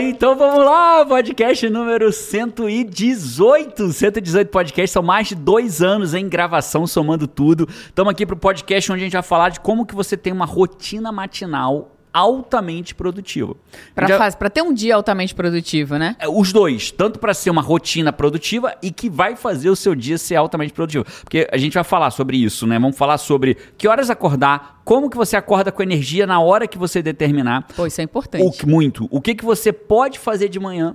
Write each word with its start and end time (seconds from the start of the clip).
Então 0.00 0.34
vamos 0.34 0.64
lá, 0.64 1.06
podcast 1.06 1.68
número 1.70 2.12
118. 2.12 3.92
118 3.92 4.48
podcasts, 4.48 4.90
são 4.90 5.02
mais 5.02 5.28
de 5.28 5.36
dois 5.36 5.82
anos 5.82 6.14
em 6.14 6.28
gravação, 6.28 6.84
somando 6.84 7.28
tudo. 7.28 7.68
Estamos 7.68 8.10
aqui 8.10 8.26
pro 8.26 8.36
podcast 8.36 8.90
onde 8.90 9.02
a 9.02 9.04
gente 9.04 9.12
vai 9.12 9.22
falar 9.22 9.50
de 9.50 9.60
como 9.60 9.86
que 9.86 9.94
você 9.94 10.16
tem 10.16 10.32
uma 10.32 10.46
rotina 10.46 11.12
matinal 11.12 11.93
altamente 12.14 12.94
Já- 14.08 14.18
faz- 14.18 14.34
pra 14.36 14.48
ter 14.48 14.62
um 14.62 14.72
dia 14.72 14.94
altamente 14.94 15.34
produtivo, 15.34 15.98
né? 15.98 16.14
É, 16.20 16.28
Os 16.28 16.52
dois, 16.52 16.90
tanto 16.92 17.18
para 17.18 17.34
ser 17.34 17.50
uma 17.50 17.60
rotina 17.60 18.12
produtiva 18.12 18.72
e 18.80 18.90
que 18.92 19.10
vai 19.10 19.34
fazer 19.34 19.68
o 19.68 19.76
seu 19.76 19.94
dia 19.94 20.16
ser 20.16 20.36
altamente 20.36 20.72
produtivo. 20.72 21.04
Porque 21.24 21.48
a 21.52 21.56
gente 21.58 21.74
vai 21.74 21.84
falar 21.84 22.10
sobre 22.12 22.36
isso, 22.36 22.66
né? 22.66 22.78
Vamos 22.78 22.96
falar 22.96 23.18
sobre 23.18 23.56
que 23.76 23.88
horas 23.88 24.08
acordar, 24.10 24.80
como 24.84 25.10
que 25.10 25.16
você 25.16 25.36
acorda 25.36 25.72
com 25.72 25.82
energia 25.82 26.26
na 26.26 26.40
hora 26.40 26.66
que 26.68 26.78
você 26.78 27.02
determinar. 27.02 27.66
Pô, 27.74 27.86
isso 27.86 28.00
é 28.00 28.04
importante. 28.04 28.44
O 28.46 28.52
que, 28.52 28.66
muito. 28.66 29.08
O 29.10 29.20
que, 29.20 29.34
que 29.34 29.44
você 29.44 29.72
pode 29.72 30.18
fazer 30.18 30.48
de 30.48 30.60
manhã 30.60 30.94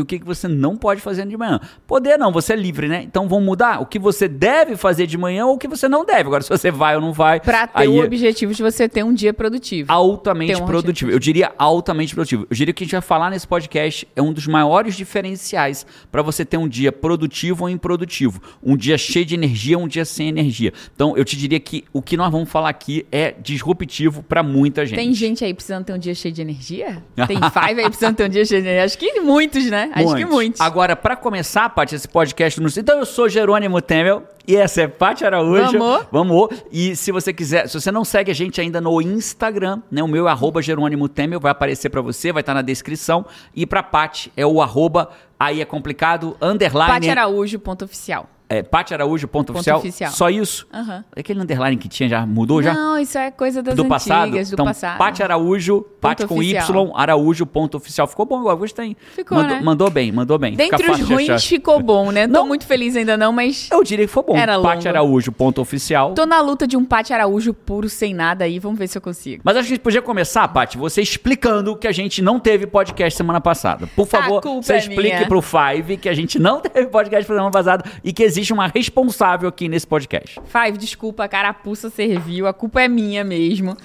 e 0.00 0.02
o 0.02 0.06
que, 0.06 0.18
que 0.18 0.24
você 0.24 0.48
não 0.48 0.76
pode 0.76 1.00
fazer 1.00 1.26
de 1.26 1.36
manhã. 1.36 1.60
Poder 1.86 2.18
não, 2.18 2.32
você 2.32 2.54
é 2.54 2.56
livre, 2.56 2.88
né? 2.88 3.02
Então 3.02 3.28
vamos 3.28 3.44
mudar 3.44 3.80
o 3.80 3.86
que 3.86 3.98
você 3.98 4.26
deve 4.26 4.76
fazer 4.76 5.06
de 5.06 5.16
manhã 5.18 5.46
ou 5.46 5.54
o 5.54 5.58
que 5.58 5.68
você 5.68 5.88
não 5.88 6.04
deve. 6.04 6.22
Agora, 6.22 6.42
se 6.42 6.48
você 6.48 6.70
vai 6.70 6.96
ou 6.96 7.02
não 7.02 7.12
vai. 7.12 7.40
Pra 7.40 7.66
ter 7.66 7.88
o 7.88 8.02
é 8.02 8.04
objetivo 8.04 8.54
de 8.54 8.62
você 8.62 8.88
ter 8.88 9.04
um 9.04 9.12
dia 9.12 9.32
produtivo. 9.32 9.92
altamente 9.92 10.60
um 10.60 10.66
produtivo. 10.66 11.10
Eu 11.10 11.18
diria 11.18 11.52
altamente 11.58 12.14
produtivo. 12.14 12.46
Eu 12.50 12.56
diria 12.56 12.72
que 12.72 12.82
a 12.82 12.86
gente 12.86 12.92
vai 12.92 13.00
falar 13.00 13.30
nesse 13.30 13.46
podcast 13.46 14.08
é 14.16 14.22
um 14.22 14.32
dos 14.32 14.46
maiores 14.46 14.96
diferenciais 14.96 15.86
para 16.10 16.22
você 16.22 16.44
ter 16.44 16.56
um 16.56 16.68
dia 16.68 16.90
produtivo 16.90 17.64
ou 17.64 17.70
improdutivo. 17.70 18.40
Um 18.62 18.76
dia 18.76 18.96
cheio 18.96 19.26
de 19.26 19.34
energia, 19.34 19.78
um 19.78 19.86
dia 19.86 20.04
sem 20.04 20.28
energia. 20.28 20.72
Então, 20.94 21.16
eu 21.16 21.24
te 21.24 21.36
diria 21.36 21.60
que 21.60 21.84
o 21.92 22.00
que 22.00 22.16
nós 22.16 22.30
vamos 22.32 22.48
falar 22.48 22.70
aqui 22.70 23.06
é 23.12 23.34
disruptivo 23.40 24.22
para 24.22 24.42
muita 24.42 24.86
gente. 24.86 24.96
Tem 24.96 25.12
gente 25.12 25.44
aí 25.44 25.52
precisando 25.52 25.84
ter 25.84 25.92
um 25.92 25.98
dia 25.98 26.14
cheio 26.14 26.32
de 26.32 26.40
energia? 26.40 27.02
Tem 27.26 27.36
five 27.36 27.80
aí 27.80 27.88
precisando 27.88 28.16
ter 28.16 28.24
um 28.24 28.28
dia 28.28 28.44
cheio 28.44 28.62
de 28.62 28.68
energia? 28.68 28.84
Acho 28.84 28.98
que 28.98 29.20
muitos, 29.20 29.66
né? 29.66 29.89
Acho 29.94 30.16
que 30.16 30.24
muitos. 30.24 30.60
Agora, 30.60 30.94
para 30.94 31.16
começar, 31.16 31.68
Paty, 31.70 31.94
esse 31.94 32.08
podcast 32.08 32.60
no 32.60 32.68
Então, 32.68 32.98
eu 32.98 33.06
sou 33.06 33.28
Jerônimo 33.28 33.80
Temel 33.82 34.22
e 34.46 34.56
essa 34.56 34.82
é 34.82 34.88
Paty 34.88 35.24
Araújo. 35.24 35.78
Vamos. 35.78 36.06
Vamos. 36.10 36.48
E 36.70 36.94
se 36.96 37.12
você 37.12 37.32
quiser, 37.32 37.68
se 37.68 37.80
você 37.80 37.90
não 37.90 38.04
segue 38.04 38.30
a 38.30 38.34
gente 38.34 38.60
ainda 38.60 38.80
no 38.80 39.00
Instagram, 39.00 39.82
né? 39.90 40.02
O 40.02 40.08
meu 40.08 40.28
é 40.28 40.30
arroba 40.30 40.62
Jerônimo 40.62 41.08
Temel, 41.08 41.40
vai 41.40 41.52
aparecer 41.52 41.90
para 41.90 42.00
você, 42.00 42.32
vai 42.32 42.40
estar 42.40 42.54
na 42.54 42.62
descrição. 42.62 43.26
E 43.54 43.66
para 43.66 43.82
Paty 43.82 44.32
é 44.36 44.46
o 44.46 44.62
arroba, 44.62 45.10
aí 45.38 45.60
é 45.60 45.64
complicado, 45.64 46.36
underline. 46.40 46.92
Paty 46.92 47.10
Araújo, 47.10 47.58
ponto 47.58 47.84
oficial. 47.84 48.28
É, 48.52 48.64
Paty 48.64 48.92
Araújo, 48.92 49.28
ponto, 49.28 49.52
oficial. 49.52 49.78
oficial. 49.78 50.10
Só 50.10 50.28
isso? 50.28 50.66
Aham. 50.74 51.04
Aquele 51.16 51.40
underline 51.40 51.76
que 51.76 51.88
tinha 51.88 52.08
já 52.08 52.26
mudou 52.26 52.60
já? 52.60 52.74
Não, 52.74 52.98
isso 52.98 53.16
é 53.16 53.30
coisa 53.30 53.62
das 53.62 53.76
do 53.76 53.82
antigas, 53.82 54.04
passado? 54.06 54.30
do 54.32 54.38
então, 54.38 54.64
passado. 54.64 54.98
Paty 54.98 55.22
Araújo, 55.22 55.82
Paty 56.00 56.26
com 56.26 56.34
oficial. 56.34 56.86
Y, 56.86 56.92
Araújo, 56.96 57.46
ponto 57.46 57.76
oficial. 57.76 58.08
Ficou 58.08 58.26
bom 58.26 58.40
agora, 58.40 58.56
gostei. 58.56 58.96
Ficou, 59.14 59.38
mandou, 59.38 59.56
né? 59.56 59.62
mandou 59.62 59.88
bem, 59.88 60.10
mandou 60.10 60.36
bem. 60.36 60.56
Dentre 60.56 60.90
os 60.90 61.00
ruins, 61.00 61.30
achar. 61.30 61.48
ficou 61.48 61.80
bom, 61.80 62.10
né? 62.10 62.26
Tô 62.26 62.32
Não. 62.32 62.46
muito 62.48 62.66
feliz 62.66 62.96
ainda 62.96 63.16
não, 63.16 63.32
mas 63.32 63.68
Eu 63.70 63.84
diria 63.84 64.04
que 64.04 64.12
foi 64.12 64.24
bom. 64.24 64.36
Era 64.36 64.56
longo. 64.56 64.88
Araújo, 64.88 65.30
ponto 65.30 65.60
oficial. 65.60 66.14
tô 66.14 66.26
na 66.26 66.40
luta 66.40 66.66
de 66.66 66.76
um 66.76 66.84
Paty 66.84 67.12
Araújo 67.12 67.54
puro, 67.54 67.88
sem 67.88 68.12
nada 68.12 68.44
aí. 68.44 68.58
Vamos 68.58 68.80
ver 68.80 68.88
se 68.88 68.98
eu 68.98 69.02
consigo. 69.02 69.42
Mas 69.44 69.56
acho 69.56 69.68
que 69.68 69.74
a 69.74 69.76
gente 69.76 69.84
podia 69.84 70.02
começar, 70.02 70.48
Paty, 70.48 70.76
você 70.76 71.00
explicando 71.00 71.76
que 71.76 71.86
a 71.86 71.92
gente 71.92 72.20
não 72.20 72.40
teve 72.40 72.66
podcast 72.66 73.16
semana 73.16 73.40
passada. 73.40 73.86
Por 73.94 74.08
favor, 74.08 74.40
culpa 74.40 74.62
você 74.64 74.72
é 74.72 74.78
explique 74.78 75.14
minha. 75.14 75.28
pro 75.28 75.40
Five 75.40 75.98
que 75.98 76.08
a 76.08 76.14
gente 76.14 76.36
não 76.36 76.58
teve 76.60 76.88
podcast 76.88 77.28
semana 77.28 77.48
passada 77.52 77.84
e 78.02 78.12
que 78.12 78.24
existe 78.24 78.39
uma 78.48 78.66
responsável 78.66 79.48
aqui 79.48 79.68
nesse 79.68 79.86
podcast. 79.86 80.40
Five, 80.46 80.78
desculpa, 80.78 81.24
a 81.24 81.28
carapuça 81.28 81.90
serviu. 81.90 82.46
A 82.46 82.54
culpa 82.54 82.80
é 82.80 82.88
minha 82.88 83.22
mesmo. 83.22 83.76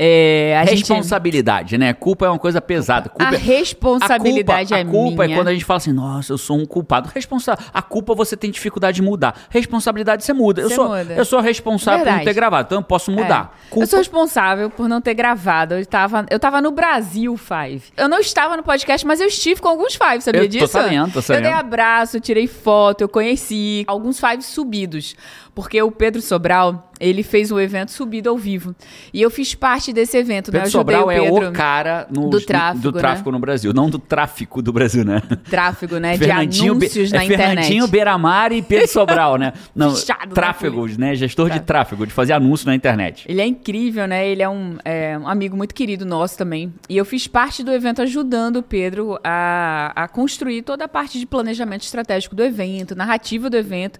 É, 0.00 0.56
a 0.56 0.64
gente... 0.64 0.78
Responsabilidade, 0.78 1.76
né? 1.76 1.92
Culpa 1.92 2.26
é 2.26 2.28
uma 2.28 2.38
coisa 2.38 2.60
pesada. 2.60 3.08
Culpa 3.08 3.24
A 3.30 3.34
é- 3.34 3.36
responsabilidade 3.36 4.72
a 4.74 4.78
é 4.78 4.84
culpa, 4.84 4.98
A 4.98 5.02
culpa 5.08 5.24
minha. 5.24 5.34
é 5.34 5.38
quando 5.40 5.48
a 5.48 5.52
gente 5.52 5.64
fala 5.64 5.78
assim, 5.78 5.92
nossa, 5.92 6.32
eu 6.32 6.38
sou 6.38 6.56
um 6.56 6.64
culpado. 6.64 7.10
Responsa 7.14 7.58
a 7.74 7.82
culpa 7.82 8.14
você 8.14 8.36
tem 8.36 8.50
dificuldade 8.50 8.96
de 8.96 9.02
mudar. 9.02 9.34
Responsabilidade 9.50 10.24
você 10.24 10.32
muda. 10.32 10.60
Eu 10.62 10.68
Você 10.68 10.74
sou, 10.76 10.88
muda. 10.88 11.14
eu 11.14 11.24
sou 11.24 11.40
responsável 11.40 11.98
por 12.00 12.04
não 12.06 12.12
Verdade. 12.12 12.24
ter 12.30 12.34
gravado, 12.34 12.66
então 12.66 12.78
eu 12.78 12.82
posso 12.84 13.10
mudar. 13.10 13.54
É. 13.66 13.70
Culpa- 13.70 13.82
Eu 13.84 13.86
sou 13.88 13.98
responsável 13.98 14.70
por 14.70 14.88
não 14.88 15.00
ter 15.00 15.14
gravado. 15.14 15.74
Eu 15.74 15.84
tava, 15.86 16.26
eu 16.30 16.38
tava 16.38 16.60
no 16.62 16.70
Brasil, 16.70 17.36
Five. 17.36 17.82
Eu 17.96 18.08
não 18.08 18.20
estava 18.20 18.56
no 18.56 18.62
podcast, 18.62 19.06
mas 19.06 19.20
eu 19.20 19.26
estive 19.26 19.60
com 19.60 19.68
alguns 19.68 19.94
Five, 19.96 20.20
sabia 20.22 20.42
Eu 20.42 20.44
tô 20.46 20.50
disso? 20.52 20.68
sabendo, 20.68 21.12
tô 21.12 21.22
sabendo. 21.22 21.44
Eu 21.46 21.50
dei 21.50 21.58
abraço, 21.58 22.16
eu 22.16 22.20
tirei 22.20 22.46
foto, 22.46 23.00
eu 23.02 23.08
conheci 23.08 23.84
alguns 23.88 24.20
Five 24.20 24.42
subidos. 24.42 25.16
Porque 25.58 25.82
o 25.82 25.90
Pedro 25.90 26.22
Sobral, 26.22 26.88
ele 27.00 27.24
fez 27.24 27.50
um 27.50 27.58
evento 27.58 27.90
subido 27.90 28.30
ao 28.30 28.38
vivo. 28.38 28.76
E 29.12 29.20
eu 29.20 29.28
fiz 29.28 29.56
parte 29.56 29.92
desse 29.92 30.16
evento, 30.16 30.52
né? 30.52 30.60
Pedro 30.60 30.76
Eu 30.76 30.80
ajudei 30.80 30.96
Sobral 30.96 31.06
o 31.06 31.10
é 31.10 31.20
Pedro. 31.20 31.48
o 31.48 31.52
cara 31.52 32.06
no, 32.08 32.30
do 32.30 32.40
tráfico, 32.40 32.80
do 32.80 32.92
tráfico 32.92 33.32
no 33.32 33.40
Brasil, 33.40 33.72
não 33.74 33.90
do 33.90 33.98
tráfico 33.98 34.62
do 34.62 34.72
Brasil, 34.72 35.04
né? 35.04 35.20
Tráfego, 35.50 35.98
né? 35.98 36.12
De 36.12 36.18
Fernandinho 36.20 36.76
Be- 36.76 36.86
anúncios 36.86 37.12
é 37.12 37.16
na 37.16 37.24
Fernandinho 37.24 37.56
internet. 37.58 37.90
Beiramar 37.90 38.52
e 38.52 38.62
Pedro 38.62 38.86
Sobral, 38.86 39.36
né? 39.36 39.52
Não, 39.74 39.96
Fichado 39.96 40.28
na 40.28 40.32
tráfegos, 40.32 40.96
né? 40.96 41.16
Gestor 41.16 41.50
de 41.50 41.58
tráfego, 41.58 42.06
de 42.06 42.12
fazer 42.12 42.34
anúncio 42.34 42.64
na 42.64 42.76
internet. 42.76 43.24
Ele 43.28 43.40
é 43.40 43.46
incrível, 43.46 44.06
né? 44.06 44.28
Ele 44.28 44.44
é 44.44 44.48
um, 44.48 44.76
é 44.84 45.18
um 45.18 45.26
amigo 45.26 45.56
muito 45.56 45.74
querido 45.74 46.06
nosso 46.06 46.38
também. 46.38 46.72
E 46.88 46.96
eu 46.96 47.04
fiz 47.04 47.26
parte 47.26 47.64
do 47.64 47.72
evento 47.72 48.00
ajudando 48.00 48.58
o 48.58 48.62
Pedro 48.62 49.18
a, 49.24 49.90
a 49.96 50.06
construir 50.06 50.62
toda 50.62 50.84
a 50.84 50.88
parte 50.88 51.18
de 51.18 51.26
planejamento 51.26 51.82
estratégico 51.82 52.36
do 52.36 52.44
evento, 52.44 52.94
narrativa 52.94 53.50
do 53.50 53.56
evento. 53.56 53.98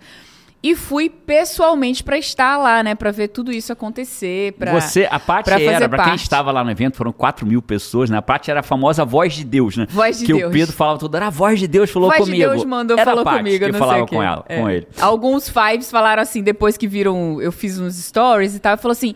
E 0.61 0.75
fui 0.75 1.09
pessoalmente 1.09 2.03
pra 2.03 2.19
estar 2.19 2.57
lá, 2.59 2.83
né? 2.83 2.97
Pra 2.97 3.13
ver 3.13 3.29
tudo 3.29 3.53
isso 3.53 3.73
acontecer. 3.73 4.53
Pra, 4.55 4.73
Você, 4.81 5.07
a 5.09 5.19
Paty 5.21 5.51
fazer 5.51 5.65
era, 5.67 5.89
pra 5.89 5.99
quem 5.99 6.09
parte. 6.09 6.23
estava 6.23 6.51
lá 6.51 6.65
no 6.65 6.71
evento, 6.73 6.97
foram 6.97 7.13
4 7.13 7.47
mil 7.47 7.63
pessoas, 7.63 8.11
né? 8.11 8.19
A 8.19 8.23
Paty 8.23 8.51
era 8.51 8.59
a 8.59 8.63
famosa 8.65 9.05
voz 9.05 9.35
de 9.35 9.45
Deus, 9.45 9.77
né? 9.77 9.87
Voz 9.89 10.19
de 10.19 10.27
que 10.27 10.33
Deus. 10.33 10.49
o 10.49 10.53
Pedro 10.53 10.75
falava 10.75 10.99
tudo, 10.99 11.17
era 11.17 11.29
a 11.29 11.31
voz 11.31 11.61
de 11.61 11.69
Deus 11.69 11.89
falou 11.91 12.09
Voz 12.09 12.21
comigo. 12.21 12.37
de 12.43 12.51
Deus 12.51 12.65
mandou, 12.65 12.97
era 12.99 13.05
falou 13.09 13.21
a 13.23 13.25
Paty 13.25 13.37
comigo, 13.39 13.65
que 13.67 13.71
não 13.73 13.79
falava 13.79 13.99
sei 13.99 14.07
com 14.09 14.21
ela, 14.23 14.45
É. 14.49 14.61
com 14.61 14.69
ele. 14.69 14.89
Alguns 15.01 15.49
Fives 15.49 15.91
falaram 15.93 16.23
assim, 16.23 16.43
depois 16.43 16.77
que 16.77 16.89
viram, 16.89 17.41
eu 17.41 17.53
fiz 17.53 17.79
uns 17.79 17.95
stories 17.95 18.57
e 18.57 18.59
tal, 18.59 18.77
falou 18.79 18.93
assim: 18.93 19.15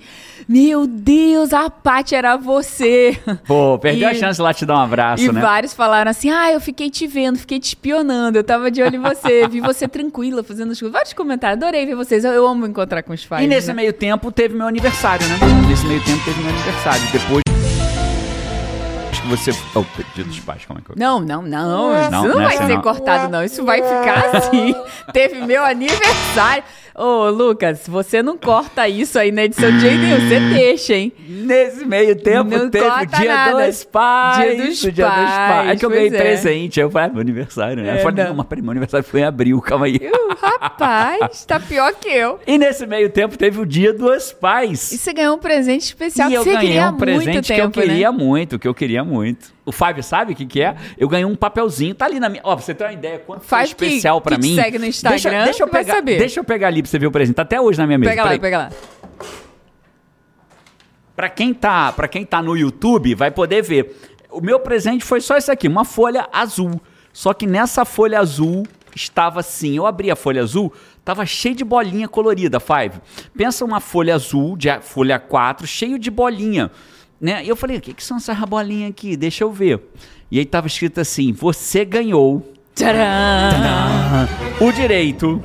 Meu 0.49 0.87
Deus, 0.87 1.53
a 1.53 1.69
Paty 1.69 2.15
era 2.15 2.37
você. 2.37 3.19
Pô, 3.49 3.77
perdeu 3.81 4.09
a 4.09 4.13
E- 4.13 4.15
chance 4.15 4.37
de 4.37 4.43
lá 4.43 4.55
te 4.55 4.65
dar 4.65 4.77
um 4.77 4.83
abraço, 4.83 5.25
E 5.25 5.33
né? 5.33 5.41
vários 5.41 5.75
falaram 5.75 6.11
assim: 6.13 6.31
ah, 6.31 6.53
eu 6.53 6.61
fiquei 6.61 6.89
te 6.89 7.05
vendo, 7.09 7.37
fiquei 7.37 7.59
te 7.59 7.65
espionando, 7.67 8.39
eu 8.39 8.45
tava 8.45 8.71
de 8.71 8.81
olho 8.81 8.95
em 8.95 9.01
você, 9.01 9.49
vi 9.49 9.61
você 9.61 9.89
tranquila 9.89 10.45
fazendo 10.45 10.71
as 10.71 10.79
coisas. 10.79 10.93
Vários 10.93 11.13
comentários, 11.13 11.32
adorei 11.41 11.87
ver 11.87 11.95
vocês, 11.95 12.25
eu, 12.25 12.33
eu 12.33 12.47
amo 12.47 12.67
encontrar 12.67 13.03
com 13.03 13.13
os 13.13 13.25
pais. 13.25 13.45
E 13.45 13.47
nesse 13.47 13.69
né? 13.69 13.75
meio 13.75 13.93
tempo 13.93 14.31
teve 14.33 14.55
meu 14.55 14.67
aniversário, 14.67 15.27
né? 15.27 15.37
Nesse 15.69 15.87
meio 15.87 16.03
tempo 16.05 16.25
teve 16.25 16.41
meu 16.41 16.51
aniversário. 16.51 17.03
Depois 17.13 17.52
você. 19.37 19.51
Oh, 19.75 19.85
dia 20.15 20.25
dos 20.25 20.41
pais, 20.41 20.65
como 20.67 20.79
é 20.79 20.83
que 20.83 20.91
eu. 20.91 20.97
Não, 20.97 21.21
não, 21.21 21.43
não, 21.43 21.91
Não, 21.91 22.01
isso 22.03 22.11
não, 22.11 22.29
não 22.29 22.35
vai 22.35 22.57
ser 22.57 22.69
não. 22.69 22.83
cortado, 22.83 23.33
não. 23.33 23.43
Isso 23.43 23.65
vai 23.65 23.83
ficar 23.83 24.37
assim. 24.37 24.75
Teve 25.13 25.41
meu 25.47 25.65
aniversário. 25.65 26.63
Ô, 26.95 27.31
Lucas, 27.31 27.85
você 27.89 28.23
não 28.23 28.37
corta 28.37 28.87
isso 28.87 29.19
aí 29.19 29.33
na 29.33 29.45
edição 29.45 29.71
de 29.71 29.81
jeito 29.81 29.97
nenhum, 29.99 30.29
você 30.29 30.41
deixa, 30.41 30.95
hein? 30.95 31.11
Nesse 31.27 31.87
meio 31.87 32.15
tempo 32.15 32.51
Não 32.51 32.69
teve 32.69 32.87
o 32.87 33.07
dia 33.07 33.35
nada. 33.35 33.67
dos 33.67 33.85
pais. 33.85 34.57
Dia 34.57 34.67
dos 34.67 34.85
o 34.85 34.93
dia 34.93 35.07
dos 35.07 35.15
pais, 35.15 35.31
pais. 35.31 35.71
É 35.71 35.77
que 35.77 35.87
eu 35.87 35.91
ganhei 35.91 36.09
é. 36.09 36.11
presente. 36.11 36.81
Eu 36.81 36.91
falei, 36.91 37.09
ah, 37.09 37.13
meu 37.13 37.21
aniversário, 37.23 37.83
né? 37.83 37.89
É, 37.89 37.99
eu 37.99 38.03
falei, 38.03 38.23
não. 38.23 38.31
não, 38.31 38.37
mas 38.37 38.47
peraí, 38.47 38.63
meu 38.63 38.73
aniversário 38.73 39.07
foi 39.07 39.21
em 39.21 39.25
abril, 39.25 39.59
calma 39.63 39.87
aí. 39.87 39.97
Uh, 39.97 40.37
rapaz, 40.39 41.47
tá 41.47 41.59
pior 41.59 41.95
que 41.95 42.09
eu. 42.11 42.39
E 42.47 42.59
nesse 42.59 42.87
meio 42.87 43.09
tempo 43.09 43.39
teve 43.39 43.59
o 43.59 43.65
dia 43.65 43.95
dos 43.95 44.31
pais. 44.31 44.93
E 44.93 44.99
você 44.99 45.15
ganhou 45.15 45.37
um 45.37 45.39
presente 45.39 45.85
especial 45.85 46.29
e 46.29 46.33
que 46.33 46.37
eu 46.37 46.45
você 46.45 46.53
ganhei 46.53 46.69
queria 46.73 46.91
um 46.91 46.97
presente 46.97 47.25
muito 47.33 47.47
que 47.47 47.53
eu 47.53 47.57
tempo, 47.57 47.81
queria 47.81 48.13
né? 48.13 48.19
muito, 48.19 48.59
que 48.59 48.69
eu 48.69 48.75
queria 48.75 49.03
muito. 49.03 49.22
O 49.65 49.73
Five 49.73 50.03
sabe 50.03 50.33
o 50.33 50.37
que, 50.37 50.45
que 50.47 50.61
é? 50.63 50.75
Eu 50.99 51.09
ganhei 51.09 51.25
um 51.25 51.35
papelzinho, 51.37 51.95
tá 51.95 52.05
ali 52.07 52.19
na 52.21 52.29
minha. 52.29 52.43
Ó, 52.45 52.55
pra 52.57 52.65
você 52.65 52.75
ter 52.75 52.85
uma 52.85 52.93
ideia, 52.93 53.19
quanto 53.21 53.43
foi 53.45 53.59
Five 53.61 53.75
que- 53.75 53.85
especial 53.87 54.21
pra 54.21 54.37
que 54.37 54.43
te 54.43 54.49
mim. 54.49 54.55
segue 54.57 54.79
no 54.79 54.87
Instagram, 54.87 55.21
deixa, 55.21 55.45
deixa 55.45 55.63
eu 55.63 55.69
pegar, 55.69 55.95
saber. 55.95 56.19
Deixa 56.19 56.41
eu 56.41 56.45
pegar 56.45 56.67
ali 56.69 56.83
pra 56.83 56.91
você 56.91 56.99
ver 56.99 57.07
o 57.07 57.11
presente. 57.13 57.37
Tá 57.37 57.43
até 57.43 57.61
hoje 57.61 57.79
na 57.79 57.87
minha 57.87 57.99
mesa. 57.99 58.11
Pega 58.11 58.25
lá, 58.25 58.39
pega 58.39 58.59
lá. 58.59 58.71
Pra 61.15 61.29
quem, 61.29 61.53
tá, 61.53 61.93
pra 61.93 62.09
quem 62.09 62.25
tá 62.25 62.43
no 62.43 62.57
YouTube, 62.57 63.15
vai 63.15 63.31
poder 63.31 63.63
ver. 63.63 63.97
O 64.31 64.41
meu 64.41 64.59
presente 64.59 65.05
foi 65.05 65.21
só 65.21 65.37
isso 65.37 65.53
aqui, 65.53 65.69
uma 65.69 65.85
folha 65.85 66.27
azul. 66.33 66.81
Só 67.13 67.35
que 67.35 67.47
nessa 67.47 67.85
folha 67.85 68.19
azul 68.19 68.67
estava 68.97 69.41
assim, 69.41 69.77
eu 69.77 69.87
abri 69.87 70.11
a 70.11 70.17
folha 70.17 70.43
azul, 70.43 70.73
tava 71.05 71.25
cheio 71.27 71.55
de 71.55 71.65
bolinha 71.65 72.09
colorida, 72.09 72.59
Five. 72.59 72.99
Pensa 73.37 73.65
uma 73.65 73.79
folha 73.81 74.15
azul, 74.15 74.57
de 74.57 74.69
folha 74.81 75.19
4, 75.19 75.67
cheio 75.67 75.99
de 75.99 76.11
bolinha. 76.11 76.71
Né? 77.23 77.45
E 77.45 77.49
eu 77.49 77.55
falei, 77.55 77.77
o 77.77 77.81
que, 77.81 77.95
que 77.95 78.03
são 78.03 78.17
essas 78.17 78.37
bolinhas 78.41 78.91
aqui? 78.91 79.17
Deixa 79.17 79.45
eu 79.45 79.53
ver. 79.53 79.81
E 80.29 80.41
aí 80.41 80.45
tava 80.45 80.67
escrito 80.67 81.01
assim, 81.01 81.33
você 81.33 81.85
ganhou 81.85 82.53
Tcharam! 82.75 84.29
o 84.61 84.73
direito 84.73 85.41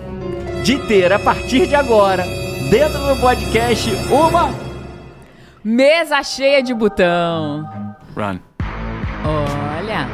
de 0.64 0.80
ter, 0.88 1.14
a 1.14 1.20
partir 1.20 1.68
de 1.68 1.76
agora, 1.76 2.26
dentro 2.72 2.98
do 2.98 3.22
podcast, 3.22 3.92
uma... 4.10 4.50
Mesa 5.64 6.24
cheia 6.24 6.64
de 6.64 6.74
botão. 6.74 7.70
Run. 8.16 8.40
Olha. 9.24 10.08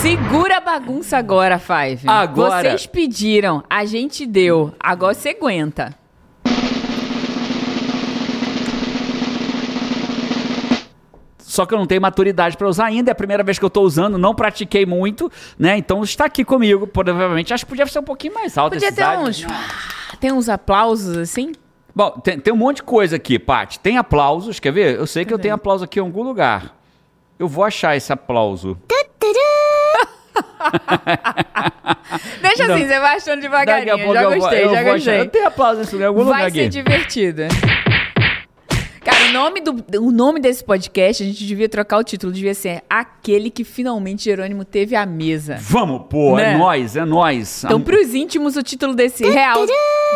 Segura 0.00 0.58
a 0.58 0.60
bagunça 0.60 1.18
agora, 1.18 1.58
Five. 1.58 2.08
Agora. 2.08 2.62
Vocês 2.62 2.86
pediram, 2.86 3.62
a 3.68 3.84
gente 3.84 4.24
deu. 4.24 4.72
Agora 4.80 5.12
você 5.12 5.30
aguenta. 5.30 5.92
Só 11.58 11.66
que 11.66 11.74
eu 11.74 11.78
não 11.78 11.86
tenho 11.86 12.00
maturidade 12.00 12.56
para 12.56 12.68
usar 12.68 12.84
ainda, 12.84 13.10
é 13.10 13.12
a 13.12 13.16
primeira 13.16 13.42
vez 13.42 13.58
que 13.58 13.64
eu 13.64 13.70
tô 13.70 13.82
usando, 13.82 14.16
não 14.16 14.32
pratiquei 14.32 14.86
muito, 14.86 15.28
né? 15.58 15.76
Então 15.76 16.04
está 16.04 16.26
aqui 16.26 16.44
comigo, 16.44 16.86
provavelmente. 16.86 17.52
Acho 17.52 17.66
que 17.66 17.70
podia 17.70 17.84
ser 17.86 17.98
um 17.98 18.04
pouquinho 18.04 18.32
mais 18.32 18.56
alto 18.56 18.74
Podia 18.74 18.90
esse 18.90 18.96
ter 18.96 19.18
uns. 19.18 19.44
Tem 20.20 20.30
uns 20.30 20.48
aplausos 20.48 21.16
assim? 21.16 21.50
Bom, 21.92 22.10
tem, 22.10 22.38
tem 22.38 22.54
um 22.54 22.56
monte 22.56 22.76
de 22.76 22.84
coisa 22.84 23.16
aqui, 23.16 23.40
Paty. 23.40 23.80
Tem 23.80 23.98
aplausos, 23.98 24.60
quer 24.60 24.72
ver? 24.72 24.96
Eu 24.96 25.04
sei 25.04 25.24
que 25.24 25.34
eu 25.34 25.38
tenho 25.38 25.54
aplauso 25.54 25.82
aqui 25.82 25.98
em 25.98 26.02
algum 26.02 26.22
lugar. 26.22 26.76
Eu 27.36 27.48
vou 27.48 27.64
achar 27.64 27.96
esse 27.96 28.12
aplauso. 28.12 28.78
Deixa 32.40 32.72
assim, 32.72 32.86
você 32.86 33.00
vai 33.00 33.16
achando 33.16 33.40
devagarinho. 33.40 34.14
Já 34.14 34.24
gostei, 34.24 34.64
eu 34.64 34.70
já 34.70 34.80
achar. 34.80 34.92
gostei. 34.92 35.20
Eu 35.20 35.28
tenho 35.28 35.46
aplauso 35.48 35.96
em 35.96 36.04
algum 36.04 36.22
lugar 36.22 36.42
Vai 36.42 36.50
ser 36.52 36.68
aqui. 36.68 37.34
Cara, 39.04 39.28
o 39.30 39.32
nome, 39.32 39.60
do, 39.60 39.84
o 40.02 40.10
nome 40.10 40.40
desse 40.40 40.62
podcast, 40.64 41.22
a 41.22 41.26
gente 41.26 41.46
devia 41.46 41.68
trocar 41.68 41.98
o 41.98 42.04
título, 42.04 42.32
devia 42.32 42.54
ser 42.54 42.82
Aquele 42.88 43.50
que 43.50 43.64
finalmente 43.64 44.24
Jerônimo 44.24 44.64
teve 44.64 44.94
à 44.96 45.04
mesa. 45.06 45.56
Vamos, 45.60 46.02
pô, 46.08 46.36
Né? 46.36 46.54
é 46.54 46.58
nóis, 46.58 46.96
é 46.96 47.04
nóis. 47.04 47.64
Então, 47.64 47.80
pros 47.80 48.14
íntimos, 48.14 48.56
o 48.56 48.62
título 48.62 48.94
desse 48.94 49.24
real 49.28 49.64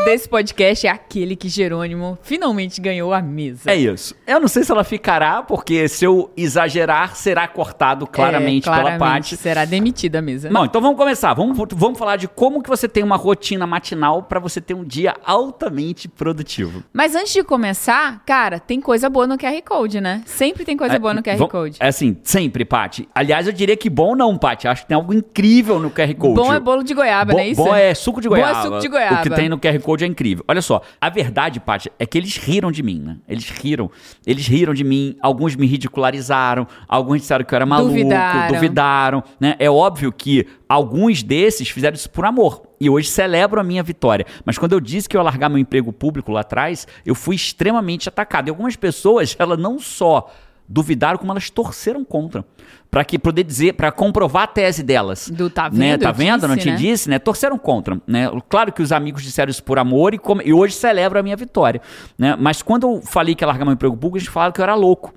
desse 0.05 0.29
podcast 0.29 0.87
é 0.87 0.90
Aquele 0.90 1.37
que 1.37 1.49
Jerônimo 1.49 2.19
finalmente 2.23 2.81
ganhou 2.81 3.12
a 3.12 3.20
mesa. 3.23 3.70
É 3.70 3.76
isso. 3.76 4.14
Eu 4.26 4.40
não 4.40 4.49
sei 4.49 4.64
se 4.64 4.73
ela 4.73 4.84
ficará, 4.84 5.43
porque 5.43 5.88
se 5.88 6.05
eu 6.05 6.31
exagerar, 6.37 7.14
será 7.17 7.46
cortado 7.46 8.06
claramente, 8.06 8.69
É, 8.69 8.73
pela 8.75 8.99
Paty. 8.99 9.37
Será 9.37 9.64
demitida 9.64 10.19
a 10.19 10.23
mesa. 10.23 10.50
Não, 10.50 10.64
então 10.64 10.81
vamos 10.81 10.96
começar. 10.96 11.32
Vamos, 11.34 11.56
vamos 11.75 11.99
falar 11.99 12.17
de 12.17 12.26
como 12.29 12.62
que 12.62 12.69
você 12.69 12.88
tem 12.88 13.02
uma 13.02 13.17
rotina 13.17 13.67
matinal 13.67 14.23
para 14.23 14.40
você 14.40 14.61
ter 14.61 14.75
um 14.75 14.84
dia 14.84 15.14
altamente 15.25 16.08
produtivo. 16.08 16.82
Mas 16.93 17.14
antes 17.14 17.32
de 17.32 17.43
começar, 17.44 18.23
cara, 18.25 18.58
tem 18.58 18.81
coisa 18.82 19.08
boa 19.08 19.26
no 19.26 19.38
QR 19.38 19.62
Code, 19.64 20.00
né? 20.00 20.23
Sempre 20.26 20.64
tem 20.64 20.76
coisa 20.76 20.99
boa 20.99 21.14
no 21.14 21.23
QR 21.23 21.38
Code. 21.49 21.76
É 21.81 21.88
assim, 21.88 22.17
sempre, 22.23 22.64
Paty. 22.64 23.08
Aliás, 23.14 23.46
eu 23.46 23.52
diria 23.52 23.76
que 23.76 23.88
bom 23.88 24.14
não, 24.14 24.37
Paty. 24.37 24.69
Acho 24.69 24.82
que 24.82 24.88
tem 24.88 24.94
algo 24.94 25.14
incrível 25.14 25.79
no 25.79 25.90
QR 25.90 26.14
Code. 26.14 26.34
Bom 26.34 26.52
é 26.52 26.61
bolo 26.61 26.82
de 26.82 26.93
goiaba, 26.93 27.32
Bom, 27.32 27.38
não 27.38 27.44
é 27.44 27.49
isso? 27.49 27.64
bom 27.64 27.75
é 27.75 27.94
suco 27.94 28.20
de 28.20 28.29
Bom 28.29 28.37
é 28.37 28.40
goiaba. 28.40 28.62
suco 28.62 28.79
de 28.81 28.88
goiaba. 28.88 29.20
O 29.20 29.23
que 29.23 29.31
tem 29.31 29.49
no 29.49 29.58
QR 29.58 29.79
Code 29.81 30.05
é 30.05 30.06
incrível. 30.06 30.44
Olha 30.49 30.61
só, 30.61 30.82
a 31.00 31.08
verdade, 31.08 31.61
Paty, 31.61 31.90
é 31.99 32.05
que 32.05 32.19
eles 32.19 32.37
riram 32.37 32.70
de 32.70 32.82
mim, 32.82 33.00
né? 33.00 33.17
Eles 33.29 33.49
riram. 33.49 33.90
Eles 34.26 34.46
riram 34.46 34.75
de 34.75 34.84
mim, 34.84 35.17
alguns 35.23 35.55
me 35.56 35.67
ridicularizaram, 35.67 36.67
alguns 36.88 37.20
disseram 37.20 37.44
que 37.44 37.55
eu 37.55 37.56
era 37.56 37.67
maluco, 37.67 37.90
Duvidaram. 37.93 38.55
duvidaram, 38.55 39.25
né? 39.40 39.55
É 39.58 39.70
óbvio 39.70 40.12
que 40.12 40.46
alguns 40.69 41.23
desses 41.23 41.69
fizeram 41.69 41.94
isso 41.94 42.11
por 42.11 42.25
amor. 42.25 42.62
E 42.82 42.90
hoje 42.90 43.08
celebro 43.08 43.61
a 43.61 43.62
minha 43.62 43.82
vitória. 43.82 44.26
Mas 44.44 44.58
quando 44.58 44.73
eu 44.73 44.81
disse 44.81 45.08
que 45.08 45.17
eu 45.17 45.20
ia 45.20 45.25
largar 45.25 45.49
meu 45.49 45.58
emprego 45.58 45.93
público 45.93 46.32
lá 46.32 46.40
atrás, 46.40 46.84
eu 47.06 47.14
fui 47.14 47.37
extremamente 47.37 48.08
atacado. 48.08 48.49
E 48.49 48.50
algumas 48.50 48.75
pessoas, 48.75 49.37
elas 49.38 49.56
não 49.56 49.79
só 49.79 50.29
duvidaram, 50.69 51.17
como 51.19 51.31
elas 51.31 51.49
torceram 51.49 52.05
contra. 52.05 52.44
Pra 52.90 53.05
que 53.05 53.19
poder 53.19 53.44
dizer, 53.44 53.75
pra 53.75 53.93
comprovar 53.93 54.43
a 54.44 54.46
tese 54.49 54.82
delas. 54.82 55.29
Do 55.29 55.49
tá 55.49 55.70
Né? 55.70 55.93
vendo? 55.93 56.02
Tá 56.02 56.08
Eu 56.11 56.14
vendo? 56.14 56.49
não 56.49 56.56
disse, 56.56 56.67
te 56.69 56.70
né? 56.73 56.76
disse, 56.76 57.11
né? 57.11 57.19
Torceram 57.20 57.56
contra, 57.58 58.00
né? 58.06 58.29
Claro 58.49 58.73
que 58.73 58.82
os 58.82 58.90
amigos 58.90 59.23
disseram 59.23 59.50
isso 59.50 59.62
por 59.62 59.79
amor 59.79 60.12
e, 60.14 60.19
como- 60.19 60.43
e 60.43 60.52
hoje 60.52 60.75
celebro 60.75 61.19
a 61.19 61.23
minha 61.23 61.37
vitória, 61.37 61.81
né? 62.19 62.34
Mas 62.38 62.62
quando 62.62 62.87
eu 62.88 63.00
falei 63.02 63.34
que 63.34 63.44
ia 63.44 63.49
largar 63.49 63.64
meu 63.64 63.75
emprego 63.75 63.94
público, 63.96 64.17
eles 64.19 64.29
falaram 64.29 64.52
que 64.52 64.61
eu 64.61 64.64
era 64.64 64.75
louco. 64.75 65.14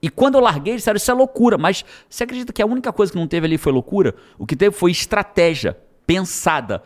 E 0.00 0.08
quando 0.08 0.36
eu 0.36 0.40
larguei, 0.40 0.74
eles 0.74 0.82
disseram, 0.82 0.96
isso 0.96 1.10
é 1.10 1.14
loucura. 1.14 1.58
Mas 1.58 1.84
você 2.08 2.22
acredita 2.24 2.52
que 2.52 2.62
a 2.62 2.66
única 2.66 2.92
coisa 2.92 3.10
que 3.12 3.18
não 3.18 3.26
teve 3.26 3.46
ali 3.46 3.58
foi 3.58 3.72
loucura? 3.72 4.14
O 4.38 4.46
que 4.46 4.54
teve 4.54 4.74
foi 4.76 4.90
estratégia, 4.92 5.76
pensada, 6.06 6.82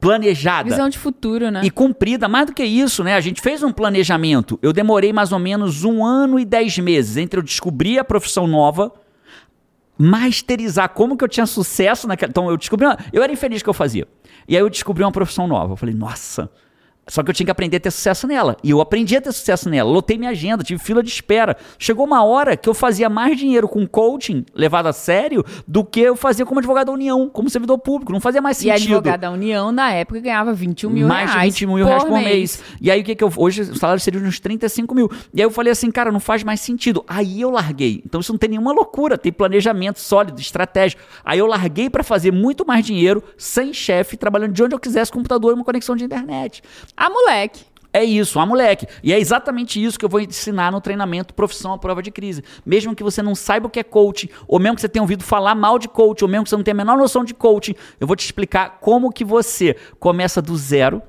planejada. 0.00 0.68
Visão 0.68 0.88
de 0.88 0.98
futuro, 0.98 1.50
né? 1.50 1.60
E 1.64 1.70
cumprida, 1.70 2.28
mais 2.28 2.46
do 2.46 2.52
que 2.52 2.64
isso, 2.64 3.02
né? 3.02 3.14
A 3.14 3.20
gente 3.20 3.40
fez 3.40 3.62
um 3.62 3.72
planejamento. 3.72 4.58
Eu 4.62 4.72
demorei 4.72 5.12
mais 5.12 5.32
ou 5.32 5.38
menos 5.38 5.84
um 5.84 6.04
ano 6.04 6.38
e 6.38 6.44
dez 6.44 6.78
meses 6.78 7.16
entre 7.16 7.38
eu 7.38 7.42
descobrir 7.42 7.98
a 7.98 8.04
profissão 8.04 8.46
nova, 8.46 8.92
masterizar 9.98 10.90
como 10.90 11.16
que 11.16 11.24
eu 11.24 11.28
tinha 11.28 11.46
sucesso 11.46 12.06
naquela. 12.06 12.30
Então 12.30 12.48
eu 12.48 12.56
descobri. 12.56 12.86
Uma... 12.86 12.98
Eu 13.12 13.22
era 13.22 13.32
infeliz 13.32 13.62
que 13.62 13.68
eu 13.68 13.74
fazia. 13.74 14.06
E 14.46 14.56
aí 14.56 14.62
eu 14.62 14.70
descobri 14.70 15.02
uma 15.02 15.12
profissão 15.12 15.46
nova. 15.46 15.72
Eu 15.72 15.76
falei, 15.76 15.94
nossa. 15.94 16.50
Só 17.08 17.22
que 17.22 17.30
eu 17.30 17.34
tinha 17.34 17.46
que 17.46 17.50
aprender 17.50 17.78
a 17.78 17.80
ter 17.80 17.90
sucesso 17.90 18.26
nela. 18.26 18.56
E 18.62 18.70
eu 18.70 18.80
aprendi 18.80 19.16
a 19.16 19.20
ter 19.20 19.32
sucesso 19.32 19.68
nela. 19.68 19.90
Lotei 19.90 20.18
minha 20.18 20.30
agenda, 20.30 20.62
tive 20.62 20.82
fila 20.82 21.02
de 21.02 21.08
espera. 21.08 21.56
Chegou 21.78 22.04
uma 22.06 22.22
hora 22.24 22.56
que 22.56 22.68
eu 22.68 22.74
fazia 22.74 23.08
mais 23.08 23.36
dinheiro 23.36 23.66
com 23.68 23.86
coaching 23.86 24.44
levado 24.54 24.86
a 24.86 24.92
sério 24.92 25.44
do 25.66 25.84
que 25.84 26.00
eu 26.00 26.14
fazia 26.16 26.44
como 26.44 26.60
advogado 26.60 26.86
da 26.88 26.92
União, 26.92 27.28
como 27.28 27.48
servidor 27.48 27.78
público. 27.78 28.12
Não 28.12 28.20
fazia 28.20 28.40
mais 28.42 28.58
E 28.58 28.64
sentido 28.64 28.96
advogada 28.96 29.18
da 29.18 29.30
União, 29.30 29.72
na 29.72 29.90
época, 29.92 30.20
ganhava 30.20 30.52
21 30.52 30.90
mil 30.90 31.08
mais 31.08 31.30
reais. 31.30 31.54
de 31.54 31.66
20 31.66 31.74
mil 31.74 31.84
reais 31.86 32.04
por 32.04 32.20
mês. 32.20 32.62
E 32.80 32.90
aí 32.90 33.00
o 33.00 33.04
que 33.04 33.14
que 33.14 33.24
eu. 33.24 33.32
Hoje 33.36 33.62
o 33.62 33.76
salário 33.76 34.00
seria 34.00 34.20
de 34.20 34.26
uns 34.26 34.38
35 34.38 34.94
mil. 34.94 35.10
E 35.32 35.40
aí 35.40 35.46
eu 35.46 35.50
falei 35.50 35.72
assim, 35.72 35.90
cara, 35.90 36.12
não 36.12 36.20
faz 36.20 36.44
mais 36.44 36.60
sentido. 36.60 37.04
Aí 37.08 37.40
eu 37.40 37.50
larguei. 37.50 38.02
Então 38.04 38.20
isso 38.20 38.32
não 38.32 38.38
tem 38.38 38.50
nenhuma 38.50 38.72
loucura, 38.72 39.16
tem 39.16 39.32
planejamento 39.32 40.00
sólido, 40.00 40.40
estratégia. 40.40 40.98
Aí 41.24 41.38
eu 41.38 41.46
larguei 41.46 41.88
pra 41.88 42.02
fazer 42.02 42.32
muito 42.32 42.66
mais 42.66 42.84
dinheiro, 42.84 43.22
sem 43.36 43.72
chefe, 43.72 44.16
trabalhando 44.16 44.52
de 44.52 44.62
onde 44.62 44.74
eu 44.74 44.78
quisesse, 44.78 45.10
computador 45.10 45.52
e 45.52 45.54
uma 45.54 45.64
conexão 45.64 45.96
de 45.96 46.04
internet. 46.04 46.62
Ah, 47.00 47.08
moleque. 47.08 47.64
É 47.92 48.04
isso, 48.04 48.38
a 48.38 48.44
moleque. 48.44 48.86
E 49.02 49.12
é 49.12 49.18
exatamente 49.18 49.82
isso 49.82 49.98
que 49.98 50.04
eu 50.04 50.08
vou 50.08 50.20
ensinar 50.20 50.72
no 50.72 50.80
treinamento 50.80 51.32
Profissão 51.32 51.72
à 51.72 51.78
Prova 51.78 52.02
de 52.02 52.10
Crise. 52.10 52.42
Mesmo 52.66 52.94
que 52.94 53.04
você 53.04 53.22
não 53.22 53.34
saiba 53.36 53.68
o 53.68 53.70
que 53.70 53.78
é 53.78 53.84
coaching, 53.84 54.28
ou 54.48 54.58
mesmo 54.58 54.74
que 54.74 54.80
você 54.80 54.88
tenha 54.88 55.02
ouvido 55.02 55.22
falar 55.22 55.54
mal 55.54 55.78
de 55.78 55.88
coaching, 55.88 56.24
ou 56.24 56.30
mesmo 56.30 56.44
que 56.44 56.50
você 56.50 56.56
não 56.56 56.64
tenha 56.64 56.74
a 56.74 56.76
menor 56.76 56.98
noção 56.98 57.24
de 57.24 57.32
coaching, 57.32 57.74
eu 58.00 58.06
vou 58.06 58.16
te 58.16 58.24
explicar 58.24 58.78
como 58.80 59.12
que 59.12 59.24
você 59.24 59.76
começa 59.98 60.42
do 60.42 60.56
zero, 60.56 61.00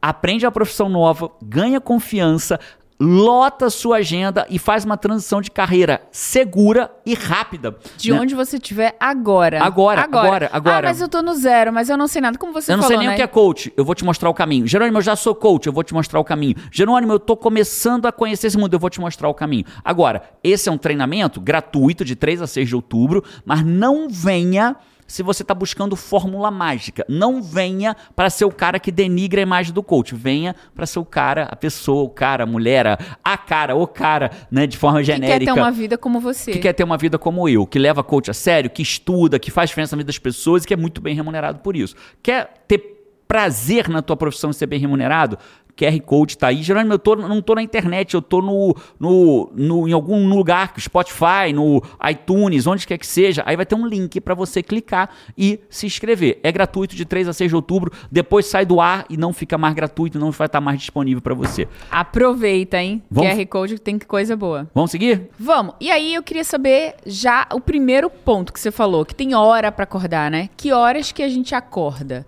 aprende 0.00 0.46
a 0.46 0.50
profissão 0.50 0.88
nova, 0.88 1.30
ganha 1.42 1.80
confiança, 1.80 2.58
lota 3.00 3.66
a 3.66 3.70
sua 3.70 3.96
agenda 3.96 4.46
e 4.50 4.58
faz 4.58 4.84
uma 4.84 4.96
transição 4.96 5.40
de 5.40 5.50
carreira 5.50 6.02
segura 6.12 6.90
e 7.06 7.14
rápida. 7.14 7.74
De 7.96 8.12
né? 8.12 8.20
onde 8.20 8.34
você 8.34 8.58
estiver 8.58 8.94
agora. 9.00 9.62
Agora, 9.62 10.02
agora, 10.02 10.50
agora. 10.52 10.88
Ah, 10.88 10.90
mas 10.90 11.00
eu 11.00 11.08
tô 11.08 11.22
no 11.22 11.34
zero, 11.34 11.72
mas 11.72 11.88
eu 11.88 11.96
não 11.96 12.06
sei 12.06 12.20
nada. 12.20 12.36
Como 12.36 12.52
você 12.52 12.70
Eu 12.70 12.76
não 12.76 12.82
falou, 12.82 12.98
sei 12.98 12.98
nem 12.98 13.08
né? 13.08 13.14
o 13.14 13.16
que 13.16 13.22
é 13.22 13.26
coach, 13.26 13.72
eu 13.76 13.84
vou 13.84 13.94
te 13.94 14.04
mostrar 14.04 14.28
o 14.28 14.34
caminho. 14.34 14.66
Jerônimo, 14.66 14.98
eu 14.98 15.02
já 15.02 15.16
sou 15.16 15.34
coach, 15.34 15.66
eu 15.66 15.72
vou 15.72 15.82
te 15.82 15.94
mostrar 15.94 16.20
o 16.20 16.24
caminho. 16.24 16.56
Jerônimo, 16.70 17.12
eu 17.12 17.18
tô 17.18 17.36
começando 17.36 18.06
a 18.06 18.12
conhecer 18.12 18.48
esse 18.48 18.58
mundo, 18.58 18.74
eu 18.74 18.78
vou 18.78 18.90
te 18.90 19.00
mostrar 19.00 19.28
o 19.28 19.34
caminho. 19.34 19.64
Agora, 19.82 20.22
esse 20.44 20.68
é 20.68 20.72
um 20.72 20.78
treinamento 20.78 21.40
gratuito 21.40 22.04
de 22.04 22.14
3 22.14 22.42
a 22.42 22.46
6 22.46 22.68
de 22.68 22.76
outubro, 22.76 23.24
mas 23.44 23.64
não 23.64 24.08
venha 24.10 24.76
se 25.10 25.22
você 25.22 25.42
está 25.42 25.52
buscando 25.54 25.96
fórmula 25.96 26.50
mágica. 26.50 27.04
Não 27.08 27.42
venha 27.42 27.96
para 28.14 28.30
ser 28.30 28.44
o 28.44 28.50
cara 28.52 28.78
que 28.78 28.92
denigra 28.92 29.40
a 29.40 29.42
imagem 29.42 29.72
do 29.72 29.82
coach. 29.82 30.14
Venha 30.14 30.54
para 30.74 30.86
ser 30.86 30.98
o 31.00 31.04
cara, 31.04 31.44
a 31.50 31.56
pessoa, 31.56 32.02
o 32.04 32.08
cara, 32.08 32.44
a 32.44 32.46
mulher, 32.46 32.86
a- 33.24 33.36
cara, 33.38 33.74
o 33.74 33.86
cara, 33.86 34.30
né, 34.50 34.66
de 34.66 34.76
forma 34.78 35.00
Que 35.00 35.06
quer 35.06 35.12
genérica 35.14 35.52
ter 35.54 35.60
uma 35.60 35.70
vida 35.72 35.98
como 35.98 36.20
você. 36.20 36.52
que 36.52 36.58
quer 36.60 36.72
ter 36.72 36.84
uma 36.84 36.96
vida 36.96 37.18
como 37.18 37.48
eu, 37.48 37.66
que 37.66 37.78
leva 37.78 38.02
coach 38.04 38.30
a 38.30 38.34
sério, 38.34 38.70
que 38.70 38.82
estuda, 38.82 39.38
que 39.38 39.50
faz 39.50 39.70
diferença 39.70 39.96
na 39.96 40.00
vida 40.00 40.06
das 40.08 40.18
pessoas 40.18 40.62
e 40.62 40.66
que 40.66 40.74
é 40.74 40.76
muito 40.76 41.00
bem 41.00 41.14
remunerado 41.14 41.58
por 41.58 41.74
isso. 41.76 41.94
Quer 42.22 42.64
ter 42.68 42.98
prazer 43.26 43.88
na 43.88 44.02
tua 44.02 44.16
profissão 44.16 44.50
e 44.50 44.54
ser 44.54 44.66
bem 44.66 44.78
remunerado? 44.78 45.38
QR 45.80 46.00
Code 46.02 46.36
tá 46.36 46.48
aí. 46.48 46.62
Geralmente 46.62 46.92
eu 46.92 46.98
tô, 46.98 47.16
não 47.16 47.40
tô 47.40 47.54
na 47.54 47.62
internet, 47.62 48.14
eu 48.14 48.22
tô 48.22 48.42
no, 48.42 48.74
no, 48.98 49.50
no- 49.54 49.88
em 49.88 49.92
algum 49.92 50.28
lugar, 50.28 50.72
Spotify, 50.78 51.52
no 51.54 51.82
iTunes, 52.10 52.66
onde 52.66 52.86
quer 52.86 52.98
que 52.98 53.06
seja. 53.06 53.42
Aí 53.46 53.56
vai 53.56 53.64
ter 53.64 53.74
um 53.74 53.86
link 53.86 54.20
para 54.20 54.34
você 54.34 54.62
clicar 54.62 55.10
e 55.36 55.60
se 55.70 55.86
inscrever. 55.86 56.38
É 56.42 56.50
gratuito 56.52 56.94
de 56.94 57.04
3 57.04 57.28
a 57.28 57.32
6 57.32 57.50
de 57.50 57.56
outubro. 57.56 57.92
Depois 58.10 58.46
sai 58.46 58.66
do 58.66 58.80
ar 58.80 59.04
e 59.08 59.16
não 59.16 59.32
fica 59.32 59.56
mais 59.56 59.74
gratuito, 59.74 60.18
não 60.18 60.30
vai 60.30 60.46
estar 60.46 60.60
mais 60.60 60.78
disponível 60.78 61.22
para 61.22 61.34
você. 61.34 61.66
Aproveita, 61.90 62.76
hein? 62.82 63.02
Vamos- 63.10 63.30
QR 63.34 63.46
Code 63.46 63.78
tem 63.78 63.98
que 63.98 64.06
coisa 64.06 64.36
boa. 64.36 64.68
Vamos 64.74 64.90
seguir? 64.90 65.28
Vamos. 65.38 65.74
E 65.80 65.90
aí 65.90 66.14
eu 66.14 66.22
queria 66.22 66.44
saber 66.44 66.94
já 67.06 67.46
o 67.52 67.60
primeiro 67.60 68.10
ponto 68.10 68.52
que 68.52 68.60
você 68.60 68.70
falou, 68.70 69.04
que 69.04 69.14
tem 69.14 69.34
hora 69.34 69.70
pra 69.70 69.84
acordar, 69.84 70.30
né? 70.30 70.48
Que 70.56 70.72
horas 70.72 71.12
que 71.12 71.22
a 71.22 71.28
gente 71.28 71.54
acorda? 71.54 72.26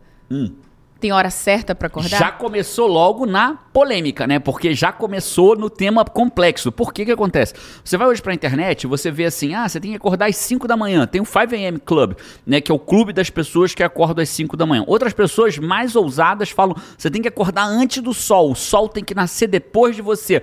Tem 1.02 1.10
hora 1.10 1.30
certa 1.30 1.74
pra 1.74 1.88
acordar? 1.88 2.16
Já 2.16 2.30
começou 2.30 2.86
logo 2.86 3.26
na 3.26 3.54
polêmica, 3.72 4.24
né? 4.24 4.38
Porque 4.38 4.72
já 4.72 4.92
começou 4.92 5.56
no 5.56 5.68
tema 5.68 6.04
complexo. 6.04 6.70
Por 6.70 6.94
que 6.94 7.04
que 7.04 7.10
acontece? 7.10 7.54
Você 7.84 7.96
vai 7.96 8.06
hoje 8.06 8.22
pra 8.22 8.32
internet, 8.32 8.86
você 8.86 9.10
vê 9.10 9.24
assim, 9.24 9.52
ah, 9.52 9.68
você 9.68 9.80
tem 9.80 9.90
que 9.90 9.96
acordar 9.96 10.28
às 10.28 10.36
5 10.36 10.68
da 10.68 10.76
manhã. 10.76 11.04
Tem 11.04 11.20
o 11.20 11.24
5am 11.24 11.80
Club, 11.84 12.12
né? 12.46 12.60
Que 12.60 12.70
é 12.70 12.74
o 12.74 12.78
clube 12.78 13.12
das 13.12 13.28
pessoas 13.28 13.74
que 13.74 13.82
acordam 13.82 14.22
às 14.22 14.28
5 14.28 14.56
da 14.56 14.64
manhã. 14.64 14.84
Outras 14.86 15.12
pessoas 15.12 15.58
mais 15.58 15.96
ousadas 15.96 16.50
falam, 16.50 16.76
você 16.96 17.10
tem 17.10 17.20
que 17.20 17.26
acordar 17.26 17.64
antes 17.64 18.00
do 18.00 18.14
sol. 18.14 18.52
O 18.52 18.54
sol 18.54 18.88
tem 18.88 19.02
que 19.02 19.12
nascer 19.12 19.48
depois 19.48 19.96
de 19.96 20.02
você. 20.02 20.40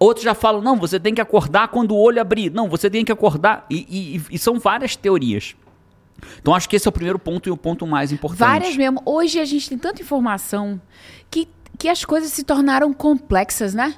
Outros 0.00 0.24
já 0.24 0.34
falam, 0.34 0.60
não, 0.60 0.76
você 0.76 0.98
tem 0.98 1.14
que 1.14 1.20
acordar 1.20 1.68
quando 1.68 1.92
o 1.92 1.96
olho 1.96 2.20
abrir. 2.20 2.50
Não, 2.50 2.68
você 2.68 2.90
tem 2.90 3.04
que 3.04 3.12
acordar. 3.12 3.64
E, 3.70 4.16
e- 4.16 4.34
e 4.34 4.36
são 4.38 4.58
várias 4.58 4.96
teorias. 4.96 5.54
Então 6.40 6.54
acho 6.54 6.68
que 6.68 6.76
esse 6.76 6.86
é 6.86 6.90
o 6.90 6.92
primeiro 6.92 7.18
ponto 7.18 7.48
e 7.48 7.52
o 7.52 7.56
ponto 7.56 7.86
mais 7.86 8.12
importante. 8.12 8.40
Várias 8.40 8.76
mesmo. 8.76 9.02
Hoje 9.04 9.38
a 9.38 9.44
gente 9.44 9.68
tem 9.68 9.78
tanta 9.78 10.02
informação 10.02 10.80
que, 11.30 11.48
que 11.78 11.88
as 11.88 12.04
coisas 12.04 12.32
se 12.32 12.44
tornaram 12.44 12.92
complexas, 12.92 13.74
né? 13.74 13.94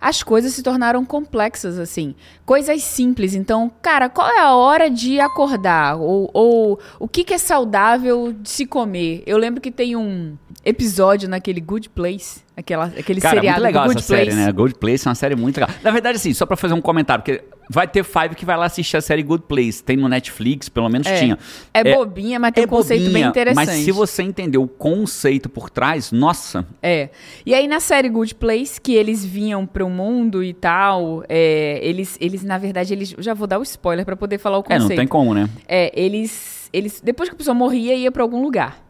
As 0.00 0.22
coisas 0.22 0.52
se 0.52 0.62
tornaram 0.62 1.04
complexas, 1.04 1.78
assim. 1.78 2.14
Coisas 2.46 2.82
simples. 2.84 3.34
Então, 3.34 3.70
cara, 3.82 4.08
qual 4.08 4.28
é 4.28 4.38
a 4.38 4.54
hora 4.54 4.88
de 4.88 5.18
acordar? 5.18 5.96
Ou, 5.96 6.30
ou 6.32 6.78
o 7.00 7.08
que, 7.08 7.24
que 7.24 7.34
é 7.34 7.38
saudável 7.38 8.32
de 8.32 8.48
se 8.48 8.64
comer? 8.64 9.22
Eu 9.26 9.36
lembro 9.38 9.60
que 9.60 9.72
tem 9.72 9.96
um 9.96 10.36
episódio 10.64 11.28
naquele 11.28 11.60
Good 11.60 11.88
Place, 11.90 12.42
aquela, 12.58 12.86
aquele 12.86 13.20
Cara, 13.20 13.36
seriado 13.36 13.60
muito 13.60 13.66
legal 13.66 13.84
essa 13.84 13.94
Good 13.94 14.06
Place. 14.06 14.24
série, 14.30 14.36
né? 14.36 14.52
Good 14.52 14.74
Place 14.74 15.06
é 15.06 15.08
uma 15.08 15.14
série 15.14 15.36
muito 15.36 15.58
legal. 15.60 15.74
Na 15.82 15.90
verdade, 15.92 16.16
assim, 16.16 16.34
só 16.34 16.44
pra 16.44 16.56
fazer 16.56 16.74
um 16.74 16.80
comentário, 16.80 17.22
porque 17.22 17.44
vai 17.70 17.86
ter 17.86 18.02
Five 18.04 18.34
que 18.34 18.44
vai 18.44 18.56
lá 18.56 18.66
assistir 18.66 18.96
a 18.96 19.00
série 19.00 19.22
Good 19.22 19.44
Place. 19.46 19.82
Tem 19.82 19.96
no 19.96 20.08
Netflix, 20.08 20.68
pelo 20.68 20.88
menos 20.88 21.06
É. 21.06 21.18
tinha. 21.20 21.38
É, 21.72 21.94
bobinha, 21.94 22.38
mas 22.40 22.52
tem 22.52 22.64
um 22.64 22.68
conceito 22.68 23.04
bem 23.04 23.12
bobinha, 23.12 23.28
interessante. 23.28 23.66
Mas 23.66 23.84
se 23.84 23.92
você 23.92 24.22
entender 24.22 24.58
o 24.58 24.66
conceito 24.66 25.48
por 25.48 25.70
trás, 25.70 26.10
nossa, 26.10 26.66
É. 26.82 27.10
E 27.46 27.54
aí 27.54 27.68
na 27.68 27.78
série 27.78 28.08
Good 28.08 28.34
Place, 28.34 28.80
que 28.80 28.94
eles 28.94 29.24
vinham 29.24 29.64
pro 29.64 29.88
mundo 29.88 30.42
e 30.42 30.52
tal, 30.52 31.22
é, 31.28 31.78
eles, 31.82 32.16
eles, 32.20 32.42
na 32.42 32.58
verdade, 32.58 32.92
eles. 32.92 33.14
Já 33.18 33.34
vou 33.34 33.46
dar 33.46 33.58
o 33.58 33.62
spoiler 33.62 34.04
pra 34.04 34.16
poder 34.16 34.38
falar 34.38 34.58
o 34.58 34.60
é, 34.60 34.64
conceito. 34.64 34.88
não 34.88 34.96
tem 34.96 35.06
como, 35.06 35.32
né? 35.32 35.48
É, 35.68 35.92
eles, 35.94 36.68
eles. 36.72 37.00
Depois 37.00 37.28
que 37.28 37.34
a 37.34 37.38
pessoa 37.38 37.54
morria, 37.54 37.94
ia 37.94 38.10
pra 38.10 38.22
algum 38.22 38.42
lugar. 38.42 38.87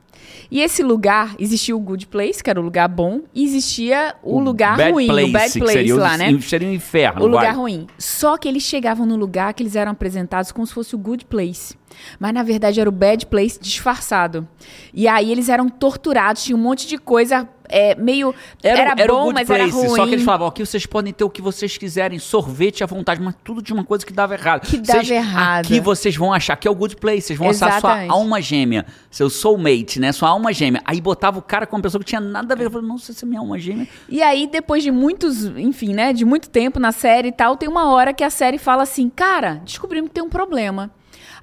E 0.50 0.60
esse 0.60 0.82
lugar, 0.82 1.34
existia 1.38 1.76
o 1.76 1.78
Good 1.80 2.06
Place, 2.06 2.42
que 2.42 2.48
era 2.48 2.58
o 2.58 2.62
lugar 2.62 2.88
bom, 2.88 3.20
e 3.34 3.44
existia 3.44 4.14
o, 4.22 4.40
lugar 4.40 4.76
Bad 4.78 4.92
ruim, 4.92 5.06
Place, 5.06 5.28
o 5.28 5.32
Bad 5.32 5.58
Place 5.58 5.72
seria 5.74 5.94
o- 5.94 5.98
lá, 5.98 6.16
né? 6.16 6.40
Seria 6.40 6.68
o 6.68 6.72
inferno. 6.72 7.22
O 7.22 7.26
lugar 7.26 7.46
vai. 7.48 7.54
ruim. 7.54 7.86
Só 7.98 8.38
que 8.38 8.48
eles 8.48 8.62
chegavam 8.62 9.04
no 9.04 9.16
lugar 9.16 9.52
que 9.52 9.62
eles 9.62 9.76
eram 9.76 9.92
apresentados 9.92 10.50
como 10.50 10.66
se 10.66 10.72
fosse 10.72 10.94
o 10.94 10.98
good 10.98 11.26
place. 11.26 11.74
Mas 12.18 12.32
na 12.32 12.42
verdade 12.42 12.80
era 12.80 12.88
o 12.88 12.92
bad 12.92 13.26
place 13.26 13.58
disfarçado. 13.60 14.46
E 14.94 15.06
aí 15.08 15.30
eles 15.32 15.48
eram 15.48 15.68
torturados, 15.68 16.44
tinha 16.44 16.56
um 16.56 16.60
monte 16.60 16.86
de 16.86 16.96
coisa 16.98 17.48
é, 17.68 17.94
meio. 17.94 18.34
Era, 18.62 18.92
o 18.92 19.06
bom, 19.08 19.22
Good 19.24 19.34
mas 19.34 19.46
Place, 19.46 19.62
era 19.62 19.72
ruim. 19.72 19.88
Só 19.96 20.06
que 20.06 20.12
eles 20.14 20.24
falavam, 20.24 20.46
aqui 20.48 20.64
vocês 20.64 20.86
podem 20.86 21.12
ter 21.12 21.24
o 21.24 21.30
que 21.30 21.42
vocês 21.42 21.76
quiserem, 21.76 22.18
sorvete 22.18 22.82
à 22.82 22.86
vontade, 22.86 23.20
mas 23.20 23.34
tudo 23.44 23.62
de 23.62 23.72
uma 23.72 23.84
coisa 23.84 24.04
que 24.04 24.12
dava 24.12 24.34
errado. 24.34 24.66
Que 24.66 24.76
dava 24.78 25.00
Vocês- 25.04 25.10
errado. 25.10 25.64
Aqui 25.66 25.80
vocês 25.80 26.16
vão 26.16 26.32
achar 26.32 26.56
que 26.56 26.66
é 26.66 26.70
o 26.70 26.74
Good 26.74 26.96
Place, 26.96 27.22
vocês 27.28 27.38
vão 27.38 27.48
achar 27.50 27.58
sua 27.58 27.78
Exatamente. 27.78 28.10
alma 28.10 28.40
gêmea, 28.40 28.86
seu 29.10 29.28
soulmate, 29.30 30.00
né? 30.00 30.12
Sua 30.12 30.28
alma 30.30 30.52
gêmea. 30.52 30.80
Aí 30.84 31.00
botava 31.00 31.38
o 31.38 31.42
cara 31.42 31.66
com 31.66 31.76
uma 31.76 31.82
pessoa 31.82 32.00
que 32.00 32.06
tinha 32.06 32.20
nada 32.20 32.54
a 32.54 32.56
ver. 32.56 32.64
Eu 32.66 32.70
falei, 32.70 32.86
nossa, 32.88 33.12
essa 33.12 33.24
é 33.24 33.28
minha 33.28 33.40
alma 33.40 33.58
gêmea. 33.58 33.86
E 34.08 34.22
aí, 34.22 34.46
depois 34.46 34.82
de 34.82 34.90
muitos, 34.90 35.44
enfim, 35.44 35.92
né, 35.94 36.12
de 36.12 36.24
muito 36.24 36.48
tempo 36.50 36.78
na 36.80 36.92
série 36.92 37.28
e 37.28 37.32
tal, 37.32 37.56
tem 37.56 37.68
uma 37.68 37.90
hora 37.90 38.12
que 38.12 38.24
a 38.24 38.30
série 38.30 38.58
fala 38.58 38.82
assim: 38.82 39.08
cara, 39.08 39.60
descobrimos 39.64 40.08
que 40.08 40.14
tem 40.14 40.24
um 40.24 40.28
problema. 40.28 40.90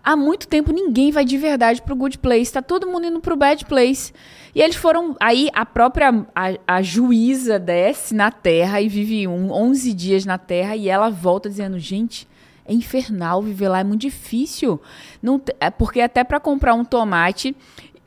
Há 0.03 0.15
muito 0.15 0.47
tempo 0.47 0.71
ninguém 0.71 1.11
vai 1.11 1.25
de 1.25 1.35
verdade 1.35 1.81
pro 1.81 1.95
good 1.95 2.19
place, 2.19 2.53
tá 2.53 2.61
todo 2.61 2.85
mundo 2.85 3.07
indo 3.07 3.19
pro 3.19 3.35
bad 3.35 3.65
place. 3.65 4.13
E 4.55 4.61
eles 4.61 4.77
foram. 4.77 5.17
Aí 5.19 5.49
a 5.53 5.65
própria 5.65 6.25
a, 6.33 6.53
a 6.65 6.81
juíza 6.81 7.59
desce 7.59 8.15
na 8.15 8.31
Terra 8.31 8.79
e 8.79 8.87
vive 8.87 9.27
um, 9.27 9.51
11 9.51 9.93
dias 9.93 10.25
na 10.25 10.37
Terra 10.37 10.77
e 10.77 10.87
ela 10.87 11.09
volta 11.09 11.49
dizendo: 11.49 11.77
gente. 11.77 12.27
É 12.67 12.73
infernal 12.73 13.43
viver 13.43 13.69
lá, 13.69 13.81
é 13.81 13.83
muito 13.83 14.01
difícil. 14.01 14.81
Não, 15.21 15.39
é 15.59 15.69
porque 15.69 16.01
até 16.01 16.23
para 16.23 16.39
comprar 16.39 16.73
um 16.73 16.83
tomate, 16.83 17.55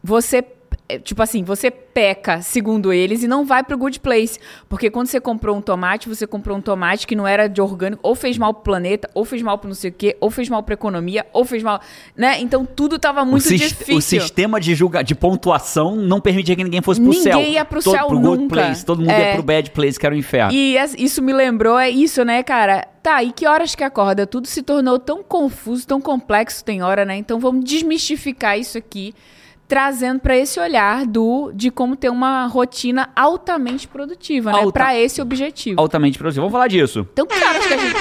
você 0.03 0.45
tipo 1.03 1.23
assim, 1.23 1.43
você 1.45 1.71
peca, 1.71 2.41
segundo 2.41 2.93
eles, 2.93 3.23
e 3.23 3.29
não 3.29 3.45
vai 3.45 3.63
pro 3.63 3.77
good 3.77 4.01
place. 4.01 4.39
Porque 4.69 4.89
quando 4.91 5.09
você 5.09 5.21
comprou 5.21 5.57
um 5.57 5.61
tomate, 5.61 6.09
você 6.09 6.27
comprou 6.27 6.57
um 6.57 6.61
tomate 6.61 7.07
que 7.07 7.15
não 7.17 7.27
era 7.27 7.49
de 7.49 7.61
orgânico, 7.61 8.01
ou 8.03 8.15
fez 8.15 8.39
mal 8.39 8.55
pro 8.55 8.63
planeta, 8.63 9.11
ou 9.15 9.25
fez 9.25 9.43
mal 9.43 9.59
pro 9.59 9.69
não 9.69 9.75
sei 9.75 9.91
o 9.91 9.93
quê, 9.93 10.17
ou 10.21 10.31
fez 10.31 10.49
mal 10.49 10.63
pra 10.63 10.75
economia, 10.75 11.27
ou 11.33 11.45
fez 11.45 11.63
mal. 11.63 11.81
Né? 12.17 12.41
Então 12.41 12.65
tudo 12.65 12.99
tava 12.99 13.25
muito 13.25 13.47
o, 13.47 13.57
difícil. 13.57 13.97
o 13.97 14.01
sistema 14.01 14.61
de, 14.61 14.75
julga 14.75 15.03
de 15.03 15.15
pontuação 15.15 15.97
não 15.97 16.21
permitia 16.21 16.55
que 16.57 16.65
ninguém 16.65 16.81
fosse 16.81 17.01
pro 17.01 17.11
Ninguém 17.11 17.23
céu. 17.33 17.41
ia 17.41 17.65
pro 17.65 17.83
todo, 17.83 17.95
céu 17.97 18.07
pro 18.07 18.19
Good 18.21 18.43
nunca. 18.43 18.55
Place, 18.55 18.85
todo 18.85 19.01
mundo 19.01 19.11
É. 19.11 19.29
ia 19.31 19.35
pro 19.35 19.43
Bad 19.43 19.71
Place, 19.73 19.99
que 19.99 20.07
era 20.07 20.15
o 20.15 20.19
inferno. 20.19 20.53
E 20.53 20.77
isso 20.97 21.21
me 21.21 21.33
lembrou, 21.33 21.79
é 21.79 21.91
isso, 21.91 22.25
né, 22.25 22.43
cara? 22.43 22.87
Tá, 23.03 23.23
e 23.23 23.33
que 23.33 23.47
horas 23.47 23.75
que 23.75 23.83
acorda? 23.85 24.27
Tudo 24.27 24.47
se 24.47 24.63
tornou 24.63 24.99
tão 24.99 25.23
confuso, 25.23 25.87
tão 25.87 26.01
complexo 26.01 26.65
tem 26.65 26.83
hora, 26.83 27.05
né? 27.05 27.17
Então 27.17 27.39
vamos 27.39 27.65
desmistificar 27.65 28.59
isso 28.59 28.77
aqui, 28.77 29.15
trazendo 29.69 30.19
pra 30.19 30.37
esse 30.37 30.59
olhar 30.59 31.07
do 31.07 31.53
de 31.55 31.71
como 31.71 31.95
ter 31.95 32.09
uma 32.09 32.47
rotina 32.47 33.11
altamente 33.15 33.87
produtiva, 33.87 34.51
né? 34.51 34.59
Alta- 34.61 34.73
Pra 34.73 34.97
esse 34.99 35.21
objetivo. 35.21 35.79
Altamente 35.81 36.17
produtivo. 36.19 36.43
Vamos 36.43 36.53
falar 36.53 36.69
disso. 36.69 37.07
Então, 37.13 37.27
que 37.27 37.35
horas 37.45 37.67
que 37.67 37.75
a 37.75 37.77
gente... 37.79 37.95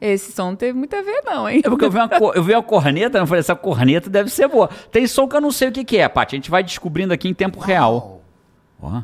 Esse 0.00 0.30
som 0.30 0.50
não 0.50 0.56
teve 0.56 0.78
muito 0.78 0.94
a 0.94 1.02
ver, 1.02 1.22
não, 1.26 1.48
hein? 1.48 1.60
É 1.64 1.68
porque 1.68 1.84
eu 1.86 1.90
vi, 1.90 1.98
uma, 1.98 2.08
eu 2.34 2.42
vi 2.44 2.52
uma 2.54 2.62
corneta, 2.62 3.18
eu 3.18 3.26
falei, 3.26 3.40
essa 3.40 3.56
corneta 3.56 4.08
deve 4.08 4.30
ser 4.30 4.46
boa. 4.46 4.68
Tem 4.92 5.06
som 5.08 5.26
que 5.26 5.34
eu 5.34 5.40
não 5.40 5.50
sei 5.50 5.68
o 5.68 5.72
que, 5.72 5.82
que 5.84 5.96
é, 5.98 6.08
Paty. 6.08 6.36
A 6.36 6.38
gente 6.38 6.50
vai 6.52 6.62
descobrindo 6.62 7.12
aqui 7.12 7.28
em 7.28 7.34
tempo 7.34 7.58
real. 7.58 8.22
Ó. 8.80 9.02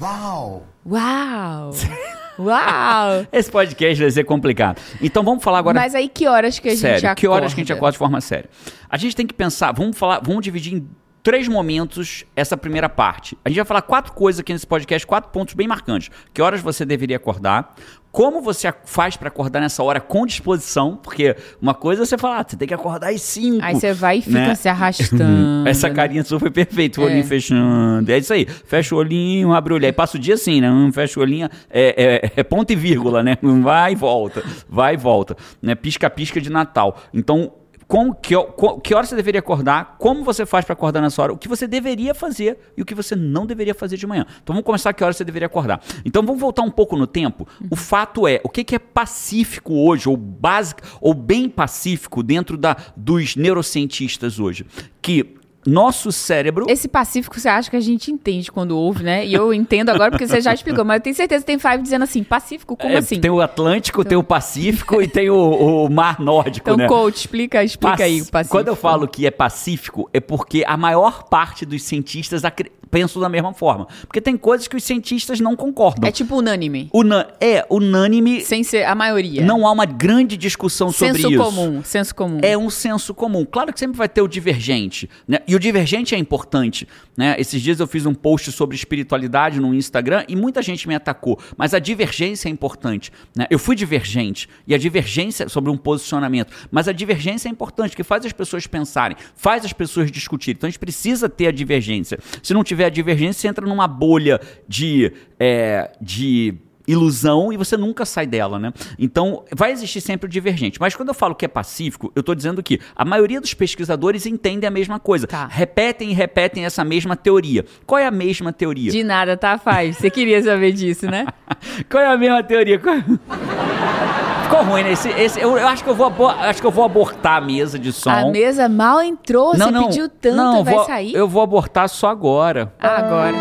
Wow. 0.00 0.62
Uau! 0.84 1.70
Uau! 2.44 3.26
Esse 3.32 3.50
podcast 3.50 4.02
vai 4.02 4.10
ser 4.10 4.24
complicado. 4.24 4.80
Então 5.00 5.22
vamos 5.22 5.42
falar 5.42 5.58
agora. 5.58 5.78
Mas 5.78 5.94
aí 5.94 6.08
que 6.08 6.26
horas 6.26 6.58
que 6.58 6.68
a 6.68 6.70
gente 6.72 6.80
sério, 6.80 6.98
acorda? 6.98 7.20
que 7.20 7.28
horas 7.28 7.54
que 7.54 7.60
a 7.60 7.64
gente 7.64 7.72
acorda 7.72 7.92
de 7.92 7.98
forma 7.98 8.20
séria? 8.20 8.50
A 8.88 8.96
gente 8.96 9.14
tem 9.14 9.26
que 9.26 9.34
pensar, 9.34 9.72
vamos 9.72 9.96
falar, 9.96 10.20
vamos 10.22 10.42
dividir 10.42 10.74
em 10.74 10.88
três 11.22 11.46
momentos 11.46 12.24
essa 12.34 12.56
primeira 12.56 12.88
parte. 12.88 13.38
A 13.44 13.48
gente 13.48 13.56
vai 13.56 13.64
falar 13.64 13.82
quatro 13.82 14.12
coisas 14.12 14.40
aqui 14.40 14.52
nesse 14.52 14.66
podcast, 14.66 15.06
quatro 15.06 15.30
pontos 15.30 15.54
bem 15.54 15.68
marcantes. 15.68 16.10
Que 16.34 16.42
horas 16.42 16.60
você 16.60 16.84
deveria 16.84 17.16
acordar? 17.16 17.74
Como 18.12 18.42
você 18.42 18.72
faz 18.84 19.16
pra 19.16 19.28
acordar 19.28 19.58
nessa 19.60 19.82
hora 19.82 19.98
com 19.98 20.26
disposição? 20.26 20.98
Porque 21.02 21.34
uma 21.60 21.72
coisa 21.72 22.02
é 22.02 22.04
você 22.06 22.18
falar, 22.18 22.40
ah, 22.40 22.44
você 22.46 22.56
tem 22.58 22.68
que 22.68 22.74
acordar 22.74 23.08
às 23.10 23.22
cinco. 23.22 23.64
Aí 23.64 23.74
você 23.74 23.94
vai 23.94 24.18
e 24.18 24.22
fica 24.22 24.38
né? 24.38 24.54
se 24.54 24.68
arrastando. 24.70 25.66
Essa 25.66 25.88
carinha 25.88 26.22
sua 26.22 26.38
foi 26.38 26.50
perfeita, 26.50 27.00
o 27.00 27.04
É. 27.04 27.06
olhinho 27.06 27.24
fechando. 27.24 28.12
É 28.12 28.18
isso 28.18 28.32
aí. 28.34 28.44
Fecha 28.46 28.94
o 28.94 28.98
olhinho, 28.98 29.54
abre 29.54 29.72
o 29.72 29.76
olho. 29.76 29.86
Aí 29.86 29.92
passa 29.92 30.18
o 30.18 30.20
dia 30.20 30.34
assim, 30.34 30.60
né? 30.60 30.68
Fecha 30.92 31.18
o 31.18 31.22
olhinho, 31.22 31.48
é, 31.70 32.22
é, 32.36 32.40
é 32.40 32.42
ponto 32.42 32.70
e 32.70 32.76
vírgula, 32.76 33.22
né? 33.22 33.38
Vai 33.62 33.92
e 33.92 33.96
volta, 33.96 34.42
vai 34.68 34.92
e 34.92 34.96
volta. 34.98 35.34
Né? 35.62 35.74
Pisca-pisca 35.74 36.38
de 36.38 36.50
Natal. 36.50 36.98
Então, 37.14 37.50
com, 37.86 38.12
que, 38.12 38.34
ho- 38.34 38.44
co- 38.44 38.80
que 38.80 38.94
hora 38.94 39.06
você 39.06 39.14
deveria 39.16 39.38
acordar? 39.40 39.96
Como 39.98 40.24
você 40.24 40.46
faz 40.46 40.64
para 40.64 40.72
acordar 40.72 41.00
nessa 41.00 41.22
hora? 41.22 41.32
O 41.32 41.36
que 41.38 41.48
você 41.48 41.66
deveria 41.66 42.14
fazer 42.14 42.58
e 42.76 42.82
o 42.82 42.84
que 42.84 42.94
você 42.94 43.14
não 43.16 43.44
deveria 43.46 43.74
fazer 43.74 43.96
de 43.96 44.06
manhã. 44.06 44.24
Então 44.42 44.54
vamos 44.54 44.64
começar 44.64 44.92
que 44.92 45.02
hora 45.04 45.12
você 45.12 45.24
deveria 45.24 45.46
acordar. 45.46 45.80
Então 46.04 46.22
vamos 46.24 46.40
voltar 46.40 46.62
um 46.62 46.70
pouco 46.70 46.96
no 46.96 47.06
tempo. 47.06 47.46
O 47.70 47.76
fato 47.76 48.26
é, 48.26 48.40
o 48.44 48.48
que, 48.48 48.64
que 48.64 48.74
é 48.74 48.78
pacífico 48.78 49.74
hoje, 49.74 50.08
ou 50.08 50.16
básico, 50.16 50.80
ou 51.00 51.14
bem 51.14 51.48
pacífico 51.48 52.22
dentro 52.22 52.56
da, 52.56 52.76
dos 52.96 53.36
neurocientistas 53.36 54.38
hoje? 54.38 54.66
Que 55.00 55.36
nosso 55.66 56.10
cérebro. 56.10 56.66
Esse 56.68 56.88
pacífico 56.88 57.38
você 57.38 57.48
acha 57.48 57.70
que 57.70 57.76
a 57.76 57.80
gente 57.80 58.10
entende 58.10 58.50
quando 58.50 58.76
ouve, 58.76 59.02
né? 59.04 59.24
E 59.26 59.32
eu 59.32 59.52
entendo 59.54 59.90
agora 59.90 60.10
porque 60.10 60.26
você 60.26 60.40
já 60.40 60.52
explicou, 60.54 60.84
mas 60.84 60.96
eu 60.96 61.02
tenho 61.02 61.16
certeza 61.16 61.40
que 61.40 61.46
tem 61.46 61.58
Five 61.58 61.82
dizendo 61.82 62.02
assim, 62.02 62.24
pacífico, 62.24 62.76
como 62.76 62.94
é, 62.94 62.98
assim? 62.98 63.20
Tem 63.20 63.30
o 63.30 63.40
Atlântico, 63.40 64.04
tem 64.04 64.18
o 64.18 64.22
Pacífico 64.22 65.00
e 65.00 65.06
tem 65.06 65.30
o, 65.30 65.84
o 65.84 65.88
Mar 65.90 66.18
Nórdico, 66.20 66.68
Então, 66.68 66.76
né? 66.76 66.88
coach, 66.88 67.16
explica, 67.16 67.62
explica 67.62 68.04
aí 68.04 68.20
o 68.22 68.26
pacífico. 68.26 68.56
Quando 68.56 68.68
eu 68.68 68.76
falo 68.76 69.06
que 69.06 69.26
é 69.26 69.30
pacífico, 69.30 70.08
é 70.12 70.20
porque 70.20 70.64
a 70.66 70.76
maior 70.76 71.24
parte 71.24 71.64
dos 71.64 71.82
cientistas 71.82 72.44
acre- 72.44 72.72
pensam 72.92 73.20
da 73.22 73.28
mesma 73.28 73.52
forma. 73.54 73.88
Porque 74.02 74.20
tem 74.20 74.36
coisas 74.36 74.68
que 74.68 74.76
os 74.76 74.84
cientistas 74.84 75.40
não 75.40 75.56
concordam. 75.56 76.06
É 76.06 76.12
tipo 76.12 76.36
unânime, 76.36 76.90
Una- 76.92 77.26
é 77.40 77.64
unânime, 77.70 78.42
sem 78.42 78.62
ser 78.62 78.84
a 78.84 78.94
maioria. 78.94 79.42
não 79.44 79.66
há 79.66 79.72
uma 79.72 79.86
grande 79.86 80.36
discussão 80.36 80.92
sobre 80.92 81.14
senso 81.14 81.30
isso. 81.32 81.42
comum, 81.42 81.82
senso 81.82 82.14
comum. 82.14 82.38
É 82.42 82.56
um 82.56 82.68
senso 82.68 83.14
comum. 83.14 83.46
Claro 83.46 83.72
que 83.72 83.80
sempre 83.80 83.96
vai 83.96 84.08
ter 84.08 84.20
o 84.20 84.28
divergente, 84.28 85.08
né? 85.26 85.38
E 85.48 85.56
o 85.56 85.58
divergente 85.58 86.14
é 86.14 86.18
importante, 86.18 86.86
né? 87.16 87.34
Esses 87.38 87.62
dias 87.62 87.80
eu 87.80 87.86
fiz 87.86 88.04
um 88.04 88.12
post 88.14 88.52
sobre 88.52 88.76
espiritualidade 88.76 89.58
no 89.58 89.74
Instagram 89.74 90.24
e 90.28 90.36
muita 90.36 90.60
gente 90.60 90.86
me 90.86 90.94
atacou, 90.94 91.38
mas 91.56 91.72
a 91.72 91.78
divergência 91.78 92.48
é 92.48 92.52
importante, 92.52 93.10
né? 93.34 93.46
Eu 93.50 93.58
fui 93.58 93.74
divergente 93.74 94.48
e 94.66 94.74
a 94.74 94.78
divergência 94.78 95.48
sobre 95.48 95.70
um 95.70 95.76
posicionamento, 95.78 96.52
mas 96.70 96.88
a 96.88 96.92
divergência 96.92 97.48
é 97.48 97.50
importante, 97.50 97.96
que 97.96 98.02
faz 98.02 98.26
as 98.26 98.32
pessoas 98.32 98.66
pensarem, 98.66 99.16
faz 99.34 99.64
as 99.64 99.72
pessoas 99.72 100.10
discutirem. 100.12 100.56
Então 100.58 100.68
a 100.68 100.70
gente 100.70 100.78
precisa 100.78 101.26
ter 101.28 101.46
a 101.46 101.52
divergência. 101.52 102.18
Se 102.42 102.52
não 102.52 102.62
tiver 102.62 102.81
a 102.84 102.90
divergência, 102.90 103.40
você 103.42 103.48
entra 103.48 103.66
numa 103.66 103.86
bolha 103.88 104.40
de, 104.68 105.12
é, 105.38 105.90
de 106.00 106.54
ilusão 106.86 107.52
e 107.52 107.56
você 107.56 107.76
nunca 107.76 108.04
sai 108.04 108.26
dela, 108.26 108.58
né? 108.58 108.72
Então, 108.98 109.44
vai 109.54 109.70
existir 109.72 110.00
sempre 110.00 110.26
o 110.26 110.28
divergente. 110.28 110.80
Mas 110.80 110.94
quando 110.94 111.08
eu 111.10 111.14
falo 111.14 111.34
que 111.34 111.44
é 111.44 111.48
pacífico, 111.48 112.10
eu 112.14 112.20
estou 112.20 112.34
dizendo 112.34 112.62
que 112.62 112.80
a 112.96 113.04
maioria 113.04 113.40
dos 113.40 113.54
pesquisadores 113.54 114.26
entendem 114.26 114.66
a 114.66 114.70
mesma 114.70 114.98
coisa. 114.98 115.26
Tá. 115.26 115.46
Repetem 115.46 116.10
e 116.10 116.12
repetem 116.12 116.64
essa 116.64 116.84
mesma 116.84 117.16
teoria. 117.16 117.64
Qual 117.86 117.98
é 117.98 118.06
a 118.06 118.10
mesma 118.10 118.52
teoria? 118.52 118.90
De 118.90 119.04
nada, 119.04 119.36
tá, 119.36 119.58
Five? 119.58 119.94
Você 119.94 120.10
queria 120.10 120.42
saber 120.42 120.72
disso, 120.72 121.06
né? 121.06 121.26
Qual 121.90 122.02
é 122.02 122.06
a 122.08 122.16
mesma 122.18 122.42
teoria? 122.42 122.78
Qual- 122.78 122.96
Ficou 124.52 124.66
ruim, 124.66 124.82
né? 124.82 124.92
Esse, 124.92 125.08
esse- 125.08 125.40
eu, 125.40 125.56
eu 125.56 125.66
acho 125.66 125.82
que 125.82 125.88
eu 125.88 125.94
vou 125.94 126.28
acho 126.28 126.60
que 126.60 126.66
eu 126.66 126.70
vou 126.70 126.84
abortar 126.84 127.38
a 127.38 127.40
mesa 127.40 127.78
de 127.78 127.90
som. 127.90 128.10
A 128.10 128.26
mesa 128.26 128.68
mal 128.68 129.00
entrou, 129.02 129.54
você 129.56 129.72
pediu 129.72 130.08
tanto, 130.10 130.36
não, 130.36 130.62
vai 130.62 130.74
vou- 130.74 130.84
sair? 130.84 131.14
Eu 131.14 131.26
vou 131.26 131.42
abortar 131.42 131.88
só 131.88 132.08
agora. 132.08 132.70
Ah, 132.78 132.98
agora. 132.98 133.34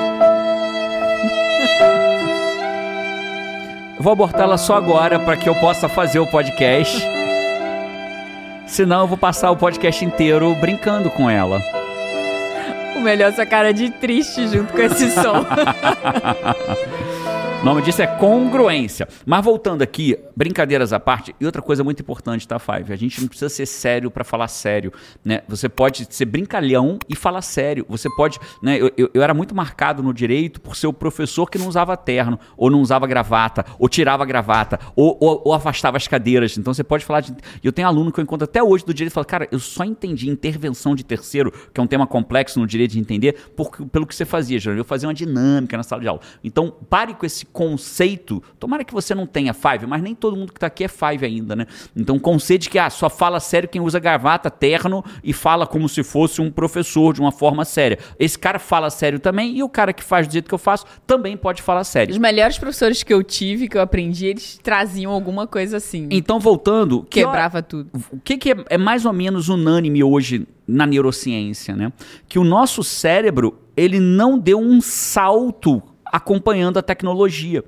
Eu 3.97 4.03
vou 4.03 4.13
abortar 4.13 4.43
ela 4.43 4.57
só 4.57 4.75
agora 4.75 5.19
para 5.19 5.35
que 5.35 5.49
eu 5.49 5.55
possa 5.55 5.89
fazer 5.89 6.19
o 6.19 6.25
podcast. 6.27 7.05
Senão 8.65 9.01
eu 9.01 9.07
vou 9.07 9.17
passar 9.17 9.51
o 9.51 9.57
podcast 9.57 10.05
inteiro 10.05 10.55
brincando 10.55 11.09
com 11.09 11.29
ela. 11.29 11.61
O 12.95 13.01
melhor 13.01 13.25
é 13.25 13.29
essa 13.29 13.45
cara 13.45 13.73
de 13.73 13.89
triste 13.89 14.47
junto 14.47 14.71
com 14.71 14.79
esse 14.79 15.11
som. 15.11 15.45
O 17.61 17.63
nome 17.63 17.83
disso 17.83 18.01
é 18.01 18.07
congruência. 18.07 19.07
Mas 19.23 19.45
voltando 19.45 19.83
aqui, 19.83 20.17
brincadeiras 20.35 20.91
à 20.93 20.99
parte, 20.99 21.35
e 21.39 21.45
outra 21.45 21.61
coisa 21.61 21.83
muito 21.83 22.01
importante, 22.01 22.47
tá, 22.47 22.57
Five? 22.57 22.91
A 22.91 22.95
gente 22.95 23.21
não 23.21 23.27
precisa 23.27 23.49
ser 23.49 23.67
sério 23.67 24.09
para 24.09 24.23
falar 24.23 24.47
sério, 24.47 24.91
né? 25.23 25.43
Você 25.47 25.69
pode 25.69 26.07
ser 26.09 26.25
brincalhão 26.25 26.97
e 27.07 27.15
falar 27.15 27.43
sério. 27.43 27.85
Você 27.87 28.09
pode, 28.15 28.39
né? 28.63 28.81
Eu, 28.81 28.91
eu, 28.97 29.11
eu, 29.13 29.21
era 29.21 29.31
muito 29.31 29.53
marcado 29.53 30.01
no 30.01 30.11
direito 30.11 30.59
por 30.59 30.75
ser 30.75 30.87
o 30.87 30.93
professor 30.93 31.51
que 31.51 31.59
não 31.59 31.67
usava 31.67 31.95
terno, 31.95 32.39
ou 32.57 32.71
não 32.71 32.81
usava 32.81 33.05
gravata, 33.05 33.63
ou 33.77 33.87
tirava 33.87 34.25
gravata, 34.25 34.79
ou, 34.95 35.15
ou, 35.21 35.43
ou 35.45 35.53
afastava 35.53 35.97
as 35.97 36.07
cadeiras. 36.07 36.57
Então 36.57 36.73
você 36.73 36.83
pode 36.83 37.05
falar 37.05 37.21
de. 37.21 37.31
Eu 37.63 37.71
tenho 37.71 37.87
aluno 37.87 38.11
que 38.11 38.19
eu 38.19 38.23
encontro 38.23 38.45
até 38.45 38.63
hoje 38.63 38.83
do 38.83 38.91
direito 38.91 39.11
e 39.11 39.13
falo, 39.13 39.27
cara, 39.27 39.47
eu 39.51 39.59
só 39.59 39.85
entendi 39.85 40.27
intervenção 40.27 40.95
de 40.95 41.05
terceiro, 41.05 41.51
que 41.71 41.79
é 41.79 41.83
um 41.83 41.87
tema 41.87 42.07
complexo 42.07 42.59
no 42.59 42.65
direito 42.65 42.93
de 42.93 42.99
entender, 42.99 43.51
por, 43.55 43.69
pelo 43.69 44.07
que 44.07 44.15
você 44.15 44.25
fazia, 44.25 44.57
Jerônimo. 44.57 44.81
Eu 44.81 44.85
fazia 44.85 45.07
uma 45.07 45.13
dinâmica 45.13 45.77
na 45.77 45.83
sala 45.83 46.01
de 46.01 46.07
aula. 46.07 46.21
Então, 46.43 46.73
pare 46.89 47.13
com 47.13 47.23
esse 47.23 47.50
conceito. 47.51 48.41
Tomara 48.59 48.83
que 48.83 48.93
você 48.93 49.13
não 49.13 49.25
tenha 49.25 49.53
five, 49.53 49.85
mas 49.87 50.01
nem 50.01 50.15
todo 50.15 50.35
mundo 50.35 50.51
que 50.51 50.57
está 50.57 50.67
aqui 50.67 50.83
é 50.83 50.87
five 50.87 51.25
ainda, 51.25 51.55
né? 51.55 51.65
Então, 51.95 52.17
conceito 52.19 52.63
de 52.63 52.69
que 52.69 52.79
ah, 52.79 52.89
só 52.89 53.09
fala 53.09 53.39
sério 53.39 53.69
quem 53.69 53.81
usa 53.81 53.99
gravata, 53.99 54.49
terno 54.49 55.03
e 55.23 55.33
fala 55.33 55.67
como 55.67 55.87
se 55.87 56.03
fosse 56.03 56.41
um 56.41 56.51
professor 56.51 57.13
de 57.13 57.21
uma 57.21 57.31
forma 57.31 57.65
séria. 57.65 57.99
Esse 58.19 58.37
cara 58.37 58.59
fala 58.59 58.89
sério 58.89 59.19
também 59.19 59.57
e 59.57 59.63
o 59.63 59.69
cara 59.69 59.93
que 59.93 60.03
faz 60.03 60.27
do 60.27 60.33
jeito 60.33 60.47
que 60.47 60.53
eu 60.53 60.59
faço 60.59 60.85
também 61.05 61.35
pode 61.35 61.61
falar 61.61 61.83
sério. 61.83 62.11
Os 62.11 62.19
melhores 62.19 62.57
professores 62.57 63.03
que 63.03 63.13
eu 63.13 63.23
tive, 63.23 63.67
que 63.67 63.77
eu 63.77 63.81
aprendi, 63.81 64.27
eles 64.27 64.59
traziam 64.61 65.11
alguma 65.11 65.47
coisa 65.47 65.77
assim. 65.77 66.07
Então, 66.11 66.39
voltando. 66.39 67.03
Quebrava 67.09 67.61
que, 67.61 67.69
tudo. 67.69 67.89
O 68.11 68.19
que, 68.19 68.37
que 68.37 68.51
é, 68.51 68.65
é 68.69 68.77
mais 68.77 69.05
ou 69.05 69.13
menos 69.13 69.49
unânime 69.49 70.03
hoje 70.03 70.47
na 70.67 70.85
neurociência, 70.85 71.75
né? 71.75 71.91
Que 72.27 72.39
o 72.39 72.43
nosso 72.43 72.83
cérebro, 72.83 73.59
ele 73.75 73.99
não 73.99 74.39
deu 74.39 74.59
um 74.59 74.79
salto 74.79 75.81
acompanhando 76.11 76.77
a 76.77 76.81
tecnologia. 76.81 77.63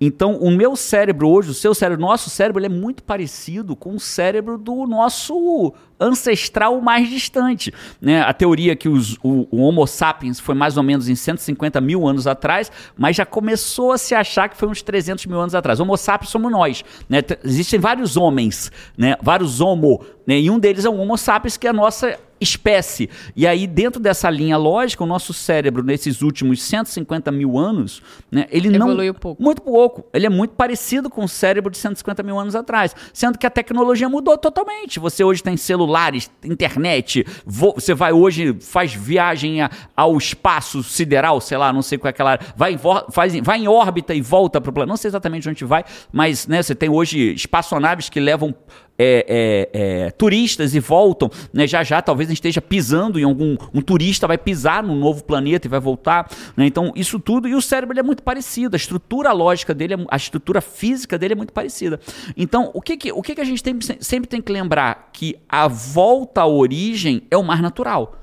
Então, 0.00 0.36
o 0.36 0.50
meu 0.50 0.76
cérebro 0.76 1.28
hoje, 1.28 1.50
o 1.50 1.54
seu 1.54 1.74
cérebro, 1.74 2.00
nosso 2.00 2.30
cérebro, 2.30 2.60
ele 2.60 2.66
é 2.66 2.70
muito 2.70 3.02
parecido 3.02 3.74
com 3.74 3.94
o 3.94 4.00
cérebro 4.00 4.56
do 4.56 4.86
nosso 4.86 5.74
ancestral 6.00 6.80
mais 6.80 7.08
distante. 7.08 7.72
Né? 8.00 8.20
A 8.20 8.32
teoria 8.32 8.76
que 8.76 8.88
os, 8.88 9.16
o, 9.22 9.48
o, 9.50 9.62
Homo 9.62 9.86
sapiens 9.86 10.38
foi 10.38 10.54
mais 10.54 10.76
ou 10.76 10.82
menos 10.82 11.08
em 11.08 11.14
150 11.14 11.80
mil 11.80 12.06
anos 12.06 12.26
atrás, 12.26 12.70
mas 12.96 13.16
já 13.16 13.26
começou 13.26 13.92
a 13.92 13.98
se 13.98 14.14
achar 14.14 14.48
que 14.48 14.56
foi 14.56 14.68
uns 14.68 14.80
300 14.80 15.26
mil 15.26 15.40
anos 15.40 15.54
atrás. 15.54 15.80
Homo 15.80 15.96
sapiens 15.96 16.30
somos 16.30 16.52
nós. 16.52 16.84
Né? 17.08 17.18
Existem 17.44 17.80
vários 17.80 18.16
homens, 18.16 18.70
né? 18.96 19.16
vários 19.20 19.60
homo, 19.60 20.04
né? 20.26 20.38
e 20.38 20.50
um 20.50 20.58
deles 20.58 20.84
é 20.84 20.88
o 20.88 20.96
Homo 20.96 21.16
sapiens, 21.16 21.56
que 21.56 21.66
é 21.66 21.70
a 21.70 21.72
nossa 21.72 22.18
espécie. 22.40 23.08
E 23.34 23.46
aí, 23.46 23.66
dentro 23.66 24.00
dessa 24.00 24.30
linha 24.30 24.56
lógica, 24.56 25.02
o 25.02 25.06
nosso 25.06 25.32
cérebro, 25.32 25.82
nesses 25.82 26.22
últimos 26.22 26.62
150 26.62 27.30
mil 27.32 27.58
anos, 27.58 28.02
né, 28.30 28.46
ele 28.50 28.68
Evoluiu 28.68 28.78
não. 28.78 28.88
Evoluiu 28.88 29.14
pouco. 29.14 29.42
Muito 29.42 29.62
pouco. 29.62 30.04
Ele 30.12 30.26
é 30.26 30.28
muito 30.28 30.54
parecido 30.54 31.10
com 31.10 31.24
o 31.24 31.28
cérebro 31.28 31.70
de 31.70 31.78
150 31.78 32.22
mil 32.22 32.38
anos 32.38 32.54
atrás. 32.54 32.94
Sendo 33.12 33.38
que 33.38 33.46
a 33.46 33.50
tecnologia 33.50 34.08
mudou 34.08 34.36
totalmente. 34.36 34.98
Você 34.98 35.24
hoje 35.24 35.42
tem 35.42 35.56
celulares, 35.56 36.30
internet, 36.44 37.26
vo... 37.44 37.74
você 37.74 37.94
vai 37.94 38.12
hoje, 38.12 38.56
faz 38.60 38.92
viagem 38.92 39.62
a... 39.62 39.70
ao 39.96 40.16
espaço 40.16 40.82
sideral, 40.82 41.40
sei 41.40 41.58
lá, 41.58 41.72
não 41.72 41.82
sei 41.82 41.98
qual 41.98 42.08
é 42.08 42.10
aquela. 42.10 42.38
Vai 42.56 42.74
em, 42.74 42.78
faz... 43.10 43.34
vai 43.42 43.58
em 43.58 43.68
órbita 43.68 44.14
e 44.14 44.20
volta 44.20 44.60
para 44.60 44.70
o 44.70 44.72
planeta. 44.72 44.88
Não 44.88 44.96
sei 44.96 45.08
exatamente 45.08 45.48
onde 45.48 45.64
vai, 45.64 45.84
mas 46.12 46.46
né, 46.46 46.62
você 46.62 46.74
tem 46.74 46.88
hoje 46.88 47.32
espaçonaves 47.34 48.08
que 48.08 48.20
levam 48.20 48.54
é, 48.98 49.68
é, 49.72 49.80
é, 50.06 50.10
turistas 50.10 50.74
e 50.74 50.80
voltam, 50.80 51.30
né? 51.52 51.66
Já 51.66 51.84
já 51.84 52.02
talvez 52.02 52.28
a 52.28 52.30
gente 52.30 52.38
esteja 52.38 52.60
pisando 52.60 53.18
em 53.18 53.24
algum. 53.24 53.56
Um 53.72 53.80
turista 53.80 54.26
vai 54.26 54.36
pisar 54.36 54.82
num 54.82 54.96
novo 54.96 55.22
planeta 55.22 55.66
e 55.66 55.70
vai 55.70 55.80
voltar. 55.80 56.30
Né? 56.56 56.66
Então, 56.66 56.92
isso 56.96 57.18
tudo. 57.20 57.46
E 57.46 57.54
o 57.54 57.62
cérebro 57.62 57.98
é 57.98 58.02
muito 58.02 58.22
parecido. 58.22 58.74
A 58.74 58.78
estrutura 58.78 59.32
lógica 59.32 59.72
dele, 59.72 59.94
a 60.10 60.16
estrutura 60.16 60.60
física 60.60 61.16
dele 61.16 61.34
é 61.34 61.36
muito 61.36 61.52
parecida. 61.52 62.00
Então, 62.36 62.70
o 62.74 62.82
que, 62.82 62.96
que, 62.96 63.12
o 63.12 63.22
que, 63.22 63.34
que 63.34 63.40
a 63.40 63.44
gente 63.44 63.62
tem, 63.62 63.78
sempre 64.00 64.28
tem 64.28 64.42
que 64.42 64.52
lembrar? 64.52 65.10
Que 65.12 65.36
a 65.48 65.68
volta 65.68 66.42
à 66.42 66.46
origem 66.46 67.22
é 67.30 67.36
o 67.36 67.44
mais 67.44 67.60
natural. 67.60 68.18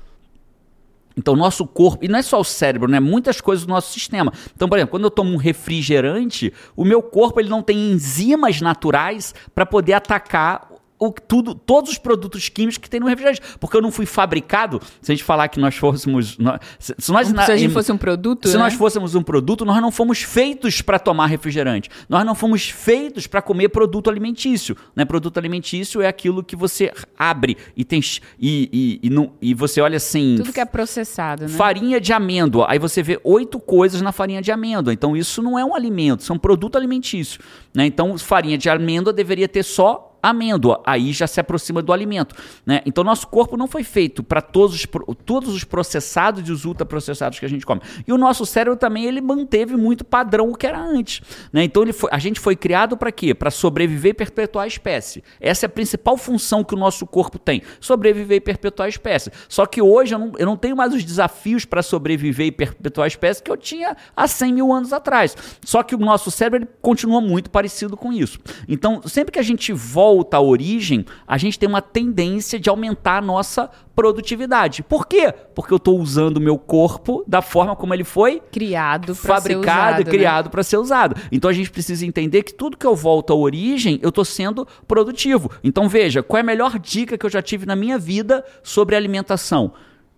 Então, 1.16 1.34
nosso 1.34 1.66
corpo, 1.66 2.04
e 2.04 2.08
não 2.08 2.18
é 2.18 2.22
só 2.22 2.38
o 2.38 2.44
cérebro, 2.44 2.90
né? 2.90 3.00
Muitas 3.00 3.40
coisas 3.40 3.64
do 3.64 3.70
nosso 3.70 3.92
sistema. 3.92 4.32
Então, 4.54 4.68
por 4.68 4.76
exemplo, 4.76 4.90
quando 4.90 5.04
eu 5.04 5.10
tomo 5.10 5.32
um 5.32 5.36
refrigerante, 5.36 6.52
o 6.76 6.84
meu 6.84 7.02
corpo 7.02 7.40
ele 7.40 7.48
não 7.48 7.62
tem 7.62 7.92
enzimas 7.92 8.60
naturais 8.60 9.34
para 9.54 9.64
poder 9.64 9.94
atacar 9.94 10.68
o, 10.98 11.10
tudo, 11.10 11.54
todos 11.54 11.92
os 11.92 11.98
produtos 11.98 12.48
químicos 12.48 12.78
que 12.78 12.88
tem 12.88 13.00
no 13.00 13.06
refrigerante. 13.06 13.40
Porque 13.60 13.76
eu 13.76 13.82
não 13.82 13.90
fui 13.90 14.06
fabricado. 14.06 14.80
Se 15.00 15.12
a 15.12 15.14
gente 15.14 15.24
falar 15.24 15.48
que 15.48 15.60
nós 15.60 15.76
fôssemos. 15.76 16.38
Nós, 16.38 16.60
se, 16.78 17.12
nós, 17.12 17.28
se 17.28 17.52
a 17.52 17.56
gente 17.56 17.72
fosse 17.72 17.92
um 17.92 17.98
produto. 17.98 18.48
Se 18.48 18.54
né? 18.54 18.62
nós 18.62 18.74
fôssemos 18.74 19.14
um 19.14 19.22
produto, 19.22 19.64
nós 19.64 19.80
não 19.80 19.90
fomos 19.90 20.22
feitos 20.22 20.80
para 20.80 20.98
tomar 20.98 21.26
refrigerante. 21.26 21.90
Nós 22.08 22.24
não 22.24 22.34
fomos 22.34 22.68
feitos 22.68 23.26
para 23.26 23.42
comer 23.42 23.68
produto 23.68 24.08
alimentício. 24.08 24.76
Né? 24.94 25.04
Produto 25.04 25.38
alimentício 25.38 26.00
é 26.00 26.08
aquilo 26.08 26.42
que 26.42 26.56
você 26.56 26.92
abre 27.18 27.56
e 27.76 27.84
tem. 27.84 28.00
E, 28.38 29.00
e, 29.02 29.06
e, 29.06 29.10
não, 29.10 29.32
e 29.40 29.54
você 29.54 29.80
olha 29.80 29.96
assim. 29.96 30.36
Tudo 30.36 30.52
que 30.52 30.60
é 30.60 30.64
processado, 30.64 31.42
né? 31.42 31.48
Farinha 31.48 32.00
de 32.00 32.12
amêndoa. 32.12 32.66
Aí 32.68 32.78
você 32.78 33.02
vê 33.02 33.20
oito 33.24 33.58
coisas 33.58 34.00
na 34.00 34.12
farinha 34.12 34.40
de 34.40 34.50
amêndoa. 34.50 34.92
Então 34.92 35.16
isso 35.16 35.42
não 35.42 35.58
é 35.58 35.64
um 35.64 35.74
alimento, 35.74 36.20
isso 36.20 36.32
é 36.32 36.36
um 36.36 36.38
produto 36.38 36.76
alimentício. 36.76 37.40
Né? 37.74 37.86
Então, 37.86 38.16
farinha 38.16 38.56
de 38.56 38.70
amêndoa 38.70 39.12
deveria 39.12 39.46
ter 39.46 39.62
só 39.62 40.15
amêndoa, 40.28 40.82
aí 40.84 41.12
já 41.12 41.26
se 41.26 41.40
aproxima 41.40 41.82
do 41.82 41.92
alimento. 41.92 42.34
Né? 42.64 42.80
Então, 42.86 43.04
nosso 43.04 43.26
corpo 43.28 43.56
não 43.56 43.66
foi 43.66 43.82
feito 43.82 44.22
para 44.22 44.40
todos 44.40 44.74
os, 44.76 44.86
todos 45.24 45.54
os 45.54 45.64
processados 45.64 46.48
e 46.48 46.52
os 46.52 46.64
ultraprocessados 46.64 47.38
que 47.38 47.46
a 47.46 47.48
gente 47.48 47.64
come. 47.64 47.80
E 48.06 48.12
o 48.12 48.18
nosso 48.18 48.44
cérebro 48.44 48.78
também 48.78 49.04
ele 49.04 49.20
manteve 49.20 49.76
muito 49.76 50.04
padrão 50.04 50.50
o 50.50 50.56
que 50.56 50.66
era 50.66 50.80
antes. 50.80 51.20
Né? 51.52 51.64
Então, 51.64 51.82
ele 51.82 51.92
foi, 51.92 52.10
a 52.12 52.18
gente 52.18 52.40
foi 52.40 52.56
criado 52.56 52.96
para 52.96 53.12
quê? 53.12 53.34
Para 53.34 53.50
sobreviver 53.50 54.10
e 54.10 54.14
perpetuar 54.14 54.64
a 54.64 54.68
espécie. 54.68 55.22
Essa 55.40 55.66
é 55.66 55.68
a 55.68 55.70
principal 55.70 56.16
função 56.16 56.64
que 56.64 56.74
o 56.74 56.78
nosso 56.78 57.06
corpo 57.06 57.38
tem: 57.38 57.62
sobreviver 57.80 58.36
e 58.36 58.40
perpetuar 58.40 58.86
a 58.86 58.88
espécie. 58.88 59.30
Só 59.48 59.66
que 59.66 59.80
hoje 59.80 60.14
eu 60.14 60.18
não, 60.18 60.32
eu 60.38 60.46
não 60.46 60.56
tenho 60.56 60.76
mais 60.76 60.92
os 60.94 61.04
desafios 61.04 61.64
para 61.64 61.82
sobreviver 61.82 62.46
e 62.46 62.52
perpetuar 62.52 63.04
a 63.04 63.08
espécie 63.08 63.42
que 63.42 63.50
eu 63.50 63.56
tinha 63.56 63.96
há 64.16 64.26
100 64.26 64.52
mil 64.52 64.72
anos 64.72 64.92
atrás. 64.92 65.36
Só 65.64 65.82
que 65.82 65.94
o 65.94 65.98
nosso 65.98 66.30
cérebro 66.30 66.60
ele 66.60 66.68
continua 66.82 67.20
muito 67.20 67.50
parecido 67.50 67.96
com 67.96 68.12
isso. 68.12 68.38
Então, 68.68 69.02
sempre 69.06 69.32
que 69.32 69.38
a 69.38 69.42
gente 69.42 69.72
volta 69.72 70.15
volta 70.16 70.38
à 70.38 70.40
origem, 70.40 71.04
a 71.26 71.36
gente 71.36 71.58
tem 71.58 71.68
uma 71.68 71.82
tendência 71.82 72.58
de 72.58 72.70
aumentar 72.70 73.18
a 73.18 73.20
nossa 73.20 73.70
produtividade. 73.94 74.82
Por 74.82 75.06
quê? 75.06 75.32
Porque 75.54 75.72
eu 75.72 75.76
estou 75.76 75.98
usando 75.98 76.38
o 76.38 76.40
meu 76.40 76.58
corpo 76.58 77.22
da 77.26 77.42
forma 77.42 77.76
como 77.76 77.92
ele 77.92 78.04
foi 78.04 78.40
criado, 78.50 79.14
fabricado 79.14 80.02
e 80.02 80.04
né? 80.04 80.10
criado 80.10 80.46
né? 80.46 80.50
para 80.50 80.62
ser 80.62 80.78
usado. 80.78 81.16
Então 81.30 81.50
a 81.50 81.52
gente 81.52 81.70
precisa 81.70 82.04
entender 82.06 82.42
que 82.42 82.54
tudo 82.54 82.76
que 82.76 82.86
eu 82.86 82.94
volto 82.94 83.32
à 83.32 83.36
origem, 83.36 83.98
eu 84.02 84.08
estou 84.08 84.24
sendo 84.24 84.66
produtivo. 84.88 85.50
Então 85.62 85.88
veja, 85.88 86.22
qual 86.22 86.38
é 86.38 86.40
a 86.40 86.44
melhor 86.44 86.78
dica 86.78 87.18
que 87.18 87.26
eu 87.26 87.30
já 87.30 87.42
tive 87.42 87.66
na 87.66 87.76
minha 87.76 87.98
vida 87.98 88.44
sobre 88.62 88.96
alimentação? 88.96 89.72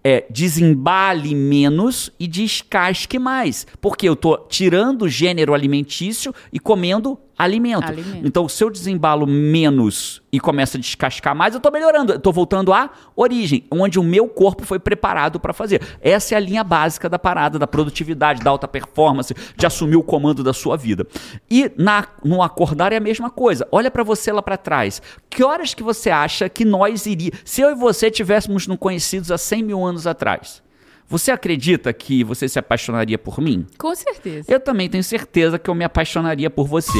é 0.05 0.25
desembale 0.31 1.35
menos 1.35 2.11
e 2.21 2.27
descasque 2.29 3.19
mais. 3.19 3.67
Porque 3.81 4.09
eu 4.09 4.13
estou 4.13 4.47
tirando 4.49 5.03
o 5.03 5.09
gênero 5.09 5.53
alimentício 5.53 6.33
e 6.53 6.59
comendo 6.59 7.19
alimento. 7.39 7.89
alimento. 7.89 8.27
Então, 8.27 8.49
se 8.49 8.63
eu 8.65 8.69
desembalo 8.69 9.27
menos 9.27 10.21
e 10.33 10.41
começa 10.41 10.77
a 10.77 10.81
descascar 10.81 11.35
mais, 11.35 11.55
eu 11.55 11.59
estou 11.59 11.71
melhorando. 11.71 12.13
Eu 12.13 12.17
estou 12.17 12.33
voltando 12.33 12.73
à 12.73 12.91
origem, 13.15 13.65
onde 13.71 13.99
o 13.99 14.03
meu 14.03 14.27
corpo 14.29 14.65
foi 14.65 14.79
preparado 14.79 15.39
para 15.39 15.53
fazer. 15.53 15.81
Essa 16.01 16.35
é 16.35 16.37
a 16.37 16.41
linha 16.41 16.65
básica 16.65 17.09
da 17.09 17.19
parada, 17.19 17.59
da 17.59 17.67
produtividade, 17.67 18.43
da 18.43 18.51
alta 18.51 18.67
performance, 18.67 19.35
de 19.57 19.67
assumir 19.67 19.97
o 19.97 20.03
comando 20.03 20.43
da 20.43 20.53
sua 20.53 20.77
vida. 20.77 21.07
E 21.49 21.71
na, 21.77 22.07
no 22.25 22.43
acordar 22.43 22.93
é 22.93 22.97
a 22.97 23.01
mesma 23.01 23.31
coisa. 23.31 23.67
Olha 23.71 23.91
para 23.91 24.03
você 24.03 24.33
lá 24.33 24.43
para 24.43 24.57
trás. 24.57 25.01
Que 25.31 25.45
horas 25.45 25.73
que 25.75 25.83
você 25.83 26.11
acha 26.11 26.49
que 26.49 26.65
nós 26.65 27.07
iríamos... 27.07 27.41
Se 27.45 27.61
eu 27.61 27.71
e 27.71 27.75
você 27.75 28.11
tivéssemos 28.11 28.67
nos 28.67 28.79
conhecidos 28.79 29.31
há 29.31 29.39
100 29.39 29.63
mil 29.63 29.85
anos 29.85 30.07
atrás, 30.07 30.63
você 31.09 31.31
acredita 31.31 31.91
que 31.93 32.23
você 32.23 32.49
se 32.49 32.59
apaixonaria 32.59 33.17
por 33.17 33.41
mim? 33.41 33.67
Com 33.79 33.95
certeza. 33.95 34.53
Eu 34.53 34.61
também 34.61 34.89
tenho 34.91 35.03
certeza 35.03 35.59
que 35.59 35.71
eu 35.71 35.75
me 35.75 35.85
apaixonaria 35.85 36.51
por 36.51 36.67
você. 36.67 36.99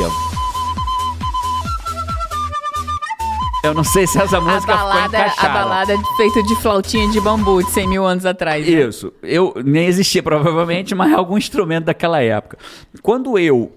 Eu 3.63 3.75
não 3.75 3.85
sei 3.85 4.07
se 4.07 4.19
essa 4.19 4.41
música 4.41 4.73
a 4.73 4.77
balada, 4.77 5.03
ficou 5.03 5.19
encaixada. 5.19 5.49
A 5.49 5.53
balada 5.53 5.99
feita 6.17 6.43
de 6.43 6.57
flautinha 6.57 7.09
de 7.09 7.21
bambu 7.21 7.63
de 7.63 7.71
100 7.71 7.89
mil 7.89 8.07
anos 8.07 8.25
atrás. 8.25 8.65
Né? 8.65 8.73
Isso. 8.73 9.13
Eu 9.23 9.53
nem 9.63 9.87
existia 9.87 10.23
provavelmente, 10.23 10.95
mas 10.95 11.13
é 11.13 11.15
algum 11.15 11.37
instrumento 11.37 11.85
daquela 11.87 12.23
época. 12.23 12.57
Quando 13.03 13.39
eu 13.39 13.71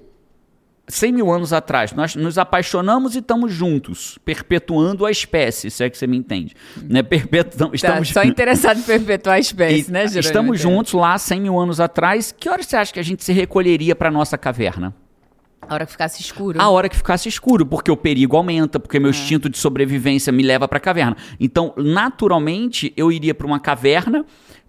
100 0.91 1.11
mil 1.11 1.31
anos 1.31 1.53
atrás, 1.53 1.93
nós 1.93 2.15
nos 2.15 2.37
apaixonamos 2.37 3.15
e 3.15 3.19
estamos 3.19 3.53
juntos, 3.53 4.19
perpetuando 4.25 5.05
a 5.05 5.11
espécie, 5.11 5.71
se 5.71 5.83
é 5.83 5.89
que 5.89 5.97
você 5.97 6.05
me 6.05 6.17
entende. 6.17 6.55
Né? 6.83 7.01
Perpetu... 7.01 7.57
Tá, 7.57 7.69
estamos... 7.73 8.09
Tá, 8.09 8.21
só 8.21 8.27
interessado 8.27 8.79
em 8.79 8.83
perpetuar 8.83 9.35
a 9.35 9.39
espécie, 9.41 9.89
e, 9.89 9.91
né, 9.91 10.01
Jerônimo? 10.07 10.19
Estamos 10.19 10.59
juntos 10.59 10.93
lá 10.93 11.17
100 11.17 11.41
mil 11.41 11.59
anos 11.59 11.79
atrás. 11.79 12.33
Que 12.37 12.49
hora 12.49 12.61
você 12.61 12.75
acha 12.75 12.93
que 12.93 12.99
a 12.99 13.03
gente 13.03 13.23
se 13.23 13.31
recolheria 13.31 13.95
para 13.95 14.11
nossa 14.11 14.37
caverna? 14.37 14.93
A 15.61 15.75
hora 15.75 15.85
que 15.85 15.91
ficasse 15.91 16.21
escuro. 16.21 16.61
A 16.61 16.69
hora 16.69 16.89
que 16.89 16.95
ficasse 16.95 17.29
escuro, 17.29 17.65
porque 17.65 17.91
o 17.91 17.95
perigo 17.95 18.35
aumenta, 18.35 18.79
porque 18.79 18.99
meu 18.99 19.09
é. 19.09 19.11
instinto 19.11 19.49
de 19.49 19.57
sobrevivência 19.57 20.31
me 20.33 20.43
leva 20.43 20.67
para 20.67 20.77
a 20.77 20.81
caverna. 20.81 21.15
Então, 21.39 21.73
naturalmente, 21.77 22.91
eu 22.97 23.11
iria 23.11 23.33
para 23.33 23.47
uma 23.47 23.59
caverna. 23.59 24.25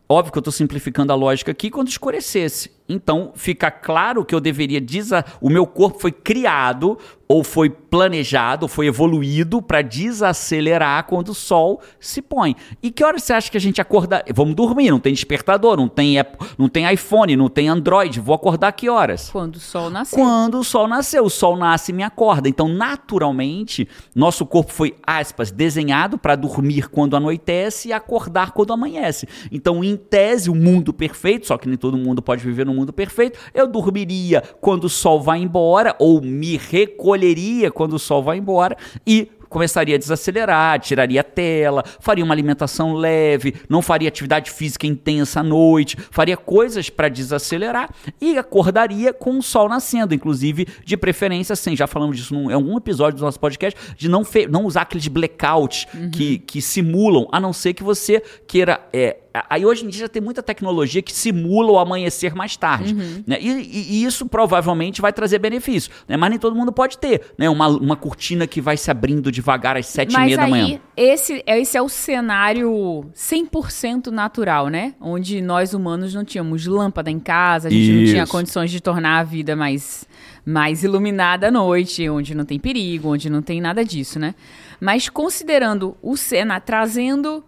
Óbvio 0.08 0.32
que 0.32 0.38
eu 0.38 0.40
estou 0.40 0.52
simplificando 0.52 1.12
a 1.12 1.16
lógica 1.16 1.50
aqui 1.50 1.70
quando 1.70 1.88
escurecesse 1.88 2.70
Então 2.88 3.32
fica 3.34 3.70
claro 3.70 4.24
que 4.24 4.34
eu 4.34 4.40
deveria 4.40 4.80
desa 4.80 5.24
o 5.40 5.48
meu 5.48 5.66
corpo 5.66 6.00
foi 6.00 6.12
criado 6.12 6.98
ou 7.32 7.42
foi 7.42 7.70
planejado, 7.70 8.64
ou 8.64 8.68
foi 8.68 8.86
evoluído 8.86 9.62
para 9.62 9.80
desacelerar 9.80 11.04
quando 11.06 11.30
o 11.30 11.34
sol 11.34 11.80
se 11.98 12.20
põe. 12.20 12.54
E 12.82 12.90
que 12.90 13.02
hora 13.02 13.18
você 13.18 13.32
acha 13.32 13.50
que 13.50 13.56
a 13.56 13.60
gente 13.60 13.80
acorda? 13.80 14.22
Vamos 14.34 14.54
dormir, 14.54 14.90
não 14.90 14.98
tem 14.98 15.14
despertador, 15.14 15.78
não 15.78 15.88
tem, 15.88 16.16
não 16.58 16.68
tem 16.68 16.92
iPhone, 16.92 17.34
não 17.34 17.48
tem 17.48 17.68
Android. 17.68 18.20
Vou 18.20 18.34
acordar 18.34 18.72
que 18.72 18.90
horas? 18.90 19.30
Quando 19.30 19.56
o 19.56 19.60
sol 19.60 19.88
nasceu. 19.88 20.18
Quando 20.18 20.58
o 20.58 20.64
sol 20.64 20.86
nasceu. 20.86 21.24
O 21.24 21.30
sol 21.30 21.56
nasce 21.56 21.90
e 21.90 21.94
me 21.94 22.02
acorda. 22.02 22.50
Então, 22.50 22.68
naturalmente, 22.68 23.88
nosso 24.14 24.44
corpo 24.44 24.70
foi, 24.70 24.94
aspas, 25.06 25.50
desenhado 25.50 26.18
para 26.18 26.36
dormir 26.36 26.90
quando 26.90 27.16
anoitece 27.16 27.88
e 27.88 27.92
acordar 27.94 28.50
quando 28.50 28.74
amanhece. 28.74 29.26
Então, 29.50 29.82
em 29.82 29.96
tese, 29.96 30.50
o 30.50 30.54
mundo 30.54 30.92
perfeito, 30.92 31.46
só 31.46 31.56
que 31.56 31.66
nem 31.66 31.78
todo 31.78 31.96
mundo 31.96 32.20
pode 32.20 32.44
viver 32.44 32.66
no 32.66 32.74
mundo 32.74 32.81
perfeito, 32.90 33.38
eu 33.52 33.66
dormiria 33.66 34.42
quando 34.62 34.84
o 34.84 34.88
sol 34.88 35.20
vai 35.20 35.40
embora 35.40 35.94
ou 35.98 36.22
me 36.22 36.56
recolheria 36.56 37.70
quando 37.70 37.92
o 37.92 37.98
sol 37.98 38.22
vai 38.22 38.38
embora 38.38 38.74
e 39.06 39.28
começaria 39.52 39.96
a 39.96 39.98
desacelerar, 39.98 40.80
tiraria 40.80 41.20
a 41.20 41.24
tela, 41.24 41.84
faria 42.00 42.24
uma 42.24 42.34
alimentação 42.34 42.94
leve, 42.94 43.54
não 43.68 43.82
faria 43.82 44.08
atividade 44.08 44.50
física 44.50 44.86
intensa 44.86 45.40
à 45.40 45.42
noite, 45.42 45.96
faria 46.10 46.36
coisas 46.36 46.88
para 46.88 47.08
desacelerar 47.08 47.90
e 48.20 48.38
acordaria 48.38 49.12
com 49.12 49.38
o 49.38 49.42
sol 49.42 49.68
nascendo, 49.68 50.14
inclusive 50.14 50.66
de 50.84 50.96
preferência, 50.96 51.52
assim, 51.52 51.76
já 51.76 51.86
falamos 51.86 52.16
disso 52.16 52.34
em 52.34 52.52
algum 52.52 52.78
episódio 52.78 53.18
do 53.18 53.24
nosso 53.24 53.38
podcast, 53.38 53.78
de 53.96 54.08
não, 54.08 54.22
não 54.48 54.64
usar 54.64 54.82
aqueles 54.82 55.06
blackouts 55.06 55.86
uhum. 55.94 56.10
que, 56.10 56.38
que 56.38 56.62
simulam, 56.62 57.28
a 57.30 57.38
não 57.38 57.52
ser 57.52 57.74
que 57.74 57.82
você 57.82 58.22
queira 58.46 58.80
é, 58.90 59.18
Aí 59.48 59.64
hoje 59.64 59.84
em 59.84 59.88
dia 59.88 60.02
já 60.02 60.08
tem 60.08 60.20
muita 60.20 60.42
tecnologia 60.42 61.00
que 61.00 61.12
simula 61.12 61.72
o 61.72 61.78
amanhecer 61.78 62.34
mais 62.34 62.56
tarde. 62.56 62.94
Uhum. 62.94 63.24
Né? 63.26 63.38
E, 63.40 63.48
e, 63.48 64.04
isso 64.04 64.26
provavelmente 64.26 65.00
vai 65.00 65.12
trazer 65.12 65.38
benefício. 65.38 65.90
Né? 66.06 66.16
Mas 66.16 66.30
nem 66.30 66.38
todo 66.38 66.54
mundo 66.54 66.72
pode 66.72 66.98
ter. 66.98 67.22
Né? 67.38 67.48
Uma, 67.48 67.68
uma 67.68 67.96
cortina 67.96 68.46
que 68.46 68.60
vai 68.60 68.76
se 68.76 68.90
abrindo 68.90 69.32
devagar 69.32 69.76
às 69.76 69.86
sete 69.86 70.12
Mas 70.12 70.22
e 70.22 70.26
meia 70.26 70.40
aí, 70.40 70.44
da 70.44 70.48
manhã. 70.48 70.80
Esse, 70.96 71.42
esse 71.46 71.76
é 71.76 71.82
o 71.82 71.88
cenário 71.88 73.06
100% 73.14 74.08
natural, 74.08 74.68
né? 74.68 74.94
Onde 75.00 75.40
nós 75.40 75.72
humanos 75.72 76.12
não 76.12 76.24
tínhamos 76.24 76.66
lâmpada 76.66 77.10
em 77.10 77.18
casa, 77.18 77.68
a 77.68 77.70
gente 77.70 77.82
isso. 77.82 78.00
não 78.00 78.12
tinha 78.12 78.26
condições 78.26 78.70
de 78.70 78.80
tornar 78.80 79.20
a 79.20 79.22
vida 79.22 79.56
mais, 79.56 80.06
mais 80.44 80.84
iluminada 80.84 81.48
à 81.48 81.50
noite, 81.50 82.08
onde 82.08 82.34
não 82.34 82.44
tem 82.44 82.58
perigo, 82.58 83.08
onde 83.08 83.30
não 83.30 83.40
tem 83.40 83.60
nada 83.60 83.84
disso, 83.84 84.18
né? 84.18 84.34
Mas 84.80 85.08
considerando 85.08 85.96
o 86.02 86.16
cenário, 86.16 86.64
trazendo 86.66 87.44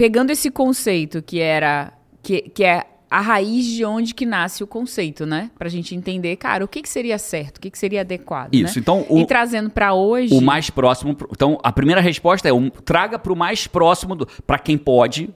pegando 0.00 0.30
esse 0.30 0.50
conceito 0.50 1.20
que 1.20 1.40
era 1.40 1.92
que, 2.22 2.40
que 2.40 2.64
é 2.64 2.86
a 3.10 3.20
raiz 3.20 3.66
de 3.66 3.84
onde 3.84 4.14
que 4.14 4.24
nasce 4.24 4.64
o 4.64 4.66
conceito, 4.66 5.26
né? 5.26 5.50
Pra 5.58 5.68
gente 5.68 5.94
entender, 5.94 6.36
cara, 6.36 6.64
o 6.64 6.68
que, 6.68 6.80
que 6.80 6.88
seria 6.88 7.18
certo, 7.18 7.58
o 7.58 7.60
que, 7.60 7.70
que 7.70 7.78
seria 7.78 8.00
adequado. 8.00 8.54
Isso, 8.54 8.76
né? 8.76 8.80
então. 8.80 9.04
O, 9.10 9.18
e 9.18 9.26
trazendo 9.26 9.68
para 9.68 9.92
hoje. 9.92 10.32
O 10.32 10.40
mais 10.40 10.70
próximo. 10.70 11.14
Então, 11.30 11.58
a 11.62 11.70
primeira 11.70 12.00
resposta 12.00 12.48
é: 12.48 12.52
um, 12.52 12.70
traga 12.70 13.18
para 13.18 13.30
o 13.30 13.36
mais 13.36 13.66
próximo, 13.66 14.16
para 14.46 14.58
quem 14.58 14.78
pode, 14.78 15.28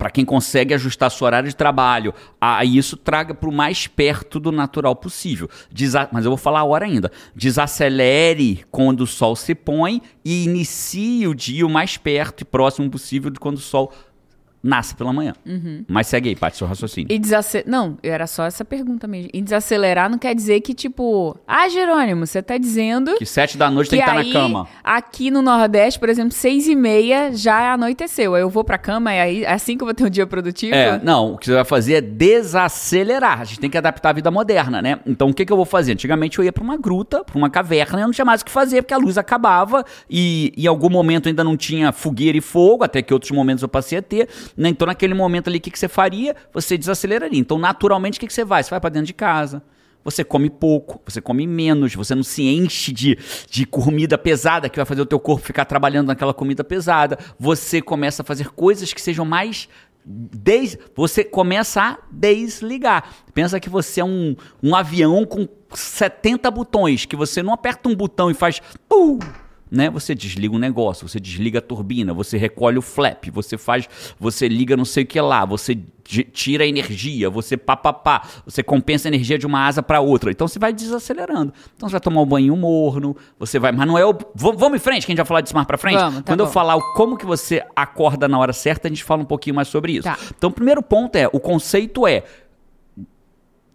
para 0.00 0.08
quem 0.08 0.24
consegue 0.24 0.72
ajustar 0.72 1.10
seu 1.10 1.26
horário 1.26 1.46
de 1.46 1.54
trabalho, 1.54 2.14
a 2.40 2.64
isso 2.64 2.96
traga 2.96 3.34
para 3.34 3.50
o 3.50 3.52
mais 3.52 3.86
perto 3.86 4.40
do 4.40 4.50
natural 4.50 4.96
possível. 4.96 5.46
Desa 5.70 6.08
mas 6.10 6.24
eu 6.24 6.30
vou 6.30 6.38
falar 6.38 6.60
a 6.60 6.64
hora 6.64 6.86
ainda. 6.86 7.12
Desacelere 7.36 8.64
quando 8.70 9.02
o 9.02 9.06
sol 9.06 9.36
se 9.36 9.54
põe 9.54 10.00
e 10.24 10.44
inicie 10.44 11.28
o 11.28 11.34
dia 11.34 11.66
o 11.66 11.70
mais 11.70 11.98
perto 11.98 12.40
e 12.40 12.44
próximo 12.46 12.88
possível 12.88 13.30
de 13.30 13.38
quando 13.38 13.56
o 13.56 13.60
sol 13.60 13.92
nasce 14.62 14.94
pela 14.94 15.12
manhã. 15.12 15.34
Uhum. 15.46 15.84
Mas 15.88 16.06
segue 16.06 16.28
aí, 16.28 16.36
parte 16.36 16.58
seu 16.58 16.66
raciocínio. 16.66 17.08
E 17.10 17.18
desacelerar. 17.18 17.70
Não, 17.70 17.98
era 18.02 18.26
só 18.26 18.44
essa 18.44 18.64
pergunta 18.64 19.06
mesmo. 19.06 19.30
E 19.32 19.40
desacelerar 19.40 20.10
não 20.10 20.18
quer 20.18 20.34
dizer 20.34 20.60
que, 20.60 20.74
tipo, 20.74 21.36
ah, 21.46 21.68
Jerônimo, 21.68 22.26
você 22.26 22.42
tá 22.42 22.58
dizendo. 22.58 23.16
Que 23.16 23.26
sete 23.26 23.56
da 23.56 23.70
noite 23.70 23.88
que 23.88 23.96
tem 23.96 24.04
que 24.04 24.10
estar 24.10 24.22
tá 24.22 24.26
na 24.26 24.32
cama. 24.32 24.68
Aqui 24.84 25.30
no 25.30 25.42
Nordeste, 25.42 25.98
por 25.98 26.08
exemplo, 26.08 26.32
seis 26.32 26.68
e 26.68 26.74
meia 26.74 27.32
já 27.32 27.72
anoiteceu. 27.72 28.34
Aí 28.34 28.42
eu 28.42 28.50
vou 28.50 28.62
pra 28.64 28.76
cama, 28.76 29.12
é 29.12 29.20
aí, 29.20 29.44
é 29.44 29.52
assim 29.52 29.76
que 29.76 29.82
eu 29.82 29.86
vou 29.86 29.94
ter 29.94 30.04
um 30.04 30.10
dia 30.10 30.26
produtivo? 30.26 30.74
É, 30.74 31.00
não, 31.02 31.34
o 31.34 31.38
que 31.38 31.46
você 31.46 31.54
vai 31.54 31.64
fazer 31.64 31.94
é 31.94 32.00
desacelerar. 32.00 33.40
A 33.40 33.44
gente 33.44 33.60
tem 33.60 33.70
que 33.70 33.78
adaptar 33.78 34.10
a 34.10 34.12
vida 34.12 34.30
moderna, 34.30 34.82
né? 34.82 35.00
Então 35.06 35.30
o 35.30 35.34
que, 35.34 35.44
que 35.44 35.52
eu 35.52 35.56
vou 35.56 35.64
fazer? 35.64 35.92
Antigamente 35.92 36.38
eu 36.38 36.44
ia 36.44 36.52
pra 36.52 36.62
uma 36.62 36.76
gruta, 36.76 37.24
pra 37.24 37.36
uma 37.36 37.48
caverna, 37.48 37.98
e 37.98 38.02
eu 38.02 38.06
não 38.06 38.12
tinha 38.12 38.24
mais 38.24 38.42
o 38.42 38.44
que 38.44 38.50
fazer, 38.50 38.82
porque 38.82 38.94
a 38.94 38.98
luz 38.98 39.16
acabava 39.16 39.84
e 40.08 40.52
em 40.56 40.66
algum 40.66 40.90
momento 40.90 41.28
ainda 41.28 41.42
não 41.42 41.56
tinha 41.56 41.92
fogueira 41.92 42.36
e 42.36 42.40
fogo, 42.40 42.84
até 42.84 43.00
que 43.00 43.12
outros 43.14 43.30
momentos 43.30 43.62
eu 43.62 43.68
passei 43.68 43.98
a 43.98 44.02
ter. 44.02 44.28
Né? 44.56 44.68
Então, 44.68 44.86
naquele 44.86 45.14
momento 45.14 45.48
ali, 45.48 45.58
o 45.58 45.60
que, 45.60 45.70
que 45.70 45.78
você 45.78 45.88
faria? 45.88 46.34
Você 46.52 46.76
desaceleraria. 46.76 47.38
Então, 47.38 47.58
naturalmente, 47.58 48.18
o 48.18 48.20
que, 48.20 48.26
que 48.26 48.32
você 48.32 48.44
vai? 48.44 48.62
Você 48.62 48.70
vai 48.70 48.80
para 48.80 48.90
dentro 48.90 49.06
de 49.06 49.14
casa. 49.14 49.62
Você 50.02 50.24
come 50.24 50.48
pouco, 50.48 51.00
você 51.04 51.20
come 51.20 51.46
menos, 51.46 51.94
você 51.94 52.14
não 52.14 52.22
se 52.22 52.42
enche 52.42 52.90
de, 52.90 53.18
de 53.50 53.66
comida 53.66 54.16
pesada 54.16 54.68
que 54.68 54.76
vai 54.76 54.86
fazer 54.86 55.02
o 55.02 55.06
teu 55.06 55.20
corpo 55.20 55.44
ficar 55.44 55.66
trabalhando 55.66 56.06
naquela 56.06 56.32
comida 56.32 56.64
pesada. 56.64 57.18
Você 57.38 57.82
começa 57.82 58.22
a 58.22 58.24
fazer 58.24 58.48
coisas 58.48 58.94
que 58.94 59.00
sejam 59.00 59.26
mais 59.26 59.68
Des, 60.02 60.78
você 60.96 61.22
começa 61.22 61.82
a 61.82 61.98
desligar. 62.10 63.04
Pensa 63.34 63.60
que 63.60 63.68
você 63.68 64.00
é 64.00 64.04
um, 64.04 64.34
um 64.62 64.74
avião 64.74 65.26
com 65.26 65.46
70 65.72 66.50
botões, 66.50 67.04
que 67.04 67.14
você 67.14 67.42
não 67.42 67.52
aperta 67.52 67.88
um 67.88 67.94
botão 67.94 68.30
e 68.30 68.34
faz. 68.34 68.62
Né? 69.70 69.88
Você 69.90 70.14
desliga 70.14 70.54
um 70.54 70.58
negócio, 70.58 71.08
você 71.08 71.20
desliga 71.20 71.58
a 71.58 71.62
turbina, 71.62 72.12
você 72.12 72.36
recolhe 72.36 72.78
o 72.78 72.82
flap, 72.82 73.26
você 73.32 73.56
faz, 73.56 73.88
você 74.18 74.48
liga 74.48 74.76
não 74.76 74.84
sei 74.84 75.04
o 75.04 75.06
que 75.06 75.20
lá, 75.20 75.44
você 75.44 75.78
tira 76.32 76.64
a 76.64 76.66
energia, 76.66 77.30
você 77.30 77.56
papapá, 77.56 78.22
você 78.44 78.62
compensa 78.62 79.06
a 79.06 79.10
energia 79.10 79.38
de 79.38 79.46
uma 79.46 79.66
asa 79.66 79.82
para 79.82 80.00
outra. 80.00 80.30
Então 80.30 80.48
você 80.48 80.58
vai 80.58 80.72
desacelerando. 80.72 81.52
Então 81.76 81.88
você 81.88 81.92
vai 81.92 82.00
tomar 82.00 82.22
um 82.22 82.26
banho 82.26 82.56
morno, 82.56 83.16
você 83.38 83.58
vai, 83.58 83.70
mas 83.70 83.86
não 83.86 83.96
é 83.96 84.04
o 84.04 84.16
vamos 84.34 84.74
em 84.74 84.78
frente, 84.78 85.06
que 85.06 85.12
a 85.12 85.12
gente 85.12 85.18
vai 85.18 85.26
falar 85.26 85.40
disso 85.40 85.54
mais 85.54 85.66
para 85.66 85.78
frente. 85.78 85.98
Vamos, 85.98 86.16
tá 86.16 86.32
Quando 86.32 86.40
bom. 86.40 86.48
eu 86.48 86.52
falar 86.52 86.80
como 86.94 87.16
que 87.16 87.24
você 87.24 87.62
acorda 87.76 88.26
na 88.26 88.38
hora 88.38 88.52
certa, 88.52 88.88
a 88.88 88.90
gente 88.90 89.04
fala 89.04 89.22
um 89.22 89.26
pouquinho 89.26 89.54
mais 89.54 89.68
sobre 89.68 89.92
isso. 89.92 90.02
Tá. 90.02 90.18
Então 90.36 90.50
o 90.50 90.52
primeiro 90.52 90.82
ponto 90.82 91.14
é, 91.16 91.28
o 91.32 91.38
conceito 91.38 92.06
é 92.06 92.24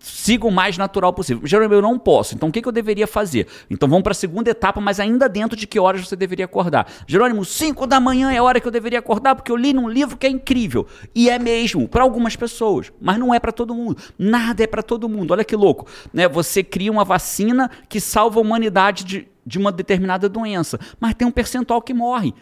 siga 0.06 0.46
o 0.46 0.52
mais 0.52 0.78
natural 0.78 1.12
possível. 1.12 1.46
Geralmente 1.46 1.76
eu 1.76 1.82
não 1.82 1.98
posso, 1.98 2.36
então 2.36 2.50
o 2.50 2.52
que, 2.52 2.62
que 2.62 2.68
eu 2.68 2.72
deveria 2.72 3.08
fazer? 3.08 3.48
Então 3.70 3.89
vamos 3.89 4.04
para 4.04 4.12
a 4.12 4.15
segunda 4.15 4.52
etapa, 4.52 4.80
mas 4.80 5.00
ainda 5.00 5.28
dentro 5.28 5.58
de 5.58 5.65
que 5.65 5.80
horas 5.80 6.08
você 6.08 6.15
deveria 6.15 6.46
acordar. 6.46 6.88
Jerônimo, 7.08 7.44
5 7.44 7.88
da 7.88 8.00
manhã 8.00 8.32
é 8.32 8.38
a 8.38 8.44
hora 8.44 8.60
que 8.60 8.68
eu 8.68 8.72
deveria 8.72 9.00
acordar, 9.00 9.36
porque 9.36 9.52
eu 9.52 9.56
li 9.56 9.74
num 9.74 9.89
livro 9.89 10.15
que 10.15 10.28
é 10.28 10.30
incrível. 10.30 10.86
E 11.13 11.30
é 11.30 11.39
mesmo, 11.39 11.88
para 11.88 12.04
algumas 12.04 12.36
pessoas, 12.36 12.94
mas 13.02 13.18
não 13.18 13.34
é 13.34 13.39
para 13.39 13.52
todo 13.52 13.74
mundo. 13.74 13.98
Nada 14.18 14.63
é 14.63 14.68
para 14.68 14.84
todo 14.84 15.10
mundo. 15.10 15.32
Olha 15.32 15.44
que 15.44 15.56
louco. 15.56 15.88
Né? 16.13 16.28
Você 16.28 16.63
cria 16.63 16.91
uma 16.91 17.04
vacina 17.04 17.72
que 17.89 18.00
salva 18.00 18.39
a 18.39 18.41
humanidade 18.41 19.04
de, 19.04 19.28
de 19.44 19.58
uma 19.58 19.72
determinada 19.72 20.30
doença, 20.30 20.80
mas 21.00 21.15
tem 21.15 21.28
um 21.28 21.32
percentual 21.32 21.82
que 21.82 21.94
morre. 21.94 22.34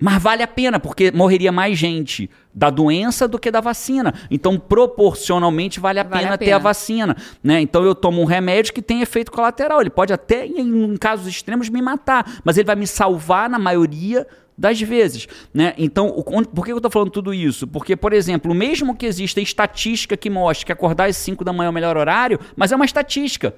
Mas 0.00 0.22
vale 0.22 0.42
a 0.42 0.46
pena, 0.46 0.78
porque 0.78 1.10
morreria 1.10 1.50
mais 1.50 1.76
gente 1.76 2.30
da 2.54 2.70
doença 2.70 3.26
do 3.26 3.38
que 3.38 3.50
da 3.50 3.60
vacina. 3.60 4.14
Então, 4.30 4.58
proporcionalmente, 4.58 5.80
vale 5.80 5.98
a, 5.98 6.02
vale 6.02 6.22
pena, 6.22 6.34
a 6.34 6.38
pena, 6.38 6.50
ter 6.50 6.52
a 6.52 6.58
vacina. 6.58 7.16
Né? 7.42 7.60
Então, 7.60 7.84
eu 7.84 7.94
tomo 7.94 8.22
um 8.22 8.24
remédio 8.24 8.72
que 8.72 8.82
tem 8.82 9.00
efeito 9.00 9.32
colateral. 9.32 9.80
Ele 9.80 9.90
pode 9.90 10.12
até, 10.12 10.46
em, 10.46 10.96
casos 10.96 11.26
extremos, 11.26 11.68
me 11.68 11.82
matar, 11.82 12.40
mas 12.44 12.56
ele 12.56 12.66
vai 12.66 12.76
me 12.76 12.86
salvar 12.86 13.50
na 13.50 13.58
maioria 13.58 14.26
das 14.56 14.80
vezes. 14.80 15.26
Né? 15.52 15.74
Então, 15.78 16.08
o, 16.08 16.22
por 16.22 16.64
que 16.64 16.72
eu 16.72 16.76
estou 16.76 16.90
falando 16.90 17.10
tudo 17.10 17.34
isso? 17.34 17.66
Porque, 17.66 17.96
por 17.96 18.12
exemplo, 18.12 18.54
mesmo 18.54 18.96
que 18.96 19.06
exista 19.06 19.40
estatística 19.40 20.16
que 20.16 20.30
mostre 20.30 20.66
que 20.66 20.72
acordar 20.72 21.08
às 21.08 21.16
5 21.16 21.44
da 21.44 21.52
manhã 21.52 21.68
é 21.68 21.70
o 21.70 21.74
melhor 21.74 21.96
horário, 21.96 22.38
mas 22.56 22.72
é 22.72 22.76
uma 22.76 22.84
estatística. 22.84 23.54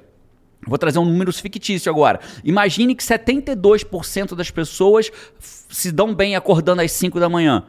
Vou 0.66 0.77
trazer 0.79 0.99
um 0.99 1.05
número 1.05 1.33
fictício 1.33 1.90
agora. 1.90 2.20
Imagine 2.44 2.94
que 2.94 3.03
72% 3.03 4.35
das 4.35 4.51
pessoas 4.51 5.11
se 5.38 5.90
dão 5.90 6.14
bem 6.14 6.37
acordando 6.37 6.83
às 6.83 6.92
5 6.92 7.18
da 7.18 7.29
manhã. 7.29 7.64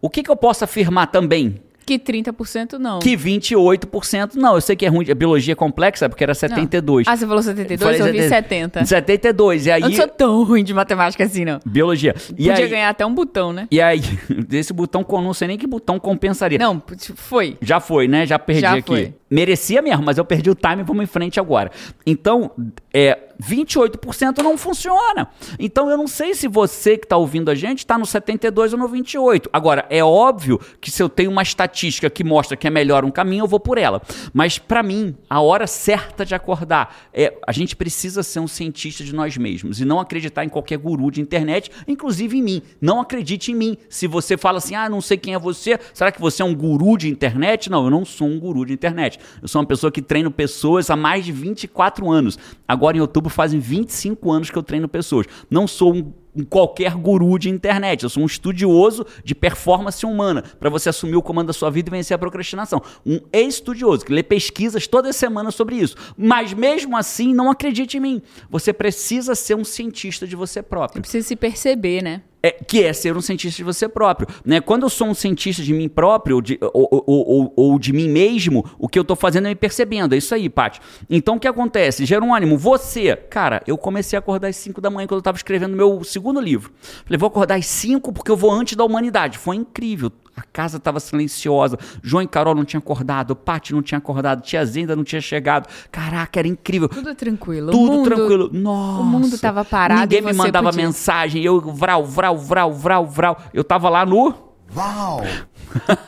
O 0.00 0.08
que, 0.08 0.22
que 0.22 0.30
eu 0.30 0.36
posso 0.36 0.64
afirmar 0.64 1.08
também? 1.08 1.60
Que 1.84 1.98
30% 1.98 2.74
não. 2.74 2.98
Que 3.00 3.16
28% 3.16 4.34
não. 4.34 4.54
Eu 4.54 4.60
sei 4.60 4.76
que 4.76 4.86
é 4.86 4.88
ruim, 4.88 5.10
a 5.10 5.14
biologia 5.14 5.52
é 5.52 5.54
complexa, 5.54 6.08
porque 6.08 6.22
era 6.22 6.34
72. 6.34 7.06
Não. 7.06 7.12
Ah, 7.12 7.16
você 7.16 7.26
falou 7.26 7.42
72? 7.42 7.98
Eu, 7.98 8.06
eu 8.06 8.12
ouvi 8.12 8.28
70. 8.28 8.84
72. 8.84 9.66
E 9.66 9.70
aí... 9.70 9.82
Eu 9.82 9.88
não 9.88 9.96
sou 9.96 10.08
tão 10.08 10.44
ruim 10.44 10.64
de 10.64 10.74
matemática 10.74 11.24
assim, 11.24 11.44
não. 11.44 11.60
Biologia. 11.64 12.14
E 12.30 12.48
Podia 12.48 12.64
aí... 12.64 12.68
ganhar 12.68 12.88
até 12.90 13.04
um 13.04 13.14
botão, 13.14 13.52
né? 13.52 13.66
E 13.70 13.80
aí, 13.80 14.00
esse 14.52 14.72
botão, 14.72 15.04
não 15.08 15.34
sei 15.34 15.48
nem 15.48 15.58
que 15.58 15.66
botão 15.66 15.98
compensaria. 15.98 16.58
Não, 16.58 16.82
foi. 17.14 17.56
Já 17.60 17.80
foi, 17.80 18.08
né? 18.08 18.26
Já 18.26 18.38
perdi 18.38 18.60
Já 18.62 18.74
aqui. 18.74 18.86
Foi. 18.86 19.14
Merecia 19.30 19.80
mesmo, 19.80 20.04
mas 20.04 20.18
eu 20.18 20.24
perdi 20.24 20.50
o 20.50 20.54
time, 20.54 20.82
vamos 20.82 21.04
em 21.04 21.06
frente 21.06 21.38
agora. 21.38 21.70
Então, 22.04 22.50
é, 22.92 23.16
28% 23.40 24.42
não 24.42 24.56
funciona. 24.56 25.28
Então 25.58 25.90
eu 25.90 25.96
não 25.96 26.06
sei 26.06 26.34
se 26.34 26.46
você 26.46 26.96
que 26.96 27.06
está 27.06 27.16
ouvindo 27.16 27.50
a 27.50 27.54
gente 27.54 27.78
está 27.78 27.98
no 27.98 28.06
72 28.06 28.72
ou 28.72 28.78
no 28.78 28.88
28. 28.88 29.48
Agora, 29.52 29.86
é 29.90 30.02
óbvio 30.04 30.60
que 30.80 30.90
se 30.90 31.02
eu 31.02 31.08
tenho 31.08 31.30
uma 31.30 31.42
estatística 31.42 32.10
que 32.10 32.22
mostra 32.22 32.56
que 32.56 32.66
é 32.66 32.70
melhor 32.70 33.04
um 33.04 33.10
caminho, 33.10 33.44
eu 33.44 33.48
vou 33.48 33.60
por 33.60 33.78
ela. 33.78 34.02
Mas 34.32 34.58
para 34.58 34.82
mim, 34.82 35.16
a 35.28 35.40
hora 35.40 35.66
certa 35.66 36.24
de 36.24 36.34
acordar 36.34 36.94
é 37.12 37.36
a 37.46 37.52
gente 37.52 37.74
precisa 37.74 38.22
ser 38.22 38.40
um 38.40 38.48
cientista 38.48 39.02
de 39.02 39.14
nós 39.14 39.36
mesmos 39.36 39.80
e 39.80 39.84
não 39.84 39.98
acreditar 40.00 40.44
em 40.44 40.48
qualquer 40.48 40.78
guru 40.78 41.10
de 41.10 41.20
internet, 41.20 41.70
inclusive 41.86 42.38
em 42.38 42.42
mim. 42.42 42.62
Não 42.80 43.00
acredite 43.00 43.52
em 43.52 43.54
mim. 43.54 43.76
Se 43.88 44.06
você 44.06 44.36
fala 44.36 44.58
assim: 44.58 44.74
"Ah, 44.74 44.88
não 44.88 45.00
sei 45.00 45.16
quem 45.16 45.34
é 45.34 45.38
você, 45.38 45.78
será 45.94 46.12
que 46.12 46.20
você 46.20 46.42
é 46.42 46.44
um 46.44 46.54
guru 46.54 46.96
de 46.96 47.08
internet?" 47.08 47.70
Não, 47.70 47.84
eu 47.84 47.90
não 47.90 48.04
sou 48.04 48.28
um 48.28 48.38
guru 48.38 48.66
de 48.66 48.72
internet. 48.72 49.18
Eu 49.40 49.48
sou 49.48 49.60
uma 49.60 49.66
pessoa 49.66 49.90
que 49.90 50.02
treino 50.02 50.30
pessoas 50.30 50.90
há 50.90 50.96
mais 50.96 51.24
de 51.24 51.32
24 51.32 52.10
anos. 52.10 52.38
Agora 52.66 52.96
em 52.96 53.00
outubro 53.00 53.29
fazem 53.30 53.60
25 53.60 54.30
anos 54.30 54.50
que 54.50 54.58
eu 54.58 54.62
treino 54.62 54.88
pessoas. 54.88 55.26
Não 55.50 55.66
sou 55.66 55.94
um 55.94 56.44
qualquer 56.44 56.94
guru 56.94 57.38
de 57.38 57.48
internet. 57.48 58.02
Eu 58.02 58.08
sou 58.08 58.22
um 58.22 58.26
estudioso 58.26 59.06
de 59.24 59.34
performance 59.34 60.04
humana 60.04 60.42
para 60.42 60.70
você 60.70 60.88
assumir 60.88 61.16
o 61.16 61.22
comando 61.22 61.48
da 61.48 61.52
sua 61.52 61.70
vida 61.70 61.88
e 61.88 61.92
vencer 61.92 62.14
a 62.14 62.18
procrastinação. 62.18 62.82
Um 63.04 63.20
estudioso 63.32 64.04
que 64.04 64.12
lê 64.12 64.22
pesquisas 64.22 64.86
toda 64.86 65.12
semana 65.12 65.50
sobre 65.50 65.76
isso. 65.76 65.96
Mas 66.16 66.52
mesmo 66.52 66.96
assim, 66.96 67.34
não 67.34 67.50
acredite 67.50 67.96
em 67.96 68.00
mim. 68.00 68.22
Você 68.48 68.72
precisa 68.72 69.34
ser 69.34 69.54
um 69.54 69.64
cientista 69.64 70.26
de 70.26 70.36
você 70.36 70.62
próprio. 70.62 70.98
Você 70.98 71.00
precisa 71.00 71.28
se 71.28 71.36
perceber, 71.36 72.02
né? 72.02 72.22
É, 72.42 72.52
que 72.52 72.82
é 72.82 72.92
ser 72.92 73.16
um 73.16 73.20
cientista 73.20 73.58
de 73.58 73.64
você 73.64 73.86
próprio. 73.88 74.26
Né? 74.44 74.60
Quando 74.60 74.84
eu 74.84 74.88
sou 74.88 75.08
um 75.08 75.14
cientista 75.14 75.62
de 75.62 75.74
mim 75.74 75.88
próprio 75.88 76.36
ou 76.36 76.42
de, 76.42 76.58
ou, 76.72 77.04
ou, 77.06 77.52
ou, 77.54 77.78
de 77.78 77.92
mim 77.92 78.08
mesmo, 78.08 78.64
o 78.78 78.88
que 78.88 78.98
eu 78.98 79.02
estou 79.02 79.16
fazendo 79.16 79.46
é 79.46 79.50
me 79.50 79.54
percebendo. 79.54 80.14
É 80.14 80.18
isso 80.18 80.34
aí, 80.34 80.48
Paty. 80.48 80.80
Então 81.08 81.36
o 81.36 81.40
que 81.40 81.46
acontece? 81.46 82.06
Jerônimo, 82.06 82.56
você, 82.56 83.14
cara, 83.14 83.62
eu 83.66 83.76
comecei 83.76 84.16
a 84.16 84.20
acordar 84.20 84.48
às 84.48 84.56
5 84.56 84.80
da 84.80 84.88
manhã 84.88 85.06
quando 85.06 85.18
eu 85.18 85.20
estava 85.20 85.36
escrevendo 85.36 85.76
meu 85.76 86.02
segundo 86.02 86.40
livro. 86.40 86.72
Falei, 87.04 87.18
vou 87.18 87.26
acordar 87.26 87.56
às 87.56 87.66
5 87.66 88.12
porque 88.12 88.30
eu 88.30 88.36
vou 88.36 88.50
antes 88.50 88.74
da 88.74 88.84
humanidade. 88.84 89.36
Foi 89.36 89.56
incrível. 89.56 90.10
A 90.40 90.44
casa 90.50 90.78
estava 90.78 90.98
silenciosa. 90.98 91.78
João 92.02 92.22
e 92.22 92.26
Carol 92.26 92.54
não 92.54 92.64
tinham 92.64 92.78
acordado. 92.78 93.36
Paty 93.36 93.74
não 93.74 93.82
tinha 93.82 93.98
acordado. 93.98 94.40
Tia 94.40 94.64
Zenda 94.64 94.96
não 94.96 95.04
tinha 95.04 95.20
chegado. 95.20 95.68
Caraca, 95.92 96.38
era 96.38 96.48
incrível. 96.48 96.88
Tudo 96.88 97.14
tranquilo. 97.14 97.70
Tudo 97.70 97.92
mundo, 97.92 98.04
tranquilo. 98.04 98.50
Nossa. 98.50 99.02
O 99.02 99.04
mundo 99.04 99.34
estava 99.34 99.62
parado. 99.66 100.00
Ninguém 100.00 100.22
me 100.22 100.32
mandava 100.32 100.70
podia... 100.70 100.86
mensagem. 100.86 101.44
Eu, 101.44 101.60
vral, 101.60 102.06
vral, 102.06 102.38
vral, 102.38 102.72
vral, 102.72 103.06
vral. 103.06 103.42
Eu 103.52 103.62
tava 103.62 103.90
lá 103.90 104.06
no. 104.06 104.34
Uau! 104.74 105.20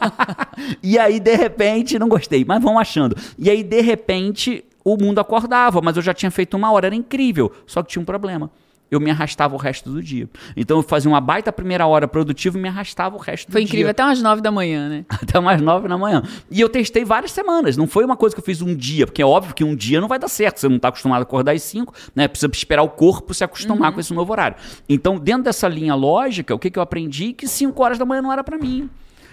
e 0.82 0.98
aí, 0.98 1.20
de 1.20 1.34
repente, 1.36 1.98
não 1.98 2.08
gostei, 2.08 2.42
mas 2.42 2.62
vão 2.62 2.78
achando. 2.78 3.14
E 3.38 3.50
aí, 3.50 3.62
de 3.62 3.82
repente, 3.82 4.64
o 4.82 4.96
mundo 4.96 5.18
acordava, 5.18 5.82
mas 5.82 5.96
eu 5.96 6.02
já 6.02 6.14
tinha 6.14 6.30
feito 6.30 6.56
uma 6.56 6.72
hora, 6.72 6.86
era 6.86 6.94
incrível. 6.94 7.52
Só 7.66 7.82
que 7.82 7.90
tinha 7.90 8.00
um 8.00 8.06
problema 8.06 8.50
eu 8.92 9.00
me 9.00 9.10
arrastava 9.10 9.54
o 9.54 9.58
resto 9.58 9.90
do 9.90 10.02
dia. 10.02 10.28
Então 10.54 10.76
eu 10.76 10.82
fazia 10.82 11.10
uma 11.10 11.20
baita 11.20 11.50
primeira 11.50 11.86
hora 11.86 12.06
produtiva 12.06 12.58
e 12.58 12.60
me 12.60 12.68
arrastava 12.68 13.16
o 13.16 13.18
resto 13.18 13.50
foi 13.50 13.62
do 13.62 13.64
dia. 13.64 13.68
Foi 13.70 13.78
incrível, 13.78 13.90
até 13.90 14.04
umas 14.04 14.20
nove 14.20 14.42
da 14.42 14.52
manhã, 14.52 14.88
né? 14.88 15.04
Até 15.22 15.38
umas 15.38 15.62
nove 15.62 15.88
da 15.88 15.96
manhã. 15.96 16.22
E 16.50 16.60
eu 16.60 16.68
testei 16.68 17.02
várias 17.02 17.32
semanas, 17.32 17.74
não 17.74 17.86
foi 17.86 18.04
uma 18.04 18.16
coisa 18.16 18.36
que 18.36 18.40
eu 18.40 18.44
fiz 18.44 18.60
um 18.60 18.76
dia, 18.76 19.06
porque 19.06 19.22
é 19.22 19.24
óbvio 19.24 19.54
que 19.54 19.64
um 19.64 19.74
dia 19.74 19.98
não 19.98 20.08
vai 20.08 20.18
dar 20.18 20.28
certo, 20.28 20.60
você 20.60 20.68
não 20.68 20.76
está 20.76 20.88
acostumado 20.88 21.20
a 21.20 21.22
acordar 21.22 21.52
às 21.52 21.62
cinco, 21.62 21.94
né? 22.14 22.28
Precisa 22.28 22.52
esperar 22.52 22.82
o 22.82 22.88
corpo 22.90 23.32
se 23.32 23.42
acostumar 23.42 23.88
uhum. 23.88 23.94
com 23.94 24.00
esse 24.00 24.12
novo 24.12 24.30
horário. 24.30 24.56
Então, 24.86 25.18
dentro 25.18 25.44
dessa 25.44 25.66
linha 25.68 25.94
lógica, 25.94 26.54
o 26.54 26.58
que, 26.58 26.70
que 26.70 26.78
eu 26.78 26.82
aprendi? 26.82 27.32
Que 27.32 27.48
cinco 27.48 27.82
horas 27.82 27.98
da 27.98 28.04
manhã 28.04 28.20
não 28.20 28.30
era 28.32 28.44
para 28.44 28.58
mim. 28.58 28.90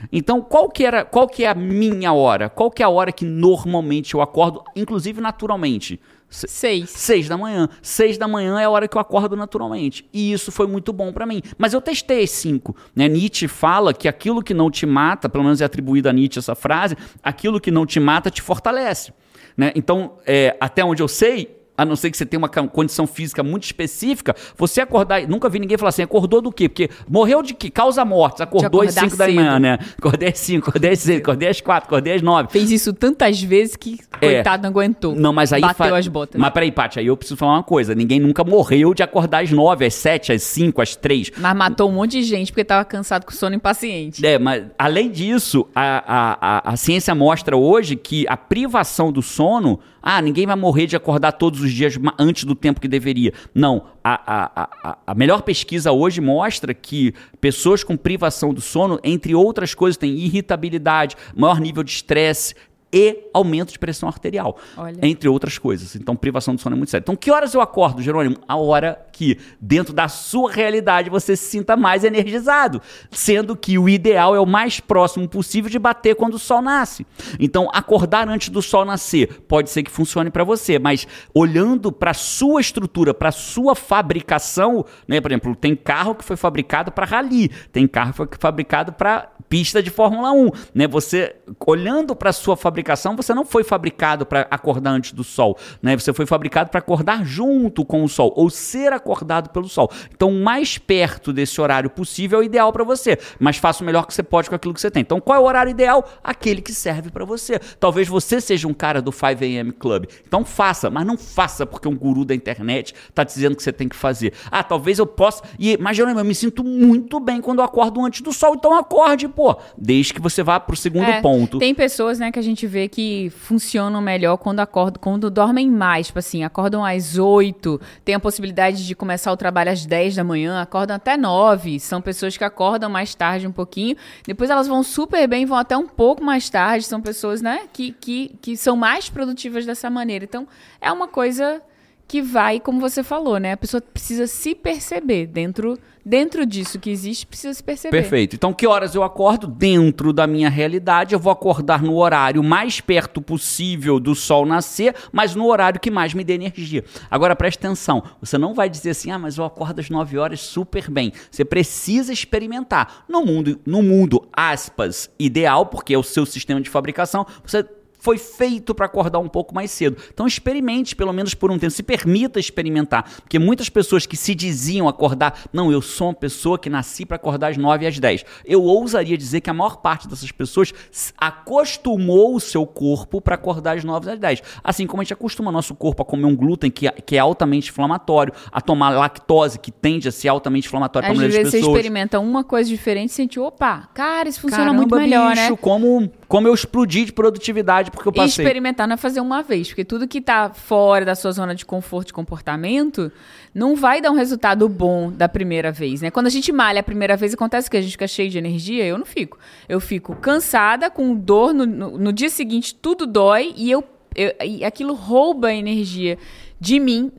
Então, 0.10 0.42
qual 0.42 0.70
que, 0.70 0.86
era, 0.86 1.04
qual 1.04 1.28
que 1.28 1.44
é 1.44 1.50
a 1.50 1.56
minha 1.56 2.14
hora? 2.14 2.48
Qual 2.48 2.72
que 2.72 2.82
é 2.82 2.86
a 2.86 2.90
hora 2.90 3.12
que 3.12 3.26
normalmente 3.26 4.14
eu 4.14 4.22
acordo, 4.22 4.64
inclusive 4.74 5.20
naturalmente? 5.20 6.00
Seis. 6.30 6.90
Seis 6.92 7.28
da 7.28 7.38
manhã. 7.38 7.68
Seis 7.82 8.18
da 8.18 8.28
manhã 8.28 8.60
é 8.60 8.66
a 8.66 8.70
hora 8.70 8.88
que 8.88 8.96
eu 8.96 9.02
acordo 9.02 9.36
naturalmente. 9.36 10.08
E 10.14 10.32
isso 10.32 10.52
foi 10.52 10.68
muito 10.68 10.94
bom 10.94 11.12
para 11.12 11.26
mim. 11.26 11.42
Mas 11.58 11.74
eu 11.74 11.82
testei 11.82 12.28
cinco. 12.28 12.76
Né? 12.96 13.08
Nietzsche 13.08 13.48
fala 13.48 13.94
que 13.94 14.08
aquilo 14.08 14.44
que 14.44 14.54
não 14.54 14.70
te 14.70 14.86
mata, 14.86 15.28
pelo 15.28 15.44
menos 15.44 15.60
é 15.62 15.66
atribuído 15.66 16.08
a 16.08 16.14
Nietzsche 16.14 16.40
essa 16.40 16.56
frase, 16.56 16.96
aquilo 17.24 17.60
que 17.60 17.72
não 17.72 17.86
te 17.86 18.00
mata 18.00 18.30
te 18.30 18.42
fortalece. 18.42 19.12
Né? 19.58 19.72
Então, 19.76 20.14
é, 20.26 20.56
até 20.60 20.86
onde 20.86 21.02
eu 21.02 21.08
sei, 21.08 21.59
a 21.80 21.86
não 21.86 21.96
ser 21.96 22.12
que 22.12 22.18
você 22.18 22.26
tenha 22.26 22.40
uma 22.40 22.50
condição 22.50 23.08
física 23.08 23.42
muito 23.42 23.64
específica, 23.64 24.36
você 24.58 24.82
acordar. 24.82 25.26
Nunca 25.26 25.48
vi 25.48 25.60
ninguém 25.60 25.78
falar 25.78 25.90
assim, 25.90 26.02
acordou 26.02 26.42
do 26.42 26.52
quê? 26.52 26.68
Porque 26.68 26.90
morreu 27.08 27.42
de 27.42 27.54
que? 27.54 27.70
Causa 27.70 28.04
mortes. 28.04 28.42
Acordou 28.42 28.82
às 28.82 28.94
5 28.94 29.16
da 29.16 29.28
manhã, 29.30 29.58
né? 29.58 29.80
Acordei 29.98 30.28
às 30.28 30.40
5, 30.40 30.70
acordei 30.70 30.92
às 30.92 31.00
6, 31.00 31.20
acordei 31.22 31.48
às 31.48 31.62
4, 31.62 31.88
acordei 31.88 32.16
às 32.16 32.22
9. 32.22 32.50
Fez 32.52 32.70
isso 32.70 32.92
tantas 32.92 33.42
vezes 33.42 33.78
que, 33.78 33.98
é. 34.20 34.34
coitado, 34.34 34.64
não 34.64 34.70
aguentou. 34.72 35.16
Não, 35.16 35.32
mas 35.32 35.54
aí. 35.54 35.62
Bateu 35.62 35.88
fa... 35.88 35.98
as 35.98 36.08
botas. 36.10 36.40
Mas 36.40 36.52
peraí, 36.52 36.70
Paty, 36.70 37.00
aí 37.00 37.08
eu 37.08 37.16
preciso 37.16 37.38
falar 37.38 37.54
uma 37.54 37.64
coisa. 37.64 37.96
Ninguém 37.96 38.20
nunca 38.20 38.44
morreu 38.44 38.94
de 38.94 39.02
acordar 39.02 39.44
às 39.44 39.52
9, 39.52 39.86
às 39.86 39.94
7, 39.94 40.34
às 40.34 40.44
5, 40.44 40.82
às 40.82 40.98
3. 40.98 41.32
Mas 41.38 41.56
matou 41.56 41.90
um 41.90 41.94
monte 41.94 42.12
de 42.12 42.24
gente 42.24 42.52
porque 42.52 42.66
tava 42.66 42.84
cansado 42.84 43.26
com 43.26 43.32
sono 43.32 43.56
impaciente. 43.56 44.26
É, 44.26 44.38
mas 44.38 44.66
além 44.78 45.10
disso, 45.10 45.66
a, 45.74 46.04
a, 46.06 46.58
a, 46.58 46.74
a 46.74 46.76
ciência 46.76 47.16
mostra 47.16 47.56
hoje 47.56 47.96
que 47.96 48.26
a 48.28 48.36
privação 48.36 49.14
do 49.14 49.22
sono 49.22 49.80
ah, 50.02 50.22
ninguém 50.22 50.46
vai 50.46 50.56
morrer 50.56 50.86
de 50.88 50.96
acordar 50.96 51.34
todos 51.34 51.62
os 51.62 51.72
dias 51.72 51.96
antes 52.18 52.44
do 52.44 52.56
tempo 52.56 52.80
que 52.80 52.88
deveria. 52.88 53.34
Não. 53.54 53.88
A, 54.04 54.22
a, 54.26 54.70
a, 54.92 54.98
a 55.08 55.16
melhor 55.16 55.42
pesquisa 55.42 55.92
hoje 55.92 56.22
mostra 56.22 56.74
que 56.74 57.14
pessoas 57.42 57.84
com 57.84 57.98
privação 57.98 58.54
do 58.54 58.62
sono, 58.62 59.00
entre 59.04 59.36
outras 59.36 59.76
coisas, 59.76 59.98
têm 59.98 60.18
irritabilidade, 60.18 61.16
maior 61.36 61.60
nível 61.60 61.84
de 61.84 61.92
estresse, 61.92 62.56
e 62.92 63.30
aumento 63.34 63.72
de 63.72 63.80
pressão 63.80 64.10
arterial, 64.10 64.58
Olha. 64.76 65.00
entre 65.02 65.30
outras 65.30 65.58
coisas. 65.58 65.96
Então, 65.96 66.16
privação 66.16 66.56
do 66.56 66.62
sono 66.62 66.76
é 66.76 66.78
muito 66.78 66.90
sério. 66.90 67.04
Então, 67.04 67.16
que 67.16 67.32
horas 67.32 67.54
eu 67.54 67.62
acordo, 67.62 68.02
Jerônimo? 68.02 68.38
A 68.48 68.56
hora 68.56 69.00
que, 69.12 69.38
dentro 69.60 69.94
da 69.94 70.08
sua 70.08 70.52
realidade, 70.52 71.10
você 71.10 71.36
se 71.36 71.46
sinta 71.46 71.78
mais 71.78 72.04
energizado, 72.04 72.82
sendo 73.12 73.56
que 73.56 73.78
o 73.78 73.88
ideal 73.88 74.36
é 74.36 74.40
o 74.40 74.46
mais 74.46 74.80
próximo 74.80 75.28
possível 75.28 75.70
de 75.70 75.78
bater 75.78 76.16
quando 76.16 76.34
o 76.36 76.40
sol 76.40 76.62
nasce. 76.62 77.06
Então, 77.40 77.70
acordar 77.74 78.28
antes 78.28 78.50
do 78.50 78.62
sol 78.62 78.86
nascer 78.86 79.42
pode 79.48 79.70
ser 79.70 79.84
que 79.84 79.92
funcione 79.92 80.30
para 80.32 80.44
você, 80.44 80.80
mas 80.80 81.08
olhando 81.34 81.92
para 81.92 82.14
sua 82.14 82.62
estrutura, 82.62 83.14
para 83.14 83.32
sua 83.32 83.76
fabricação, 83.76 84.86
né? 85.08 85.22
Por 85.22 85.32
exemplo, 85.32 85.56
tem 85.56 85.76
carro 85.76 86.16
que 86.16 86.24
foi 86.24 86.36
fabricado 86.36 86.92
para 86.92 87.06
rally, 87.06 87.50
tem 87.72 87.88
carro 87.88 88.14
que 88.14 88.18
foi 88.18 88.28
fabricado 88.40 88.94
para 88.94 89.30
pista 89.48 89.82
de 89.82 89.90
Fórmula 89.90 90.32
1, 90.32 90.50
né? 90.74 90.88
Você 90.88 91.36
olhando 91.66 92.16
para 92.16 92.32
sua 92.32 92.56
fabricação, 92.56 92.79
você 93.16 93.34
não 93.34 93.46
foi 93.46 93.64
fabricado 93.64 94.26
para 94.26 94.48
acordar 94.50 94.92
antes 94.92 95.12
do 95.12 95.24
sol, 95.24 95.58
né? 95.82 95.98
Você 95.98 96.14
foi 96.14 96.26
fabricado 96.26 96.70
para 96.70 96.80
acordar 96.80 97.26
junto 97.26 97.86
com 97.86 98.04
o 98.04 98.10
sol 98.10 98.34
ou 98.36 98.50
ser 98.50 98.94
acordado 98.94 99.50
pelo 99.50 99.68
sol. 99.68 99.92
Então, 100.14 100.32
mais 100.32 100.78
perto 100.78 101.32
desse 101.34 101.60
horário 101.60 101.90
possível 101.90 102.40
é 102.40 102.42
o 102.42 102.46
ideal 102.46 102.72
para 102.72 102.84
você, 102.84 103.18
mas 103.40 103.58
faça 103.58 103.84
o 103.84 103.86
melhor 103.86 104.06
que 104.06 104.14
você 104.14 104.24
pode 104.24 104.50
com 104.50 104.56
aquilo 104.56 104.74
que 104.74 104.82
você 104.82 104.92
tem. 104.92 105.02
Então, 105.02 105.20
qual 105.20 105.38
é 105.38 105.40
o 105.42 105.46
horário 105.46 105.70
ideal? 105.70 106.08
Aquele 106.24 106.62
que 106.62 106.74
serve 106.74 107.10
para 107.10 107.26
você. 107.26 107.60
Talvez 107.80 108.08
você 108.08 108.40
seja 108.42 108.68
um 108.68 108.74
cara 108.74 109.02
do 109.02 109.12
5 109.12 109.44
AM 109.44 109.72
Club. 109.72 110.06
Então, 110.28 110.46
faça, 110.46 110.90
mas 110.90 111.06
não 111.06 111.18
faça 111.18 111.66
porque 111.66 111.88
um 111.88 111.96
guru 111.96 112.26
da 112.26 112.36
internet 112.36 112.94
está 113.10 113.24
dizendo 113.24 113.56
que 113.56 113.64
você 113.64 113.72
tem 113.72 113.88
que 113.88 113.96
fazer. 113.96 114.34
Ah, 114.52 114.64
talvez 114.64 115.00
eu 115.00 115.06
possa. 115.06 115.44
E, 115.58 115.78
mas, 115.78 115.96
Jerônimo, 115.98 116.20
eu 116.20 116.26
me 116.26 116.36
sinto 116.36 116.64
muito 116.64 117.20
bem 117.20 117.42
quando 117.42 117.60
eu 117.60 117.66
acordo 117.66 118.04
antes 118.04 118.22
do 118.22 118.32
sol, 118.32 118.56
então 118.56 118.78
acorde, 118.78 119.28
pô, 119.28 119.58
desde 119.78 120.14
que 120.14 120.22
você 120.22 120.44
vá 120.44 120.60
pro 120.60 120.76
segundo 120.76 121.06
é, 121.06 121.22
ponto. 121.22 121.60
Tem 121.60 121.74
pessoas, 121.74 122.20
né, 122.20 122.32
que 122.32 122.40
a 122.40 122.42
gente 122.42 122.66
vê 122.70 122.88
que 122.88 123.30
funcionam 123.32 124.02
melhor 124.02 124.38
quando 124.38 124.62
acordam, 124.62 125.02
quando 125.02 125.30
dormem 125.30 125.70
mais, 125.70 126.08
tipo 126.08 126.20
assim, 126.20 126.44
acordam 126.44 126.86
às 126.86 127.18
8, 127.18 127.82
tem 128.06 128.16
a 128.16 128.20
possibilidade 128.20 128.86
de 128.86 128.96
começar 128.96 129.32
o 129.32 129.38
trabalho 129.38 129.72
às 129.72 129.86
10 129.86 130.16
da 130.16 130.24
manhã, 130.24 130.62
acordam 130.62 130.96
até 130.96 131.18
9. 131.18 131.80
São 131.80 132.02
pessoas 132.02 132.38
que 132.38 132.44
acordam 132.44 132.90
mais 132.90 133.14
tarde 133.14 133.48
um 133.48 133.52
pouquinho, 133.52 133.98
depois 134.26 134.50
elas 134.50 134.68
vão 134.68 134.84
super 134.84 135.28
bem, 135.28 135.46
vão 135.46 135.58
até 135.58 135.76
um 135.76 135.88
pouco 135.88 136.24
mais 136.24 136.50
tarde, 136.50 136.86
são 136.86 137.02
pessoas, 137.02 137.42
né, 137.42 137.62
que, 137.74 137.92
que, 137.92 138.38
que 138.42 138.56
são 138.56 138.78
mais 138.78 139.10
produtivas 139.10 139.66
dessa 139.66 139.90
maneira. 139.90 140.24
Então, 140.24 140.48
é 140.80 140.92
uma 140.92 141.08
coisa 141.08 141.62
que 142.10 142.24
vai, 142.24 142.60
como 142.60 142.80
você 142.82 143.04
falou, 143.04 143.38
né? 143.38 143.52
A 143.52 143.58
pessoa 143.58 143.80
precisa 143.80 144.26
se 144.26 144.56
perceber 144.56 145.28
dentro 145.28 145.78
dentro 146.04 146.44
disso 146.44 146.80
que 146.80 146.90
existe, 146.90 147.28
precisa 147.28 147.54
se 147.54 147.64
perceber. 147.64 147.96
Perfeito. 147.96 148.36
Então, 148.36 148.52
que 148.52 148.66
horas 148.66 148.96
eu 148.96 149.04
acordo? 149.04 149.46
Dentro 149.46 150.12
da 150.12 150.26
minha 150.26 150.50
realidade, 150.50 151.14
eu 151.14 151.20
vou 151.20 151.32
acordar 151.32 151.84
no 151.84 151.96
horário 151.96 152.42
mais 152.42 152.82
perto 152.82 153.22
possível 153.22 154.00
do 154.00 154.16
sol 154.16 154.44
nascer, 154.44 154.96
mas 155.12 155.36
no 155.36 155.46
horário 155.46 155.80
que 155.80 155.92
mais 155.92 156.16
me 156.16 156.24
dê 156.24 156.34
energia. 156.34 156.84
Agora, 157.12 157.36
preste 157.36 157.60
atenção. 157.60 158.02
Você 158.22 158.40
não 158.40 158.56
vai 158.56 158.70
dizer 158.70 158.92
assim, 158.92 159.12
ah, 159.12 159.20
mas 159.20 159.38
eu 159.38 159.46
acordo 159.46 159.80
às 159.82 159.90
9 159.90 160.18
horas 160.18 160.40
super 160.40 160.90
bem. 160.90 161.14
Você 161.30 161.46
precisa 161.46 162.12
experimentar. 162.12 163.06
No 163.08 163.24
mundo, 163.24 163.60
no 163.64 163.84
mundo, 163.84 164.28
aspas, 164.34 165.12
ideal, 165.20 165.68
porque 165.68 165.94
é 165.94 165.98
o 165.98 166.02
seu 166.02 166.26
sistema 166.26 166.60
de 166.60 166.72
fabricação, 166.72 167.24
você 167.46 167.64
foi 168.00 168.18
feito 168.18 168.74
para 168.74 168.86
acordar 168.86 169.20
um 169.20 169.28
pouco 169.28 169.54
mais 169.54 169.72
cedo. 169.72 169.98
Então 170.14 170.26
experimente 170.26 170.96
pelo 170.96 171.14
menos 171.14 171.34
por 171.34 171.52
um 171.52 171.60
tempo, 171.60 171.72
se 171.72 171.84
permita 171.84 172.40
experimentar, 172.40 173.04
porque 173.22 173.38
muitas 173.38 173.70
pessoas 173.70 174.06
que 174.06 174.18
se 174.18 174.34
diziam 174.34 174.88
acordar, 174.88 175.48
não, 175.54 175.72
eu 175.72 175.82
sou 175.82 176.08
uma 176.08 176.14
pessoa 176.14 176.58
que 176.58 176.70
nasci 176.70 177.06
para 177.06 177.16
acordar 177.16 177.52
às 177.52 177.58
9 177.58 177.86
e 177.86 177.88
às 177.88 178.00
10. 178.00 178.26
Eu 178.46 178.64
ousaria 178.64 179.18
dizer 179.18 179.42
que 179.42 179.50
a 179.50 179.54
maior 179.54 179.78
parte 179.78 180.08
dessas 180.08 180.32
pessoas 180.32 180.74
acostumou 181.18 182.36
o 182.36 182.40
seu 182.40 182.66
corpo 182.66 183.22
para 183.22 183.36
acordar 183.36 183.78
às 183.78 183.84
9 183.84 184.10
e 184.10 184.14
às 184.14 184.20
10. 184.20 184.44
Assim 184.64 184.88
como 184.88 185.02
a 185.02 185.04
gente 185.04 185.14
acostuma 185.14 185.52
nosso 185.52 185.76
corpo 185.76 186.02
a 186.02 186.06
comer 186.06 186.26
um 186.26 186.36
glúten 186.36 186.72
que, 186.72 186.90
que 186.92 187.16
é 187.16 187.20
altamente 187.20 187.70
inflamatório, 187.70 188.34
a 188.52 188.62
tomar 188.62 188.90
lactose 188.92 189.60
que 189.60 189.72
tende 189.72 190.08
a 190.08 190.12
ser 190.12 190.30
altamente 190.30 190.68
inflamatório 190.68 191.08
para 191.08 191.16
muitas 191.16 191.36
pessoas. 191.36 191.48
Às 191.48 191.52
vezes 191.54 191.66
você 191.66 191.72
experimenta 191.72 192.20
uma 192.20 192.44
coisa 192.44 192.70
diferente 192.70 193.10
e 193.10 193.14
sente, 193.14 193.40
opa, 193.40 193.90
cara, 193.94 194.30
isso 194.30 194.42
funciona 194.42 194.66
Caramba, 194.66 194.82
muito 194.82 194.96
melhor, 194.96 195.36
bicho, 195.36 195.52
né? 195.52 195.58
como 195.58 196.10
como 196.30 196.48
eu 196.48 196.54
explodi 196.54 197.04
de 197.06 197.12
produtividade 197.12 197.92
porque 197.92 198.08
eu 198.08 198.14
E 198.14 198.16
passei. 198.16 198.46
experimentar 198.46 198.88
não 198.88 198.94
é 198.94 198.98
fazer 198.98 199.20
uma 199.20 199.42
vez, 199.44 199.68
porque 199.68 199.84
tudo 199.84 200.08
que 200.08 200.22
tá 200.22 200.52
fora 200.54 201.04
da 201.04 201.16
sua 201.16 201.32
zona 201.34 201.54
de 201.54 201.66
conforto 201.66 202.12
e 202.12 202.14
comportamento 202.14 203.12
não 203.54 203.76
vai 203.76 204.00
dar 204.00 204.12
um 204.12 204.16
resultado 204.16 204.70
bom 204.70 205.12
da 205.12 205.28
primeira 205.28 205.72
vez, 205.72 206.02
né? 206.02 206.12
Quando 206.12 206.28
a 206.28 206.30
gente 206.30 206.52
malha 206.52 206.80
a 206.82 206.84
primeira 206.84 207.18
vez, 207.18 207.34
acontece 207.34 207.70
que 207.70 207.76
a 207.76 207.82
gente 207.82 207.92
fica 207.94 208.08
cheio 208.08 208.30
de 208.30 208.38
energia, 208.38 208.86
eu 208.86 208.98
não 208.98 209.06
fico. 209.08 209.38
Eu 209.68 209.80
fico 209.80 210.16
cansada, 210.16 210.90
com 210.90 211.16
dor, 211.16 211.52
no, 211.54 211.66
no, 211.66 211.98
no 211.98 212.14
dia 212.14 212.30
seguinte 212.30 212.76
tudo 212.76 213.08
dói 213.08 213.52
e 213.58 213.70
eu, 213.72 213.84
eu- 214.16 214.34
e 214.46 214.64
aquilo 214.64 214.94
rouba 214.94 215.48
a 215.48 215.54
energia 215.54 216.18
de 216.60 216.80
mim 216.80 217.12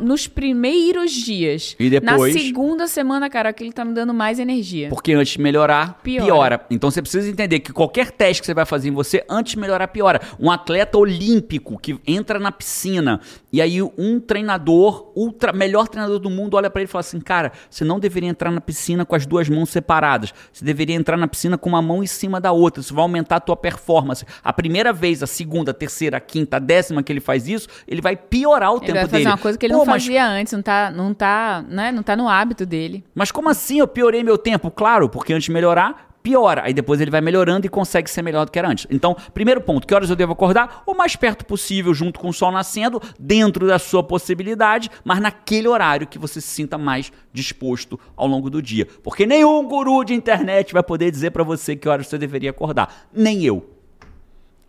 nos 0.00 0.26
primeiros 0.26 1.12
dias. 1.12 1.76
E 1.78 1.88
depois? 1.88 2.34
Na 2.34 2.40
segunda 2.40 2.86
semana, 2.86 3.30
cara, 3.30 3.50
aquilo 3.50 3.72
tá 3.72 3.84
me 3.84 3.94
dando 3.94 4.12
mais 4.12 4.38
energia. 4.38 4.88
Porque 4.88 5.12
antes 5.12 5.34
de 5.34 5.40
melhorar, 5.40 6.00
piora. 6.02 6.24
Piora. 6.24 6.66
Então 6.70 6.90
você 6.90 7.00
precisa 7.00 7.28
entender 7.30 7.60
que 7.60 7.72
qualquer 7.72 8.10
teste 8.10 8.42
que 8.42 8.46
você 8.46 8.54
vai 8.54 8.66
fazer 8.66 8.88
em 8.88 8.92
você, 8.92 9.24
antes 9.28 9.52
de 9.52 9.58
melhorar, 9.58 9.88
piora. 9.88 10.20
Um 10.38 10.50
atleta 10.50 10.98
olímpico 10.98 11.78
que 11.78 11.98
entra 12.06 12.38
na 12.38 12.50
piscina 12.50 13.20
e 13.52 13.60
aí 13.60 13.80
um 13.82 14.20
treinador, 14.20 15.12
ultra, 15.14 15.52
melhor 15.52 15.88
treinador 15.88 16.18
do 16.18 16.30
mundo, 16.30 16.54
olha 16.54 16.70
pra 16.70 16.82
ele 16.82 16.88
e 16.88 16.90
fala 16.90 17.00
assim: 17.00 17.20
cara, 17.20 17.52
você 17.68 17.84
não 17.84 18.00
deveria 18.00 18.28
entrar 18.28 18.50
na 18.50 18.60
piscina 18.60 19.04
com 19.04 19.14
as 19.14 19.26
duas 19.26 19.48
mãos 19.48 19.70
separadas. 19.70 20.34
Você 20.52 20.64
deveria 20.64 20.96
entrar 20.96 21.16
na 21.16 21.28
piscina 21.28 21.56
com 21.56 21.68
uma 21.68 21.82
mão 21.82 22.02
em 22.02 22.06
cima 22.06 22.40
da 22.40 22.52
outra. 22.52 22.80
Isso 22.80 22.94
vai 22.94 23.02
aumentar 23.02 23.36
a 23.36 23.40
tua 23.40 23.56
performance. 23.56 24.24
A 24.42 24.52
primeira 24.52 24.92
vez, 24.92 25.22
a 25.22 25.26
segunda, 25.26 25.70
a 25.70 25.74
terceira, 25.74 26.16
a 26.16 26.20
quinta, 26.20 26.56
a 26.56 26.60
décima 26.60 27.02
que 27.02 27.12
ele 27.12 27.20
faz 27.20 27.48
isso, 27.48 27.68
ele 27.86 28.00
vai 28.00 28.16
piorar 28.16 28.74
o 28.74 28.79
Ele 28.84 28.92
tempo 28.92 28.98
vai 28.98 29.08
fazer 29.08 29.16
dele. 29.18 29.30
uma 29.30 29.38
coisa 29.38 29.58
que 29.58 29.66
ele 29.66 29.72
Pô, 29.72 29.80
não 29.80 29.86
mas 29.86 30.04
fazia 30.04 30.26
antes, 30.26 30.52
não 30.52 30.62
tá, 30.62 30.90
não 30.90 31.14
tá, 31.14 31.64
né? 31.68 31.92
Não 31.92 32.02
tá 32.02 32.16
no 32.16 32.28
hábito 32.28 32.66
dele. 32.66 33.04
Mas 33.14 33.30
como 33.30 33.48
assim 33.48 33.78
eu 33.78 33.88
piorei 33.88 34.22
meu 34.22 34.38
tempo? 34.38 34.70
Claro, 34.70 35.08
porque 35.08 35.32
antes 35.32 35.44
de 35.44 35.52
melhorar, 35.52 36.10
piora. 36.22 36.62
Aí 36.64 36.72
depois 36.72 37.00
ele 37.00 37.10
vai 37.10 37.20
melhorando 37.20 37.66
e 37.66 37.68
consegue 37.68 38.10
ser 38.10 38.22
melhor 38.22 38.44
do 38.44 38.52
que 38.52 38.58
era 38.58 38.68
antes. 38.68 38.86
Então, 38.90 39.16
primeiro 39.34 39.60
ponto, 39.60 39.86
que 39.86 39.94
horas 39.94 40.10
eu 40.10 40.16
devo 40.16 40.32
acordar? 40.32 40.82
O 40.86 40.94
mais 40.94 41.16
perto 41.16 41.44
possível, 41.44 41.92
junto 41.94 42.20
com 42.20 42.28
o 42.28 42.32
sol 42.32 42.52
nascendo, 42.52 43.00
dentro 43.18 43.66
da 43.66 43.78
sua 43.78 44.02
possibilidade, 44.02 44.90
mas 45.04 45.20
naquele 45.20 45.68
horário 45.68 46.06
que 46.06 46.18
você 46.18 46.40
se 46.40 46.48
sinta 46.48 46.76
mais 46.78 47.12
disposto 47.32 47.98
ao 48.16 48.26
longo 48.26 48.50
do 48.50 48.62
dia. 48.62 48.86
Porque 49.02 49.26
nenhum 49.26 49.66
guru 49.66 50.04
de 50.04 50.14
internet 50.14 50.72
vai 50.72 50.82
poder 50.82 51.10
dizer 51.10 51.30
pra 51.30 51.44
você 51.44 51.76
que 51.76 51.88
horas 51.88 52.06
você 52.06 52.18
deveria 52.18 52.50
acordar. 52.50 53.06
Nem 53.12 53.44
eu. 53.44 53.76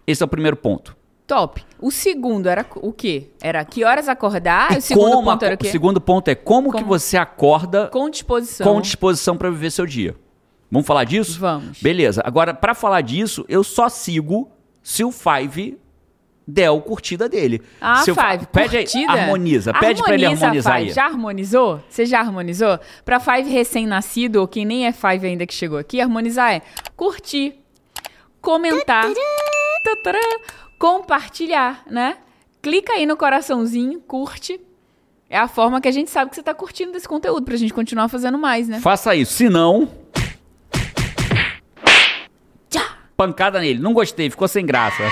Esse 0.05 0.23
é 0.23 0.25
o 0.25 0.29
primeiro 0.29 0.57
ponto. 0.57 0.95
Top. 1.31 1.63
O 1.79 1.89
segundo 1.91 2.49
era 2.49 2.65
o 2.75 2.91
quê? 2.91 3.29
Era 3.41 3.63
que 3.63 3.85
horas 3.85 4.09
acordar? 4.09 4.77
o 4.77 4.81
segundo 4.81 5.11
Como 5.11 5.31
ponto 5.31 5.45
era 5.45 5.55
o 5.55 5.57
quê? 5.57 5.67
o 5.69 5.71
segundo 5.71 6.01
ponto 6.01 6.27
é 6.27 6.35
como, 6.35 6.71
que 6.73 6.79
Como? 6.79 6.87
você 6.87 7.15
acorda 7.15 7.87
Com 7.87 8.09
disposição. 8.09 8.67
com 8.67 8.81
disposição 8.81 9.37
para 9.37 9.49
viver 9.49 9.71
seu 9.71 9.85
dia. 9.85 10.13
Vamos 10.69 10.85
falar 10.85 11.05
disso? 11.05 11.39
Vamos. 11.39 11.81
Beleza. 11.81 12.21
Agora, 12.25 12.53
para 12.53 12.73
falar 12.73 12.99
disso, 12.99 13.45
eu 13.47 13.63
só 13.63 13.87
sigo 13.87 14.51
se 14.83 15.05
o 15.05 15.11
Five 15.11 15.77
der 16.45 16.69
o 16.69 16.81
curtida 16.81 17.29
dele. 17.29 17.61
Ah, 17.79 18.03
se 18.03 18.11
o 18.11 18.15
Five, 18.15 18.47
pede 18.47 18.75
aí, 18.75 18.83
curtida? 18.83 19.11
harmoniza. 19.13 19.73
Pede 19.73 20.03
para 20.03 20.13
ele 20.15 20.25
Harmoniza, 20.25 20.45
harmonizar 20.47 20.73
Five. 20.75 20.89
aí. 20.89 20.93
Já 20.93 21.05
harmonizou? 21.05 21.81
Você 21.87 22.05
já 22.05 22.19
harmonizou? 22.19 22.77
Pra 23.05 23.21
Five 23.21 23.49
recém-nascido, 23.49 24.41
ou 24.41 24.47
quem 24.49 24.65
nem 24.65 24.85
é 24.85 24.91
Five 24.91 25.25
ainda 25.25 25.45
que 25.47 25.53
chegou 25.53 25.77
aqui, 25.79 26.01
harmonizar 26.01 26.51
é 26.51 26.61
curtir, 26.97 27.55
comentar, 28.41 29.05
tatarã, 29.85 30.19
compartilhar, 30.81 31.83
né? 31.85 32.17
Clica 32.59 32.93
aí 32.93 33.05
no 33.05 33.15
coraçãozinho, 33.15 33.99
curte. 33.99 34.59
É 35.29 35.37
a 35.37 35.47
forma 35.47 35.79
que 35.79 35.87
a 35.87 35.91
gente 35.91 36.09
sabe 36.09 36.31
que 36.31 36.35
você 36.35 36.41
tá 36.41 36.55
curtindo 36.55 36.91
desse 36.91 37.07
conteúdo, 37.07 37.45
pra 37.45 37.55
gente 37.55 37.71
continuar 37.71 38.07
fazendo 38.07 38.35
mais, 38.35 38.67
né? 38.67 38.79
Faça 38.79 39.15
isso. 39.15 39.33
Se 39.33 39.47
não... 39.47 39.87
Pancada 43.15 43.59
nele. 43.59 43.79
Não 43.79 43.93
gostei, 43.93 44.31
ficou 44.31 44.47
sem 44.47 44.65
graça. 44.65 45.03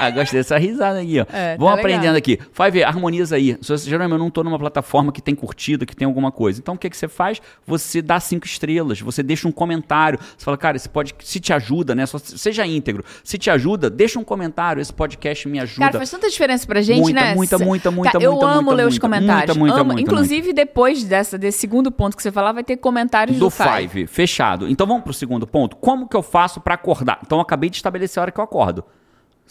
Ah, 0.00 0.10
gostei 0.10 0.40
dessa 0.40 0.56
risada 0.58 0.98
aí, 0.98 1.18
ó. 1.20 1.22
É, 1.22 1.24
tá 1.24 1.56
Vamos 1.58 1.74
legal. 1.74 1.78
aprendendo 1.78 2.16
aqui. 2.16 2.38
Five, 2.52 2.82
harmoniza 2.84 3.36
aí. 3.36 3.56
Se 3.60 3.68
você, 3.70 3.88
geralmente 3.88 4.12
eu 4.12 4.18
não 4.18 4.30
tô 4.30 4.42
numa 4.42 4.58
plataforma 4.58 5.12
que 5.12 5.20
tem 5.20 5.34
curtida, 5.34 5.84
que 5.86 5.94
tem 5.94 6.06
alguma 6.06 6.32
coisa. 6.32 6.58
Então 6.60 6.74
o 6.74 6.78
que, 6.78 6.88
que 6.88 6.96
você 6.96 7.08
faz? 7.08 7.40
Você 7.66 8.00
dá 8.02 8.18
cinco 8.20 8.46
estrelas, 8.46 9.00
você 9.00 9.22
deixa 9.22 9.46
um 9.48 9.52
comentário. 9.52 10.18
Você 10.36 10.44
fala, 10.44 10.56
cara, 10.56 10.76
esse 10.76 10.88
pode, 10.88 11.14
se 11.20 11.38
te 11.40 11.52
ajuda, 11.52 11.94
né? 11.94 12.06
Só- 12.06 12.18
seja 12.18 12.66
íntegro. 12.66 13.04
Se 13.24 13.36
te 13.38 13.50
ajuda, 13.50 13.90
deixa 13.90 14.18
um 14.18 14.24
comentário. 14.24 14.80
Esse 14.80 14.92
podcast 14.92 15.48
me 15.48 15.58
ajuda. 15.60 15.86
Cara, 15.86 15.98
faz 15.98 16.10
tanta 16.10 16.28
diferença 16.28 16.66
pra 16.66 16.80
gente, 16.82 17.00
Muita, 17.00 17.20
né? 17.20 17.34
muita, 17.34 17.58
Se- 17.58 17.64
muita, 17.64 17.90
muita, 17.90 18.12
Cara, 18.12 18.24
Eu 18.24 18.32
muita, 18.32 18.46
amo 18.46 18.62
muita, 18.62 18.74
ler 18.74 18.86
os 18.86 18.94
muita, 18.94 19.00
comentários. 19.00 19.56
muita, 19.56 19.74
muita, 19.76 19.84
muita, 19.84 20.00
Inclusive, 20.02 20.52
depois 20.52 21.04
dessa, 21.04 21.36
desse 21.38 21.58
segundo 21.58 21.90
ponto 21.90 22.16
que 22.16 22.22
você 22.22 22.32
falar, 22.32 22.52
vai 22.52 22.64
ter 22.64 22.76
comentários 22.76 23.36
do, 23.38 23.46
do 23.46 23.50
Five. 23.50 24.06
fechado. 24.06 24.68
Então 24.68 24.86
vamos 24.86 25.02
pro 25.04 25.12
segundo 25.12 25.46
ponto. 25.46 25.76
Como 25.76 26.08
que 26.08 26.16
eu 26.16 26.22
faço 26.22 26.60
pra 26.60 26.74
acordar? 26.74 27.20
Então 27.24 27.38
eu 27.38 27.42
acabei 27.42 27.68
de 27.70 27.76
estabelecer 27.76 28.20
a 28.20 28.22
hora 28.22 28.30
que 28.30 28.40
eu 28.40 28.44
acordo. 28.44 28.84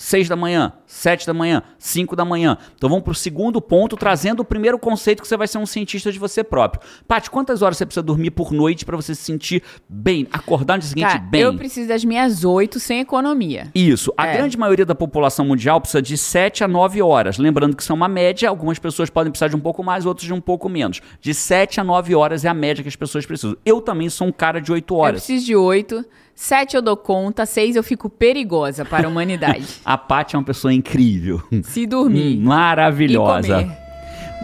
6 0.01 0.29
da 0.29 0.35
manhã, 0.37 0.71
7 0.85 1.27
da 1.27 1.33
manhã, 1.33 1.61
5 1.77 2.15
da 2.15 2.23
manhã. 2.23 2.57
Então 2.73 2.89
vamos 2.89 3.03
pro 3.03 3.13
segundo 3.13 3.59
ponto, 3.59 3.97
trazendo 3.97 4.39
o 4.39 4.45
primeiro 4.45 4.79
conceito 4.79 5.21
que 5.21 5.27
você 5.27 5.35
vai 5.35 5.45
ser 5.45 5.57
um 5.57 5.65
cientista 5.65 6.09
de 6.09 6.17
você 6.17 6.41
próprio. 6.41 6.81
Paty, 7.05 7.29
quantas 7.29 7.61
horas 7.61 7.75
você 7.77 7.85
precisa 7.85 8.01
dormir 8.01 8.31
por 8.31 8.53
noite 8.53 8.85
pra 8.85 8.95
você 8.95 9.13
se 9.13 9.21
sentir 9.21 9.61
bem, 9.89 10.25
acordar 10.31 10.75
no 10.75 10.79
dia 10.79 10.87
seguinte 10.89 11.05
Cara, 11.05 11.19
bem? 11.19 11.41
eu 11.41 11.53
preciso 11.53 11.89
das 11.89 12.05
minhas 12.05 12.45
oito 12.45 12.79
sem 12.79 13.01
economia. 13.01 13.67
Isso. 13.75 14.13
A 14.15 14.25
É. 14.27 14.37
grande 14.37 14.57
maioria 14.57 14.85
da 14.85 14.95
população 14.95 15.43
mundial 15.43 15.81
precisa 15.81 16.01
de 16.01 16.17
7 16.17 16.63
a 16.63 16.67
9 16.69 17.01
horas. 17.01 17.37
Lembrando 17.37 17.75
que 17.75 17.83
isso 17.83 17.91
é 17.91 17.95
uma 17.95 18.07
média, 18.07 18.47
algumas 18.47 18.79
pessoas 18.79 19.09
podem 19.09 19.29
precisar 19.33 19.49
de 19.49 19.57
um 19.57 19.59
pouco 19.59 19.83
mais, 19.83 20.05
outros 20.05 20.25
de 20.25 20.33
um 20.33 20.39
pouco 20.39 20.69
menos. 20.69 21.01
De 21.19 21.33
7 21.33 21.81
a 21.81 21.83
9 21.83 22.15
horas 22.15 22.45
é 22.45 22.47
a 22.47 22.53
média 22.53 22.81
que 22.81 22.87
as 22.87 22.95
pessoas 22.95 23.25
precisam. 23.25 23.57
Eu 23.65 23.81
também 23.81 24.07
sou 24.09 24.27
um 24.27 24.31
cara 24.31 24.61
de 24.61 24.71
8 24.71 24.93
Eu 24.93 24.97
horas. 24.97 25.25
preciso 25.25 25.45
de 25.45 25.55
oito. 25.57 26.05
Sete 26.41 26.77
eu 26.77 26.81
dou 26.81 26.95
conta. 26.95 27.45
Seis 27.45 27.75
eu 27.75 27.83
fico 27.83 28.09
perigosa 28.09 28.85
para 28.85 29.05
a 29.07 29.09
humanidade. 29.11 29.67
A 29.83 29.97
Paty 29.97 30.37
é 30.37 30.39
uma 30.39 30.45
pessoa 30.45 30.73
incrível. 30.73 31.43
Se 31.63 31.85
dormir. 31.85 32.37
Hum, 32.37 32.43
Maravilhosa. 32.45 33.67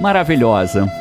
Maravilhosa. 0.01 0.91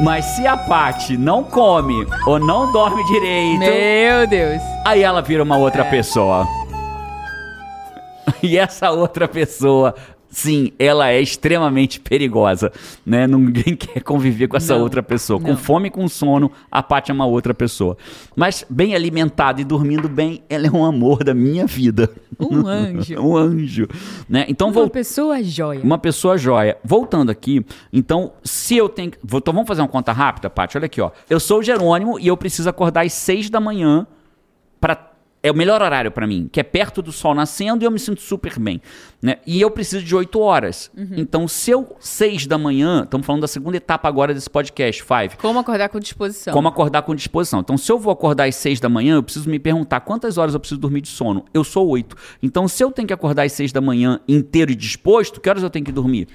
Mas 0.00 0.24
se 0.24 0.46
a 0.46 0.56
Paty 0.56 1.16
não 1.16 1.42
come 1.42 2.06
ou 2.24 2.38
não 2.38 2.70
dorme 2.70 3.04
direito, 3.06 3.58
Meu 3.58 4.26
Deus. 4.28 4.62
aí 4.86 5.02
ela 5.02 5.20
vira 5.20 5.42
uma 5.42 5.56
É. 5.56 5.58
outra 5.58 5.84
pessoa. 5.84 6.46
E 8.42 8.56
essa 8.58 8.90
outra 8.90 9.26
pessoa, 9.28 9.94
sim, 10.32 10.72
ela 10.78 11.10
é 11.10 11.20
extremamente 11.20 12.00
perigosa, 12.00 12.72
né? 13.04 13.26
Ninguém 13.26 13.76
quer 13.76 14.00
conviver 14.02 14.48
com 14.48 14.56
essa 14.56 14.74
Não, 14.74 14.82
outra 14.82 15.02
pessoa. 15.02 15.38
Com 15.38 15.48
não. 15.50 15.56
fome 15.56 15.88
e 15.88 15.90
com 15.90 16.08
sono, 16.08 16.50
a 16.70 16.82
Paty 16.82 17.10
é 17.10 17.14
uma 17.14 17.26
outra 17.26 17.52
pessoa. 17.52 17.96
Mas 18.34 18.64
bem 18.68 18.94
alimentada 18.94 19.60
e 19.60 19.64
dormindo 19.64 20.08
bem, 20.08 20.42
ela 20.48 20.66
é 20.66 20.70
um 20.70 20.84
amor 20.84 21.22
da 21.22 21.34
minha 21.34 21.66
vida. 21.66 22.10
Um 22.40 22.64
anjo. 22.66 23.20
um 23.20 23.36
anjo, 23.36 23.86
né? 24.28 24.46
Então 24.48 24.68
Uma 24.68 24.74
vou 24.74 24.90
pessoa 24.90 25.42
joia. 25.42 25.80
uma 25.84 25.98
pessoa 25.98 26.38
joia. 26.38 26.78
Voltando 26.82 27.30
aqui, 27.30 27.64
então, 27.92 28.32
se 28.42 28.76
eu 28.76 28.88
tenho. 28.88 29.12
Então 29.24 29.52
vamos 29.52 29.68
fazer 29.68 29.82
uma 29.82 29.88
conta 29.88 30.12
rápida, 30.12 30.48
Paty? 30.48 30.78
Olha 30.78 30.86
aqui, 30.86 31.00
ó. 31.00 31.10
Eu 31.28 31.38
sou 31.38 31.58
o 31.58 31.62
Jerônimo 31.62 32.18
e 32.18 32.26
eu 32.28 32.36
preciso 32.36 32.68
acordar 32.68 33.04
às 33.04 33.12
6 33.12 33.50
da 33.50 33.60
manhã 33.60 34.06
para 34.80 35.11
É 35.42 35.50
o 35.50 35.56
melhor 35.56 35.82
horário 35.82 36.12
pra 36.12 36.24
mim, 36.24 36.48
que 36.50 36.60
é 36.60 36.62
perto 36.62 37.02
do 37.02 37.10
sol 37.10 37.34
nascendo 37.34 37.82
e 37.82 37.86
eu 37.86 37.90
me 37.90 37.98
sinto 37.98 38.20
super 38.20 38.58
bem. 38.60 38.80
Né? 39.20 39.38
E 39.44 39.60
eu 39.60 39.70
preciso 39.70 40.04
de 40.04 40.14
8 40.14 40.38
horas. 40.38 40.88
Então, 41.16 41.48
se 41.48 41.72
eu, 41.72 41.96
6 41.98 42.46
da 42.46 42.56
manhã, 42.56 43.02
estamos 43.02 43.26
falando 43.26 43.42
da 43.42 43.48
segunda 43.48 43.76
etapa 43.76 44.08
agora 44.08 44.32
desse 44.32 44.48
podcast, 44.48 45.02
Five. 45.02 45.36
Como 45.38 45.58
acordar 45.58 45.88
com 45.88 45.98
disposição. 45.98 46.54
Como 46.54 46.68
acordar 46.68 47.02
com 47.02 47.14
disposição. 47.14 47.58
Então, 47.58 47.76
se 47.76 47.90
eu 47.90 47.98
vou 47.98 48.12
acordar 48.12 48.48
às 48.48 48.54
6 48.54 48.78
da 48.78 48.88
manhã, 48.88 49.16
eu 49.16 49.22
preciso 49.22 49.50
me 49.50 49.58
perguntar 49.58 50.00
quantas 50.00 50.38
horas 50.38 50.54
eu 50.54 50.60
preciso 50.60 50.80
dormir 50.80 51.00
de 51.00 51.08
sono. 51.08 51.44
Eu 51.52 51.64
sou 51.64 51.88
8. 51.88 52.16
Então, 52.40 52.68
se 52.68 52.84
eu 52.84 52.92
tenho 52.92 53.08
que 53.08 53.14
acordar 53.14 53.42
às 53.42 53.52
6 53.52 53.72
da 53.72 53.80
manhã 53.80 54.20
inteiro 54.28 54.70
e 54.70 54.76
disposto, 54.76 55.40
que 55.40 55.48
horas 55.48 55.64
eu 55.64 55.70
tenho 55.70 55.84
que 55.84 55.92
dormir? 55.92 56.28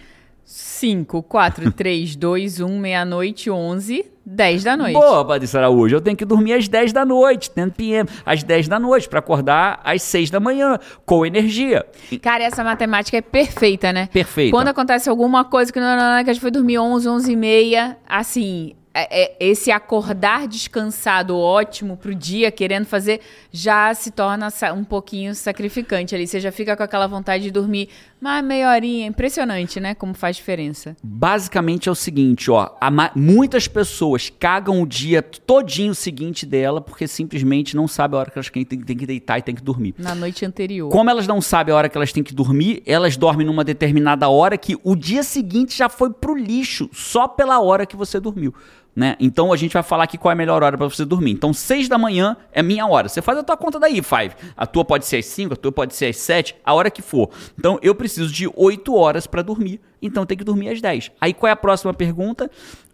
5, 0.43 1.24
4, 1.24 1.72
3, 1.72 2.15
2, 2.15 2.60
1, 2.62 2.80
meia-noite, 2.80 3.50
11, 3.50 4.06
10 4.30 4.63
da 4.63 4.76
noite. 4.76 4.94
Boa, 4.94 5.24
Patrícia 5.24 5.58
Araújo, 5.58 5.96
eu 5.96 6.02
tenho 6.02 6.18
que 6.18 6.26
dormir 6.26 6.54
às 6.54 6.68
10 6.68 6.92
da 6.92 7.06
noite, 7.06 7.50
10 7.56 7.72
p.m., 7.74 8.10
às 8.26 8.44
10 8.44 8.68
da 8.68 8.78
noite, 8.78 9.08
para 9.08 9.20
acordar 9.20 9.80
às 9.86 10.02
6 10.02 10.30
da 10.30 10.40
manhã, 10.40 10.78
com 11.06 11.26
energia. 11.26 11.86
Cara, 12.22 12.44
essa 12.44 12.62
matemática 12.62 13.18
é 13.18 13.22
perfeita, 13.22 13.94
né? 13.94 14.10
Perfeita. 14.12 14.52
Quando 14.52 14.68
acontece 14.68 15.10
alguma 15.10 15.46
coisa 15.46 15.72
que, 15.72 15.80
não, 15.80 15.96
não, 15.96 16.18
não, 16.18 16.24
que 16.26 16.30
a 16.30 16.34
gente 16.34 16.42
foi 16.42 16.52
dormir 16.52 16.78
11, 16.78 17.08
11 17.08 17.32
e 17.32 17.36
meia, 17.38 17.98
assim, 18.06 18.74
é- 18.94 19.24
é- 19.26 19.36
esse 19.40 19.70
acordar 19.72 20.48
descansado 20.48 21.38
ótimo 21.38 21.96
pro 21.96 22.16
dia, 22.16 22.50
querendo 22.52 22.86
fazer, 22.86 23.22
já 23.52 23.94
se 23.94 24.10
torna 24.10 24.50
um 24.76 24.84
pouquinho 24.84 25.36
sacrificante 25.36 26.16
ali. 26.16 26.26
Você 26.26 26.40
já 26.40 26.52
fica 26.52 26.76
com 26.76 26.82
aquela 26.82 27.06
vontade 27.06 27.44
de 27.44 27.52
dormir 27.52 27.90
mais 28.19 28.43
meia 28.43 28.71
horinha. 28.71 29.08
Impressionante, 29.08 29.80
né? 29.80 29.93
Como 29.93 30.13
faz 30.13 30.36
diferença. 30.36 30.95
Basicamente 31.03 31.88
é 31.88 31.91
o 31.91 31.95
seguinte, 31.95 32.49
ó, 32.49 32.71
muitas 33.15 33.67
pessoas 33.67 34.32
cagam 34.39 34.81
o 34.81 34.87
dia 34.87 35.21
todinho 35.21 35.94
seguinte 35.94 36.46
dela 36.46 36.81
porque 36.81 37.08
simplesmente 37.08 37.75
não 37.75 37.87
sabem 37.87 38.17
a 38.17 38.21
hora 38.21 38.31
que 38.31 38.37
elas 38.37 38.50
têm, 38.50 38.65
têm 38.65 38.98
que 38.98 39.06
deitar 39.06 39.39
e 39.39 39.42
têm 39.42 39.56
que 39.56 39.62
dormir. 39.62 39.96
Na 39.98 40.15
noite 40.15 40.46
anterior. 40.46 40.89
Como 40.89 41.10
elas 41.10 41.27
não 41.27 41.42
sabem 41.42 41.73
a 41.73 41.77
hora 41.77 41.89
que 41.89 41.98
elas 41.98 42.12
têm 42.12 42.23
que 42.23 42.33
dormir, 42.33 42.81
elas 42.85 43.17
dormem 43.17 43.46
numa 43.46 43.63
determinada 43.63 44.27
hora 44.29 44.58
que 44.58 44.77
o 44.83 44.96
dia 44.96 45.23
seguinte 45.23 45.77
já 45.77 45.89
foi 45.89 46.12
pro 46.12 46.35
lixo, 46.35 46.89
só 46.92 47.27
pela 47.27 47.60
hora 47.60 47.85
que 47.85 47.96
você 47.96 48.19
dormiu. 48.19 48.54
Né? 48.98 49.15
Então 49.19 49.54
a 49.54 49.56
gente 49.56 49.73
vai 49.73 49.83
falar 49.83 50.06
aqui 50.06 50.17
qual 50.17 50.31
é 50.31 50.33
a 50.33 50.35
melhor 50.35 50.63
hora 50.63 50.75
para 50.75 50.89
você 50.89 51.06
dormir. 51.06 51.29
Então 51.29 51.54
6 51.54 51.87
da 51.87 52.00
manhã 52.00 52.35
é 52.52 52.63
minha 52.63 52.83
hora. 52.87 53.08
Você 53.08 53.21
faz 53.21 53.37
a 53.37 53.43
tua 53.43 53.56
conta 53.56 53.79
daí, 53.79 54.02
Five. 54.02 54.33
A 54.58 54.65
tua 54.65 54.83
pode 54.83 55.06
ser 55.06 55.17
às 55.17 55.25
5, 55.27 55.54
a 55.54 55.56
tua 55.56 55.71
pode 55.71 55.95
ser 55.95 56.08
às 56.08 56.17
7, 56.17 56.56
a 56.65 56.73
hora 56.73 56.89
que 56.89 57.04
for. 57.04 57.29
Então 57.60 57.77
eu 57.83 57.93
preciso 57.93 58.33
de 58.33 58.50
8 58.56 58.95
horas 58.95 59.27
para 59.27 59.43
dormir. 59.43 59.79
Então 60.02 60.25
tem 60.25 60.35
que 60.35 60.43
dormir 60.43 60.69
às 60.69 60.81
10. 60.81 61.12
Aí 61.21 61.31
qual 61.31 61.48
é 61.48 61.54
a 61.54 61.56
próxima 61.56 61.93
pergunta? 61.93 62.50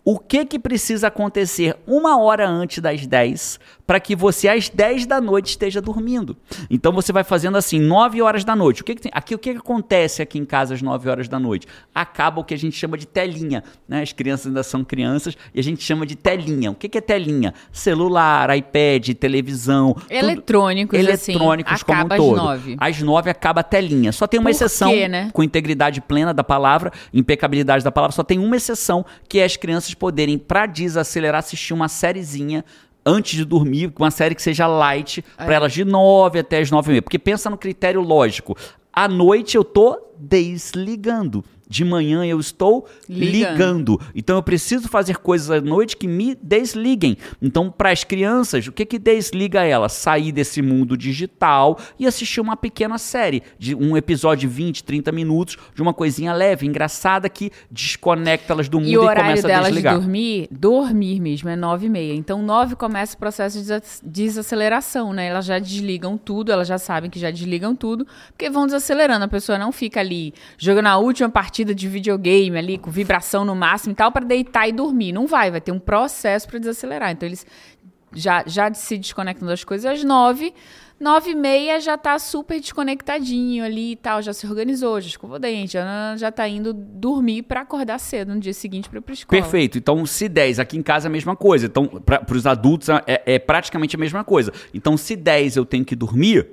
O 0.06 0.20
que 0.20 0.46
que 0.46 0.60
precisa 0.60 1.08
acontecer 1.08 1.78
uma 1.88 2.20
hora 2.20 2.46
antes 2.46 2.80
das 2.80 3.08
10 3.08 3.58
para 3.88 4.02
que 4.02 4.16
você 4.16 4.50
às 4.50 4.68
10 4.68 5.06
da 5.06 5.22
noite 5.22 5.52
esteja 5.52 5.82
dormindo? 5.82 6.36
Então 6.70 6.92
você 6.92 7.14
vai 7.14 7.24
fazendo 7.24 7.58
assim, 7.58 7.80
9 7.80 8.22
horas 8.22 8.44
da 8.44 8.54
noite. 8.54 8.82
O 8.82 8.86
que, 8.86 8.96
que 8.96 9.02
tem? 9.04 9.12
Aqui 9.16 9.34
o 9.34 9.40
que, 9.40 9.54
que 9.54 9.60
acontece 9.60 10.22
aqui 10.22 10.38
em 10.38 10.44
casa 10.44 10.74
às 10.74 10.82
9 10.82 11.10
horas 11.10 11.30
da 11.30 11.40
noite? 11.40 11.68
Acaba 11.96 12.42
o 12.42 12.44
que 12.44 12.54
a 12.54 12.58
gente 12.58 12.76
chama 12.76 12.98
de 12.98 13.08
telinha, 13.08 13.64
né? 13.88 14.02
As 14.02 14.12
crianças 14.12 14.48
ainda 14.48 14.62
são 14.62 14.84
crianças 14.84 15.38
e 15.54 15.60
a 15.60 15.64
gente 15.64 15.82
chama 15.82 16.06
de 16.06 16.18
telinha. 16.18 16.72
O 16.72 16.76
que, 16.76 16.90
que 16.90 16.98
é 16.98 17.02
telinha? 17.02 17.54
Celular, 17.72 18.56
iPad, 18.58 19.10
televisão, 19.14 19.96
eletrônicos, 20.10 21.00
tudo, 21.00 21.10
eletrônicos 21.10 21.74
assim, 21.74 21.84
como 21.86 22.00
um 22.00 22.06
acaba 22.06 22.18
todo. 22.18 22.36
às 22.36 22.44
9. 22.44 22.76
Às 22.78 23.02
9 23.02 23.30
acaba 23.30 23.62
a 23.62 23.64
telinha. 23.64 24.12
Só 24.12 24.28
tem 24.28 24.38
uma 24.38 24.50
Por 24.50 24.56
exceção 24.56 24.90
quê, 24.92 25.08
né? 25.08 25.30
com 25.32 25.42
integridade 25.42 26.02
plena 26.02 26.34
da 26.34 26.44
palavra, 26.44 26.92
impecabilidade 27.14 27.86
da 27.86 27.92
palavra, 27.92 28.14
só 28.14 28.24
tem 28.24 28.38
uma 28.38 28.58
exceção 28.58 29.06
que 29.30 29.40
é 29.40 29.46
as 29.46 29.56
crianças 29.56 29.93
poderem, 29.96 30.38
para 30.38 30.66
desacelerar, 30.66 31.40
assistir 31.40 31.74
uma 31.74 31.88
sériezinha 31.88 32.64
antes 33.06 33.36
de 33.36 33.46
dormir, 33.46 33.92
uma 33.98 34.12
série 34.12 34.36
que 34.36 34.42
seja 34.42 34.66
light, 34.66 35.24
para 35.36 35.56
elas 35.56 35.74
de 35.74 35.84
9 35.84 36.40
até 36.40 36.60
as 36.60 36.72
9 36.72 36.88
e 36.88 36.92
meia. 36.92 37.02
Porque 37.02 37.20
pensa 37.20 37.50
no 37.50 37.58
critério 37.58 38.02
lógico. 38.02 38.56
À 38.92 39.08
noite 39.08 39.58
eu 39.58 39.64
tô 39.64 40.00
desligando. 40.18 41.44
De 41.70 41.84
manhã 41.86 42.24
eu 42.26 42.40
estou 42.40 42.88
Ligando. 43.08 43.32
ligando. 43.98 44.02
Então 44.16 44.36
eu 44.36 44.44
preciso 44.44 44.88
fazer 44.88 45.18
coisas 45.18 45.50
à 45.50 45.60
noite 45.62 45.96
que 45.98 46.08
me 46.08 46.36
desliguem. 46.42 47.18
Então, 47.42 47.72
para 47.72 47.92
as 47.92 48.04
crianças, 48.04 48.68
o 48.68 48.72
que 48.72 48.86
que 48.86 49.00
desliga 49.00 49.64
ela? 49.64 49.88
Sair 49.90 50.32
desse 50.32 50.62
mundo 50.62 50.98
digital 50.98 51.80
e 51.98 52.06
assistir 52.06 52.42
uma 52.42 52.56
pequena 52.58 52.98
série, 52.98 53.42
de 53.58 53.74
um 53.76 53.96
episódio 53.98 54.48
de 54.50 54.56
20, 54.56 54.84
30 54.84 55.12
minutos, 55.12 55.58
de 55.74 55.82
uma 55.82 55.94
coisinha 55.94 56.34
leve, 56.34 56.66
engraçada, 56.68 57.30
que 57.30 57.52
desconecta 57.72 58.54
elas 58.54 58.68
do 58.70 58.80
mundo 58.80 58.90
E 58.90 58.94
e, 58.94 58.98
começa 59.16 59.48
a 59.48 59.50
delas 59.50 59.68
de 59.68 59.74
desligar. 59.74 59.96
dormir, 59.96 60.48
dormir 60.52 61.20
mesmo, 61.22 61.50
é 61.50 61.56
nove 61.56 61.86
e 61.86 61.90
meia. 61.90 62.14
Então, 62.14 62.42
nove 62.44 62.76
começa 62.76 63.16
o 63.16 63.18
processo 63.18 63.58
de 63.58 63.64
desa- 63.68 63.82
desaceleração, 64.04 65.14
né? 65.14 65.28
Elas 65.28 65.46
já 65.46 65.60
desligam 65.60 66.18
tudo, 66.18 66.52
elas 66.52 66.68
já 66.68 66.78
sabem 66.78 67.10
que 67.10 67.20
já 67.20 67.32
desligam 67.32 67.76
tudo, 67.76 68.06
porque 68.30 68.50
vão 68.50 68.66
desacelerando. 68.66 69.26
A 69.26 69.28
pessoa 69.28 69.58
não 69.58 69.72
fica 69.72 70.00
ali 70.00 70.34
jogando 70.58 70.88
a 70.88 70.98
última 70.98 71.30
partida 71.30 71.53
de 71.54 71.88
videogame 71.88 72.58
ali, 72.58 72.78
com 72.78 72.90
vibração 72.90 73.44
no 73.46 73.56
máximo 73.56 73.92
e 73.92 73.96
tal, 73.96 74.12
para 74.12 74.26
deitar 74.26 74.68
e 74.68 74.72
dormir. 74.72 75.12
Não 75.12 75.28
vai, 75.28 75.52
vai 75.52 75.62
ter 75.62 75.72
um 75.72 75.80
processo 75.80 76.48
para 76.48 76.58
desacelerar. 76.58 77.12
Então, 77.12 77.28
eles 77.28 77.46
já, 78.16 78.44
já 78.46 78.74
se 78.74 78.98
desconectam 78.98 79.48
das 79.48 79.64
coisas 79.64 79.86
às 79.86 80.04
nove. 80.04 80.54
Nove 81.00 81.32
e 81.32 81.36
meia 81.36 81.82
já 81.82 81.98
tá 81.98 82.18
super 82.18 82.60
desconectadinho 82.60 83.66
ali 83.66 83.92
e 83.92 83.96
tal, 83.96 84.22
já 84.22 84.32
se 84.32 84.48
organizou, 84.48 85.02
já 85.02 85.08
escovou 85.08 85.36
o 85.36 85.40
dente, 85.40 85.74
já, 85.74 86.16
já 86.16 86.32
tá 86.32 86.48
indo 86.48 86.72
dormir 86.72 87.42
para 87.42 87.62
acordar 87.62 88.00
cedo 88.00 88.34
no 88.34 88.40
dia 88.40 88.54
seguinte 88.54 88.88
para 88.88 89.00
ir 89.00 89.02
pra 89.02 89.14
escola. 89.14 89.42
Perfeito. 89.42 89.78
Então, 89.78 90.06
se 90.06 90.30
10, 90.30 90.60
aqui 90.60 90.78
em 90.78 90.84
casa 90.84 91.08
é 91.08 91.10
a 91.10 91.12
mesma 91.12 91.36
coisa. 91.36 91.66
Então, 91.66 91.88
para 91.88 92.34
os 92.34 92.46
adultos 92.46 92.88
é, 92.90 93.02
é 93.26 93.40
praticamente 93.40 93.96
a 93.96 94.00
mesma 94.00 94.24
coisa. 94.24 94.54
Então, 94.74 94.96
se 94.96 95.16
10 95.16 95.58
eu 95.58 95.66
tenho 95.66 95.84
que 95.84 95.96
dormir, 95.96 96.48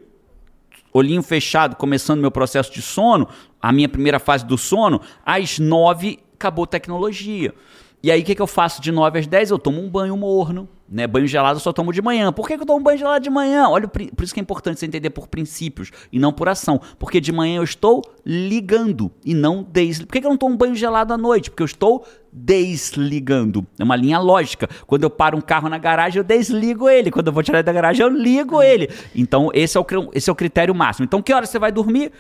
olhinho 0.93 1.23
fechado, 1.23 1.77
começando 1.77 2.21
meu 2.21 2.31
processo 2.31 2.73
de 2.73 2.83
sono, 2.83 3.29
a 3.61 3.73
minha 3.73 3.89
primeira 3.89 4.19
fase 4.19 4.45
do 4.45 4.59
sono, 4.59 5.01
às 5.25 5.59
9 5.59 6.19
acabou 6.35 6.67
tecnologia. 6.67 7.55
E 8.03 8.11
aí, 8.11 8.23
o 8.23 8.25
que, 8.25 8.35
que 8.35 8.41
eu 8.41 8.47
faço 8.47 8.81
de 8.81 8.91
9 8.91 9.19
às 9.19 9.27
10? 9.27 9.51
Eu 9.51 9.59
tomo 9.59 9.81
um 9.81 9.89
banho 9.89 10.17
morno, 10.17 10.67
né? 10.89 11.07
Banho 11.07 11.27
gelado 11.27 11.57
eu 11.57 11.61
só 11.61 11.71
tomo 11.71 11.93
de 11.93 12.01
manhã. 12.01 12.33
Por 12.33 12.49
que, 12.49 12.57
que 12.57 12.63
eu 12.63 12.67
tomo 12.67 12.83
banho 12.83 12.99
gelado 12.99 13.23
de 13.23 13.29
manhã? 13.29 13.69
Olha, 13.69 13.87
por 13.87 14.25
isso 14.25 14.33
que 14.33 14.41
é 14.41 14.43
importante 14.43 14.81
você 14.81 14.87
entender 14.87 15.11
por 15.11 15.29
princípios 15.29 15.91
e 16.11 16.19
não 16.19 16.33
por 16.33 16.49
ação. 16.49 16.81
Porque 16.99 17.21
de 17.21 17.31
manhã 17.31 17.59
eu 17.59 17.63
estou 17.63 18.03
ligando 18.25 19.13
e 19.23 19.35
não 19.35 19.63
desligando. 19.63 20.07
Por 20.07 20.13
que, 20.15 20.21
que 20.21 20.27
eu 20.27 20.31
não 20.31 20.39
tomo 20.39 20.57
banho 20.57 20.75
gelado 20.75 21.13
à 21.13 21.19
noite? 21.19 21.51
Porque 21.51 21.63
eu 21.63 21.67
estou 21.67 22.07
desligando. 22.33 23.67
É 23.79 23.85
uma 23.85 23.97
linha 23.97 24.19
lógica. 24.19 24.67
Quando 24.87 25.03
eu 25.03 25.11
paro 25.11 25.37
um 25.37 25.43
carro 25.43 25.69
na 25.69 25.77
garagem, 25.77 26.19
eu 26.19 26.25
desligo 26.25 26.89
ele. 26.89 27.11
Quando 27.11 27.27
eu 27.27 27.33
vou 27.35 27.43
tirar 27.43 27.63
da 27.63 27.73
garagem, 27.73 28.03
eu 28.03 28.09
ligo 28.09 28.63
ele. 28.63 28.89
Então, 29.15 29.51
esse 29.53 29.77
é 29.77 29.81
o, 29.81 29.87
esse 30.15 30.31
é 30.31 30.33
o 30.33 30.37
critério 30.37 30.75
máximo. 30.75 31.05
Então, 31.05 31.21
que 31.21 31.35
hora 31.35 31.45
você 31.45 31.59
vai 31.59 31.71
dormir? 31.71 32.13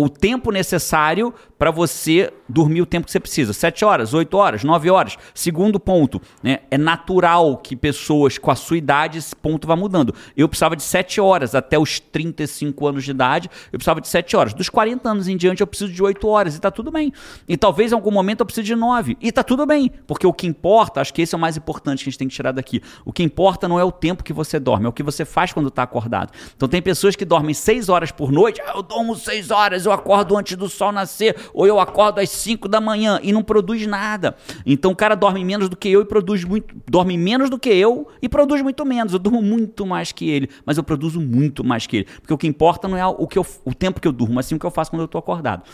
O 0.00 0.08
tempo 0.08 0.52
necessário 0.52 1.34
para 1.58 1.72
você 1.72 2.32
dormir 2.48 2.80
o 2.80 2.86
tempo 2.86 3.06
que 3.06 3.10
você 3.10 3.18
precisa. 3.18 3.52
7 3.52 3.84
horas, 3.84 4.14
8 4.14 4.36
horas, 4.36 4.62
9 4.62 4.88
horas. 4.88 5.18
Segundo 5.34 5.80
ponto, 5.80 6.22
né? 6.40 6.60
É 6.70 6.78
natural 6.78 7.56
que 7.56 7.74
pessoas 7.74 8.38
com 8.38 8.48
a 8.48 8.54
sua 8.54 8.78
idade, 8.78 9.18
esse 9.18 9.34
ponto 9.34 9.66
vá 9.66 9.74
mudando. 9.74 10.14
Eu 10.36 10.48
precisava 10.48 10.76
de 10.76 10.84
7 10.84 11.20
horas 11.20 11.56
até 11.56 11.76
os 11.76 11.98
35 11.98 12.86
anos 12.86 13.04
de 13.04 13.10
idade, 13.10 13.50
eu 13.72 13.78
precisava 13.78 14.00
de 14.00 14.06
7 14.06 14.36
horas. 14.36 14.54
Dos 14.54 14.68
40 14.68 15.08
anos 15.08 15.26
em 15.26 15.36
diante, 15.36 15.60
eu 15.60 15.66
preciso 15.66 15.92
de 15.92 16.00
8 16.00 16.28
horas 16.28 16.54
e 16.54 16.60
tá 16.60 16.70
tudo 16.70 16.92
bem. 16.92 17.12
E 17.48 17.56
talvez 17.56 17.90
em 17.90 17.96
algum 17.96 18.12
momento 18.12 18.40
eu 18.40 18.46
precise 18.46 18.64
de 18.64 18.76
9 18.76 19.16
e 19.20 19.32
tá 19.32 19.42
tudo 19.42 19.66
bem. 19.66 19.90
Porque 20.06 20.26
o 20.26 20.32
que 20.32 20.46
importa, 20.46 21.00
acho 21.00 21.12
que 21.12 21.22
esse 21.22 21.34
é 21.34 21.38
o 21.38 21.40
mais 21.40 21.56
importante 21.56 22.04
que 22.04 22.08
a 22.08 22.12
gente 22.12 22.18
tem 22.18 22.28
que 22.28 22.34
tirar 22.36 22.52
daqui. 22.52 22.80
O 23.04 23.12
que 23.12 23.24
importa 23.24 23.66
não 23.66 23.80
é 23.80 23.84
o 23.84 23.90
tempo 23.90 24.22
que 24.22 24.32
você 24.32 24.60
dorme, 24.60 24.86
é 24.86 24.88
o 24.88 24.92
que 24.92 25.02
você 25.02 25.24
faz 25.24 25.52
quando 25.52 25.72
tá 25.72 25.82
acordado. 25.82 26.32
Então 26.56 26.68
tem 26.68 26.80
pessoas 26.80 27.16
que 27.16 27.24
dormem 27.24 27.52
6 27.52 27.88
horas 27.88 28.12
por 28.12 28.30
noite, 28.30 28.60
ah, 28.60 28.74
eu 28.76 28.82
dormo 28.82 29.16
6 29.16 29.50
horas, 29.50 29.87
eu 29.88 29.92
acordo 29.92 30.36
antes 30.36 30.56
do 30.56 30.68
sol 30.68 30.92
nascer, 30.92 31.36
ou 31.52 31.66
eu 31.66 31.80
acordo 31.80 32.20
às 32.20 32.30
5 32.30 32.68
da 32.68 32.80
manhã 32.80 33.18
e 33.22 33.32
não 33.32 33.42
produz 33.42 33.86
nada. 33.86 34.36
Então 34.64 34.92
o 34.92 34.96
cara 34.96 35.14
dorme 35.14 35.44
menos 35.44 35.68
do 35.68 35.76
que 35.76 35.88
eu 35.88 36.02
e 36.02 36.04
produz 36.04 36.44
muito, 36.44 36.74
dorme 36.88 37.16
menos 37.16 37.50
do 37.50 37.58
que 37.58 37.70
eu 37.70 38.08
e 38.22 38.28
produz 38.28 38.62
muito 38.62 38.84
menos. 38.84 39.12
Eu 39.12 39.18
durmo 39.18 39.42
muito 39.42 39.84
mais 39.84 40.12
que 40.12 40.28
ele, 40.28 40.48
mas 40.64 40.76
eu 40.76 40.84
produzo 40.84 41.20
muito 41.20 41.64
mais 41.64 41.86
que 41.86 41.98
ele, 41.98 42.06
porque 42.20 42.32
o 42.32 42.38
que 42.38 42.46
importa 42.46 42.86
não 42.86 42.96
é 42.96 43.06
o 43.06 43.26
que 43.26 43.38
eu, 43.38 43.46
o 43.64 43.74
tempo 43.74 44.00
que 44.00 44.06
eu 44.06 44.12
durmo, 44.12 44.34
mas 44.34 44.46
sim 44.46 44.54
o 44.54 44.58
que 44.58 44.66
eu 44.66 44.70
faço 44.70 44.90
quando 44.90 45.02
eu 45.02 45.08
tô 45.08 45.18
acordado. 45.18 45.64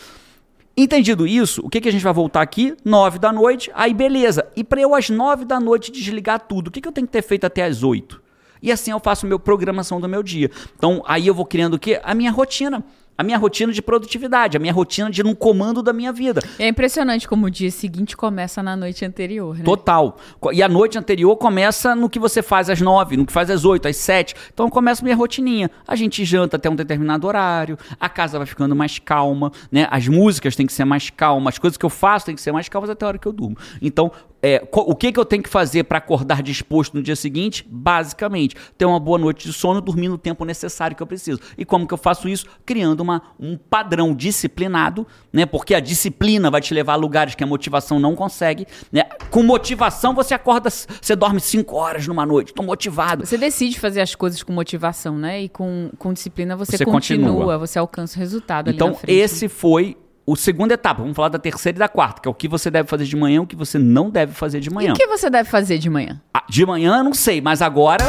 Entendido 0.77 1.25
isso, 1.25 1.61
o 1.63 1.69
que, 1.69 1.79
que 1.79 1.87
a 1.87 1.91
gente 1.91 2.03
vai 2.03 2.11
voltar 2.11 2.41
aqui? 2.41 2.75
9 2.83 3.17
da 3.17 3.31
noite, 3.31 3.71
aí 3.73 3.93
beleza. 3.93 4.45
E 4.57 4.63
para 4.63 4.81
eu 4.81 4.93
às 4.93 5.09
9 5.09 5.45
da 5.45 5.57
noite 5.57 5.89
desligar 5.89 6.39
tudo, 6.41 6.67
o 6.67 6.71
que, 6.71 6.81
que 6.81 6.87
eu 6.87 6.91
tenho 6.91 7.07
que 7.07 7.13
ter 7.13 7.21
feito 7.21 7.45
até 7.45 7.63
às 7.63 7.81
8? 7.81 8.21
E 8.61 8.71
assim 8.71 8.91
eu 8.91 8.99
faço 8.99 9.25
meu 9.25 9.39
programação 9.39 10.01
do 10.01 10.09
meu 10.09 10.21
dia. 10.21 10.51
Então 10.75 11.01
aí 11.07 11.27
eu 11.27 11.33
vou 11.33 11.45
criando 11.45 11.75
o 11.75 11.79
quê? 11.79 12.01
A 12.03 12.13
minha 12.13 12.31
rotina. 12.31 12.83
A 13.17 13.23
minha 13.23 13.37
rotina 13.37 13.71
de 13.71 13.81
produtividade, 13.81 14.57
a 14.57 14.59
minha 14.59 14.73
rotina 14.73 15.09
de 15.09 15.23
um 15.23 15.33
comando 15.33 15.81
da 15.81 15.93
minha 15.93 16.11
vida. 16.11 16.41
É 16.59 16.67
impressionante 16.67 17.27
como 17.27 17.45
o 17.45 17.49
dia 17.49 17.71
seguinte 17.71 18.17
começa 18.17 18.61
na 18.61 18.75
noite 18.75 19.05
anterior, 19.05 19.57
né? 19.57 19.63
Total. 19.63 20.17
E 20.51 20.61
a 20.61 20.67
noite 20.67 20.97
anterior 20.97 21.35
começa 21.37 21.95
no 21.95 22.09
que 22.09 22.19
você 22.19 22.41
faz 22.41 22.69
às 22.69 22.81
nove, 22.81 23.15
no 23.15 23.25
que 23.25 23.31
faz 23.31 23.49
às 23.49 23.63
oito, 23.63 23.87
às 23.87 23.95
sete. 23.95 24.35
Então 24.53 24.69
começa 24.69 25.01
minha 25.01 25.15
rotininha. 25.15 25.71
A 25.87 25.95
gente 25.95 26.25
janta 26.25 26.57
até 26.57 26.69
um 26.69 26.75
determinado 26.75 27.25
horário, 27.25 27.77
a 27.97 28.09
casa 28.09 28.37
vai 28.37 28.45
ficando 28.45 28.75
mais 28.75 28.99
calma, 28.99 29.49
né? 29.71 29.87
As 29.89 30.07
músicas 30.07 30.55
têm 30.55 30.67
que 30.67 30.73
ser 30.73 30.83
mais 30.83 31.09
calmas, 31.09 31.53
as 31.53 31.59
coisas 31.59 31.77
que 31.77 31.85
eu 31.85 31.89
faço 31.89 32.25
têm 32.25 32.35
que 32.35 32.41
ser 32.41 32.51
mais 32.51 32.67
calmas 32.67 32.89
até 32.89 33.05
a 33.05 33.07
hora 33.07 33.17
que 33.17 33.27
eu 33.27 33.33
durmo. 33.33 33.57
Então, 33.81 34.11
é, 34.47 34.67
o 34.71 34.93
que, 34.95 35.11
que 35.11 35.19
eu 35.19 35.25
tenho 35.25 35.41
que 35.41 35.49
fazer 35.49 35.85
para 35.85 35.97
acordar 35.97 36.43
disposto 36.43 36.93
no 36.93 37.01
dia 37.01 37.15
seguinte? 37.15 37.65
Basicamente, 37.67 38.55
ter 38.77 38.85
uma 38.85 38.99
boa 38.99 39.17
noite 39.17 39.47
de 39.47 39.53
sono, 39.53 39.81
dormir 39.81 40.07
no 40.07 40.19
tempo 40.19 40.45
necessário 40.45 40.95
que 40.95 41.01
eu 41.01 41.07
preciso. 41.07 41.39
E 41.57 41.65
como 41.65 41.87
que 41.87 41.93
eu 41.93 41.97
faço 41.97 42.29
isso? 42.29 42.45
Criando 42.63 42.99
uma, 43.01 43.21
um 43.39 43.57
padrão 43.57 44.13
disciplinado, 44.13 45.07
né? 45.33 45.47
Porque 45.47 45.73
a 45.73 45.79
disciplina 45.79 46.51
vai 46.51 46.61
te 46.61 46.73
levar 46.75 46.93
a 46.93 46.95
lugares 46.95 47.33
que 47.33 47.43
a 47.43 47.47
motivação 47.47 47.99
não 47.99 48.15
consegue, 48.15 48.67
né? 48.91 49.03
Com 49.31 49.41
motivação 49.41 50.13
você 50.13 50.35
acorda, 50.35 50.69
você 50.69 51.15
dorme 51.15 51.39
cinco 51.39 51.75
horas 51.75 52.05
numa 52.07 52.25
noite, 52.25 52.53
tô 52.53 52.61
motivado. 52.61 53.25
Você 53.25 53.37
decide 53.37 53.79
fazer 53.79 54.01
as 54.01 54.13
coisas 54.13 54.43
com 54.43 54.53
motivação, 54.53 55.17
né? 55.17 55.41
E 55.41 55.49
com, 55.49 55.89
com 55.97 56.13
disciplina 56.13 56.55
você, 56.55 56.77
Você 56.77 56.85
continua, 56.85 57.31
continua. 57.31 57.57
você 57.57 57.79
alcança 57.79 58.17
o 58.17 58.19
resultado 58.19 58.67
ali 58.67 58.75
Então, 58.75 58.93
frente. 58.93 59.17
esse 59.17 59.47
foi 59.49 59.97
o 60.25 60.35
segunda 60.35 60.73
etapa. 60.73 61.01
Vamos 61.01 61.15
falar 61.15 61.29
da 61.29 61.37
terceira 61.39 61.77
e 61.77 61.79
da 61.79 61.87
quarta, 61.87 62.21
que 62.21 62.27
é 62.27 62.31
o 62.31 62.33
que 62.33 62.47
você 62.47 62.71
deve 62.71 62.89
fazer 62.89 63.05
de 63.05 63.15
manhã 63.15 63.35
e 63.37 63.39
o 63.39 63.47
que 63.47 63.55
você 63.55 63.77
não 63.77 64.09
deve 64.09 64.33
fazer 64.33 64.59
de 64.59 64.69
E 64.69 64.73
manhã. 64.73 64.93
o 64.93 64.95
que 64.95 65.07
você 65.07 65.29
deve 65.29 65.49
fazer 65.49 65.77
de 65.77 65.89
manhã? 65.89 66.21
Ah, 66.33 66.43
De 66.49 66.65
manhã 66.65 67.03
não 67.03 67.13
sei, 67.13 67.41
mas 67.41 67.61
agora 67.61 68.03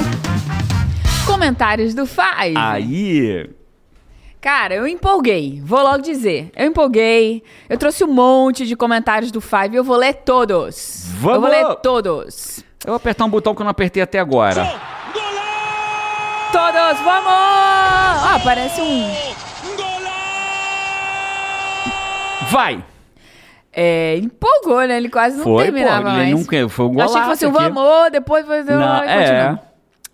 Comentários 1.26 1.92
do 1.94 2.06
Five. 2.06 2.56
aí 2.56 3.50
Cara, 4.40 4.74
eu 4.76 4.86
empolguei. 4.86 5.60
Vou 5.64 5.82
logo 5.82 5.98
dizer. 6.02 6.52
Eu 6.54 6.66
empolguei. 6.66 7.42
Eu 7.68 7.76
trouxe 7.76 8.04
um 8.04 8.12
monte 8.12 8.64
de 8.64 8.76
comentários 8.76 9.32
do 9.32 9.40
Five 9.40 9.70
e 9.72 9.76
eu 9.76 9.82
vou 9.82 9.96
ler 9.96 10.14
todos. 10.14 11.06
Eu 11.10 11.16
vou 11.20 11.32
Vamos! 11.40 11.50
ler 11.50 11.74
todos. 11.82 12.58
eu 12.84 12.88
vou 12.90 12.94
apertar 12.96 13.24
um 13.24 13.28
botão 13.28 13.54
que 13.56 13.60
eu 13.60 13.64
não 13.64 13.72
apertei 13.72 14.00
até 14.02 14.20
agora. 14.20 14.62
Todos, 16.52 17.00
vamos! 17.04 17.26
Ah, 17.26 18.40
parece 18.44 18.80
um. 18.80 19.10
Vai! 22.50 22.84
É, 23.72 24.16
empolgou, 24.16 24.80
né? 24.86 24.96
Ele 24.96 25.10
quase 25.10 25.36
não 25.36 25.44
Foi, 25.44 25.64
terminava 25.64 26.02
pô, 26.02 26.08
ele 26.08 26.16
mais. 26.16 26.30
nunca 26.30 26.68
foi 26.68 26.86
um 26.86 26.94
golaço 26.94 27.14
achei 27.18 27.22
que 27.22 27.28
fosse 27.28 27.46
um 27.46 27.52
vamos, 27.52 28.10
depois 28.10 28.46
foi. 28.46 28.62
Não, 28.62 29.02
é. 29.02 29.60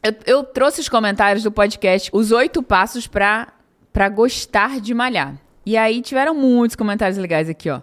Eu, 0.03 0.15
eu 0.27 0.43
trouxe 0.45 0.81
os 0.81 0.89
comentários 0.89 1.45
do 1.45 1.53
podcast, 1.53 2.11
os 2.13 2.33
oito 2.33 2.61
passos 2.61 3.07
pra 3.07 4.09
gostar 4.13 4.81
de 4.81 4.93
malhar. 4.93 5.35
E 5.65 5.77
aí 5.77 6.03
tiveram 6.03 6.35
muitos 6.35 6.75
comentários 6.75 7.17
legais 7.17 7.49
aqui, 7.49 7.71
ó. 7.71 7.81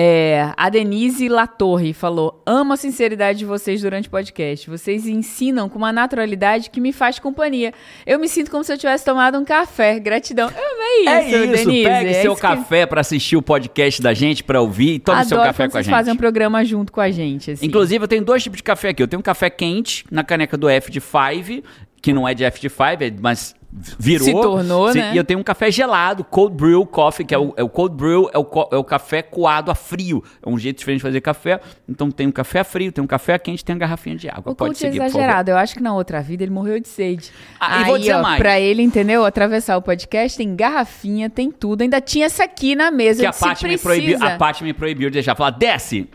É, 0.00 0.52
a 0.56 0.68
Denise 0.68 1.28
Latorre 1.28 1.92
falou: 1.92 2.40
Amo 2.46 2.74
a 2.74 2.76
sinceridade 2.76 3.40
de 3.40 3.44
vocês 3.44 3.82
durante 3.82 4.06
o 4.06 4.10
podcast. 4.12 4.70
Vocês 4.70 5.08
ensinam 5.08 5.68
com 5.68 5.76
uma 5.76 5.92
naturalidade 5.92 6.70
que 6.70 6.80
me 6.80 6.92
faz 6.92 7.18
companhia. 7.18 7.72
Eu 8.06 8.16
me 8.20 8.28
sinto 8.28 8.48
como 8.48 8.62
se 8.62 8.72
eu 8.72 8.78
tivesse 8.78 9.04
tomado 9.04 9.36
um 9.36 9.44
café. 9.44 9.98
Gratidão. 9.98 10.48
É 10.50 11.00
isso, 11.00 11.08
É 11.08 11.28
isso, 11.28 11.64
Denise. 11.66 11.82
pegue 11.82 12.10
é 12.10 12.22
seu 12.22 12.32
isso 12.32 12.40
que- 12.40 12.46
café 12.46 12.86
pra 12.86 13.00
assistir 13.00 13.36
o 13.36 13.42
podcast 13.42 14.00
da 14.00 14.14
gente, 14.14 14.44
pra 14.44 14.60
ouvir, 14.60 14.94
e 14.94 14.98
tome 15.00 15.18
Adoro 15.18 15.28
seu 15.30 15.38
café 15.38 15.68
com 15.68 15.78
a 15.78 15.82
gente. 15.82 15.90
fazem 15.90 16.14
um 16.14 16.16
programa 16.16 16.64
junto 16.64 16.92
com 16.92 17.00
a 17.00 17.10
gente. 17.10 17.50
Assim. 17.50 17.66
Inclusive, 17.66 18.04
eu 18.04 18.08
tenho 18.08 18.24
dois 18.24 18.40
tipos 18.40 18.58
de 18.58 18.62
café 18.62 18.90
aqui. 18.90 19.02
Eu 19.02 19.08
tenho 19.08 19.18
um 19.18 19.22
café 19.24 19.50
quente 19.50 20.04
na 20.12 20.22
caneca 20.22 20.56
do 20.56 20.68
F 20.68 20.92
de 20.92 21.00
Five, 21.00 21.64
que 22.00 22.12
não 22.12 22.28
é 22.28 22.34
de 22.34 22.44
F 22.44 22.60
de 22.60 22.68
Five, 22.68 23.04
é- 23.04 23.12
mas 23.20 23.52
virou. 23.70 24.24
Se 24.24 24.32
tornou, 24.32 24.94
né? 24.94 25.12
E 25.14 25.16
eu 25.16 25.24
tenho 25.24 25.40
um 25.40 25.42
café 25.42 25.70
gelado, 25.70 26.24
cold 26.24 26.56
brew 26.56 26.86
coffee, 26.86 27.24
que 27.24 27.34
é 27.34 27.38
o, 27.38 27.52
é 27.56 27.62
o 27.62 27.68
cold 27.68 27.94
brew, 27.94 28.30
é 28.32 28.38
o, 28.38 28.46
é 28.72 28.76
o 28.76 28.84
café 28.84 29.22
coado 29.22 29.70
a 29.70 29.74
frio. 29.74 30.22
É 30.44 30.48
um 30.48 30.58
jeito 30.58 30.78
diferente 30.78 31.00
de 31.00 31.02
fazer 31.02 31.20
café. 31.20 31.60
Então 31.88 32.10
tem 32.10 32.26
um 32.26 32.32
café 32.32 32.60
a 32.60 32.64
frio, 32.64 32.90
tem 32.90 33.02
um 33.02 33.06
café 33.06 33.34
a 33.34 33.38
quente, 33.38 33.64
tem 33.64 33.74
uma 33.74 33.80
garrafinha 33.80 34.16
de 34.16 34.28
água. 34.28 34.52
O 34.52 34.54
Pode 34.54 34.70
coach 34.70 34.76
é 34.86 34.88
seguir, 34.88 34.98
favor. 34.98 35.10
exagerado. 35.10 35.50
Eu 35.50 35.56
acho 35.56 35.74
que 35.74 35.82
na 35.82 35.94
outra 35.94 36.20
vida 36.22 36.42
ele 36.42 36.52
morreu 36.52 36.80
de 36.80 36.88
sede. 36.88 37.30
Ah, 37.60 37.80
e 37.80 37.82
Aí, 37.82 37.84
vou 37.86 37.98
dizer 37.98 38.14
ó, 38.14 38.22
mais. 38.22 38.38
pra 38.38 38.58
ele, 38.58 38.82
entendeu? 38.82 39.24
Atravessar 39.24 39.76
o 39.76 39.82
podcast, 39.82 40.36
tem 40.38 40.56
garrafinha, 40.56 41.28
tem 41.28 41.50
tudo. 41.50 41.82
Ainda 41.82 42.00
tinha 42.00 42.26
essa 42.26 42.44
aqui 42.44 42.74
na 42.74 42.90
mesa. 42.90 43.20
Que 43.20 43.26
a 43.26 43.32
se 43.32 43.40
Paty 43.40 43.68
me 43.68 43.78
proibiu, 43.78 44.18
a 44.22 44.36
Paty 44.36 44.64
me 44.64 44.72
proibiu 44.72 45.10
de 45.10 45.14
deixar. 45.14 45.34
Falar, 45.34 45.50
desce! 45.50 46.08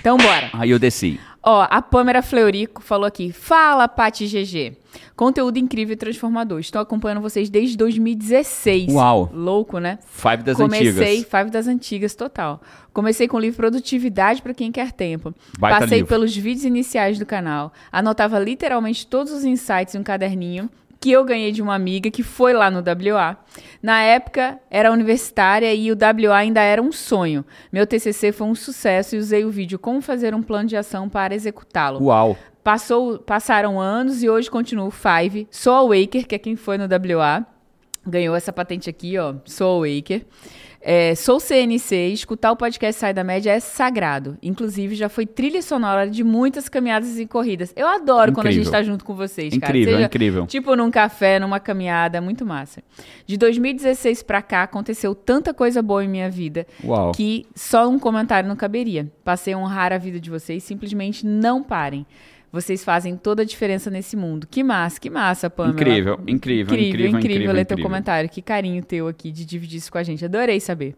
Então, 0.00 0.18
bora. 0.18 0.50
Aí 0.52 0.70
eu 0.70 0.78
desci. 0.78 1.18
Ó, 1.42 1.66
a 1.68 1.80
Pâmera 1.80 2.20
Fleurico 2.22 2.82
falou 2.82 3.06
aqui. 3.06 3.32
Fala, 3.32 3.88
Pati 3.88 4.26
GG. 4.26 4.83
Conteúdo 5.16 5.58
incrível 5.58 5.94
e 5.94 5.96
transformador. 5.96 6.60
Estou 6.60 6.80
acompanhando 6.80 7.20
vocês 7.20 7.48
desde 7.50 7.76
2016. 7.76 8.92
Uau. 8.92 9.30
Louco, 9.32 9.78
né? 9.78 9.98
Five 10.06 10.42
das 10.42 10.56
Comecei, 10.56 10.88
antigas. 10.88 11.24
Five 11.30 11.50
das 11.50 11.66
antigas, 11.66 12.14
total. 12.14 12.60
Comecei 12.92 13.28
com 13.28 13.36
o 13.36 13.40
livro 13.40 13.56
Produtividade 13.56 14.42
para 14.42 14.54
quem 14.54 14.70
quer 14.70 14.92
tempo. 14.92 15.34
Baita 15.58 15.80
Passei 15.80 15.98
livro. 15.98 16.08
pelos 16.08 16.36
vídeos 16.36 16.64
iniciais 16.64 17.18
do 17.18 17.26
canal. 17.26 17.72
Anotava 17.90 18.38
literalmente 18.38 19.06
todos 19.06 19.32
os 19.32 19.44
insights 19.44 19.94
em 19.94 19.98
um 19.98 20.02
caderninho 20.02 20.68
que 21.04 21.10
eu 21.10 21.22
ganhei 21.22 21.52
de 21.52 21.60
uma 21.60 21.74
amiga 21.74 22.10
que 22.10 22.22
foi 22.22 22.54
lá 22.54 22.70
no 22.70 22.78
WA. 22.78 23.36
Na 23.82 24.00
época, 24.00 24.58
era 24.70 24.90
universitária 24.90 25.74
e 25.74 25.92
o 25.92 25.94
WA 25.94 26.34
ainda 26.34 26.62
era 26.62 26.80
um 26.80 26.90
sonho. 26.90 27.44
Meu 27.70 27.86
TCC 27.86 28.32
foi 28.32 28.46
um 28.46 28.54
sucesso 28.54 29.14
e 29.14 29.18
usei 29.18 29.44
o 29.44 29.50
vídeo 29.50 29.78
Como 29.78 30.00
Fazer 30.00 30.34
um 30.34 30.42
Plano 30.42 30.66
de 30.66 30.78
Ação 30.78 31.06
para 31.06 31.34
Executá-lo. 31.34 32.02
Uau. 32.02 32.38
Passou, 32.64 33.18
passaram 33.18 33.78
anos 33.78 34.22
e 34.22 34.28
hoje 34.30 34.50
continuo 34.50 34.90
Five. 34.90 35.46
Sou 35.50 35.74
a 35.74 35.82
Waker, 35.82 36.26
que 36.26 36.34
é 36.34 36.38
quem 36.38 36.56
foi 36.56 36.78
no 36.78 36.84
WA. 36.84 37.46
Ganhou 38.06 38.34
essa 38.34 38.54
patente 38.54 38.88
aqui, 38.88 39.18
ó. 39.18 39.34
Sou 39.44 39.84
a 39.84 39.86
Waker. 39.86 40.24
É, 40.80 41.14
sou 41.14 41.38
CNC, 41.40 42.12
escutar 42.12 42.52
o 42.52 42.56
podcast 42.56 42.98
Sai 42.98 43.12
da 43.12 43.22
Média 43.22 43.50
é 43.50 43.60
sagrado. 43.60 44.38
Inclusive, 44.42 44.94
já 44.94 45.10
foi 45.10 45.26
trilha 45.26 45.60
sonora 45.60 46.08
de 46.08 46.24
muitas 46.24 46.68
caminhadas 46.68 47.18
e 47.18 47.26
corridas. 47.26 47.72
Eu 47.76 47.86
adoro 47.86 48.32
quando 48.32 48.46
a 48.46 48.50
gente 48.50 48.60
Incrível. 48.66 48.80
tá 48.80 48.82
junto 48.82 49.04
com 49.04 49.14
vocês, 49.14 49.56
cara. 49.58 49.70
Incrível, 49.70 49.94
Seja, 49.94 50.06
incrível. 50.06 50.46
Tipo 50.46 50.74
num 50.74 50.90
café, 50.90 51.38
numa 51.38 51.60
caminhada, 51.60 52.18
muito 52.20 52.46
massa. 52.46 52.82
De 53.26 53.36
2016 53.36 54.22
pra 54.22 54.40
cá, 54.40 54.62
aconteceu 54.62 55.14
tanta 55.14 55.52
coisa 55.52 55.82
boa 55.82 56.02
em 56.02 56.08
minha 56.08 56.30
vida 56.30 56.66
Uau. 56.82 57.12
que 57.12 57.46
só 57.54 57.88
um 57.88 57.98
comentário 57.98 58.48
não 58.48 58.56
caberia. 58.56 59.10
Passei 59.22 59.52
a 59.52 59.58
honrar 59.58 59.92
a 59.92 59.98
vida 59.98 60.18
de 60.18 60.30
vocês, 60.30 60.64
simplesmente 60.64 61.26
não 61.26 61.62
parem. 61.62 62.06
Vocês 62.54 62.84
fazem 62.84 63.16
toda 63.16 63.42
a 63.42 63.44
diferença 63.44 63.90
nesse 63.90 64.16
mundo. 64.16 64.46
Que 64.48 64.62
massa, 64.62 65.00
que 65.00 65.10
massa, 65.10 65.50
Pamela. 65.50 65.74
Incrível, 65.74 66.14
incrível, 66.24 66.28
Incrível, 66.28 66.66
incrível, 66.68 67.06
incrível, 67.08 67.18
incrível, 67.18 67.52
ler 67.52 67.64
teu 67.64 67.74
incrível. 67.74 67.90
comentário. 67.90 68.30
Que 68.30 68.40
carinho 68.40 68.80
teu 68.84 69.08
aqui 69.08 69.32
de 69.32 69.44
dividir 69.44 69.78
isso 69.78 69.90
com 69.90 69.98
a 69.98 70.04
gente. 70.04 70.24
Adorei 70.24 70.60
saber. 70.60 70.94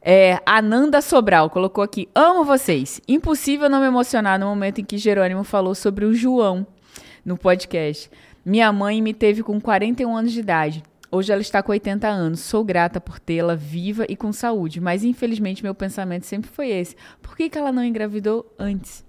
É, 0.00 0.40
Ananda 0.46 1.02
Sobral 1.02 1.50
colocou 1.50 1.84
aqui: 1.84 2.08
Amo 2.14 2.44
vocês. 2.46 2.98
Impossível 3.06 3.68
não 3.68 3.80
me 3.80 3.88
emocionar 3.88 4.38
no 4.38 4.46
momento 4.46 4.80
em 4.80 4.84
que 4.84 4.96
Jerônimo 4.96 5.44
falou 5.44 5.74
sobre 5.74 6.06
o 6.06 6.14
João 6.14 6.66
no 7.26 7.36
podcast. 7.36 8.10
Minha 8.42 8.72
mãe 8.72 9.02
me 9.02 9.12
teve 9.12 9.42
com 9.42 9.60
41 9.60 10.16
anos 10.16 10.32
de 10.32 10.40
idade. 10.40 10.82
Hoje 11.12 11.30
ela 11.30 11.42
está 11.42 11.62
com 11.62 11.72
80 11.72 12.08
anos. 12.08 12.40
Sou 12.40 12.64
grata 12.64 12.98
por 13.02 13.20
tê-la 13.20 13.54
viva 13.54 14.06
e 14.08 14.16
com 14.16 14.32
saúde, 14.32 14.80
mas 14.80 15.04
infelizmente 15.04 15.62
meu 15.62 15.74
pensamento 15.74 16.24
sempre 16.24 16.48
foi 16.50 16.70
esse. 16.70 16.96
Por 17.20 17.36
que, 17.36 17.50
que 17.50 17.58
ela 17.58 17.70
não 17.70 17.84
engravidou 17.84 18.50
antes? 18.58 19.04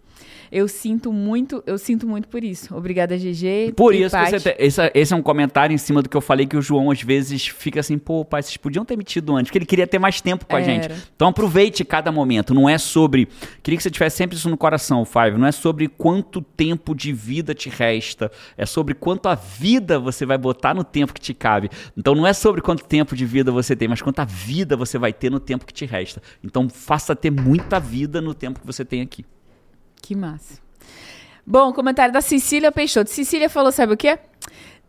Eu 0.51 0.67
sinto 0.67 1.13
muito, 1.13 1.63
eu 1.65 1.77
sinto 1.77 2.05
muito 2.05 2.27
por 2.27 2.43
isso. 2.43 2.75
Obrigada, 2.75 3.15
GG. 3.15 3.73
Por 3.75 3.95
isso 3.95 4.17
que 4.17 4.39
você 4.39 4.55
esse, 4.59 4.91
esse 4.93 5.13
é 5.13 5.15
um 5.15 5.21
comentário 5.21 5.73
em 5.73 5.77
cima 5.77 6.01
do 6.01 6.09
que 6.09 6.17
eu 6.17 6.21
falei 6.21 6.45
que 6.45 6.57
o 6.57 6.61
João 6.61 6.91
às 6.91 7.01
vezes 7.01 7.47
fica 7.47 7.79
assim, 7.79 7.97
pô, 7.97 8.25
pai, 8.25 8.43
vocês 8.43 8.57
podiam 8.57 8.83
ter 8.83 8.97
metido 8.97 9.35
antes, 9.35 9.49
porque 9.49 9.59
ele 9.59 9.65
queria 9.65 9.87
ter 9.87 9.97
mais 9.97 10.19
tempo 10.19 10.45
com 10.45 10.55
a 10.55 10.59
Era. 10.59 10.65
gente. 10.65 10.91
Então 11.15 11.29
aproveite 11.29 11.85
cada 11.85 12.11
momento, 12.11 12.53
não 12.53 12.67
é 12.67 12.77
sobre, 12.77 13.27
queria 13.63 13.77
que 13.77 13.83
você 13.83 13.89
tivesse 13.89 14.17
sempre 14.17 14.35
isso 14.35 14.49
no 14.49 14.57
coração, 14.57 15.05
Five, 15.05 15.37
não 15.37 15.47
é 15.47 15.51
sobre 15.51 15.87
quanto 15.87 16.41
tempo 16.41 16.93
de 16.93 17.13
vida 17.13 17.53
te 17.53 17.69
resta, 17.69 18.29
é 18.57 18.65
sobre 18.65 18.93
quanto 18.93 19.29
a 19.29 19.35
vida 19.35 19.99
você 19.99 20.25
vai 20.25 20.37
botar 20.37 20.73
no 20.73 20.83
tempo 20.83 21.13
que 21.13 21.21
te 21.21 21.33
cabe. 21.33 21.69
Então 21.95 22.13
não 22.13 22.27
é 22.27 22.33
sobre 22.33 22.61
quanto 22.61 22.83
tempo 22.83 23.15
de 23.15 23.25
vida 23.25 23.51
você 23.51 23.75
tem, 23.75 23.87
mas 23.87 24.01
quanta 24.01 24.25
vida 24.25 24.75
você 24.75 24.97
vai 24.97 25.13
ter 25.13 25.29
no 25.29 25.39
tempo 25.39 25.65
que 25.65 25.73
te 25.73 25.85
resta. 25.85 26.21
Então 26.43 26.69
faça 26.69 27.15
ter 27.15 27.31
muita 27.31 27.79
vida 27.79 28.19
no 28.19 28.33
tempo 28.33 28.59
que 28.59 28.65
você 28.65 28.83
tem 28.83 29.01
aqui. 29.01 29.25
Que 30.11 30.15
massa. 30.17 30.59
Bom, 31.47 31.71
comentário 31.71 32.13
da 32.13 32.19
Cecília 32.19 32.69
Peixoto. 32.69 33.09
Cecília 33.09 33.49
falou, 33.49 33.71
sabe 33.71 33.93
o 33.93 33.97
quê? 33.97 34.19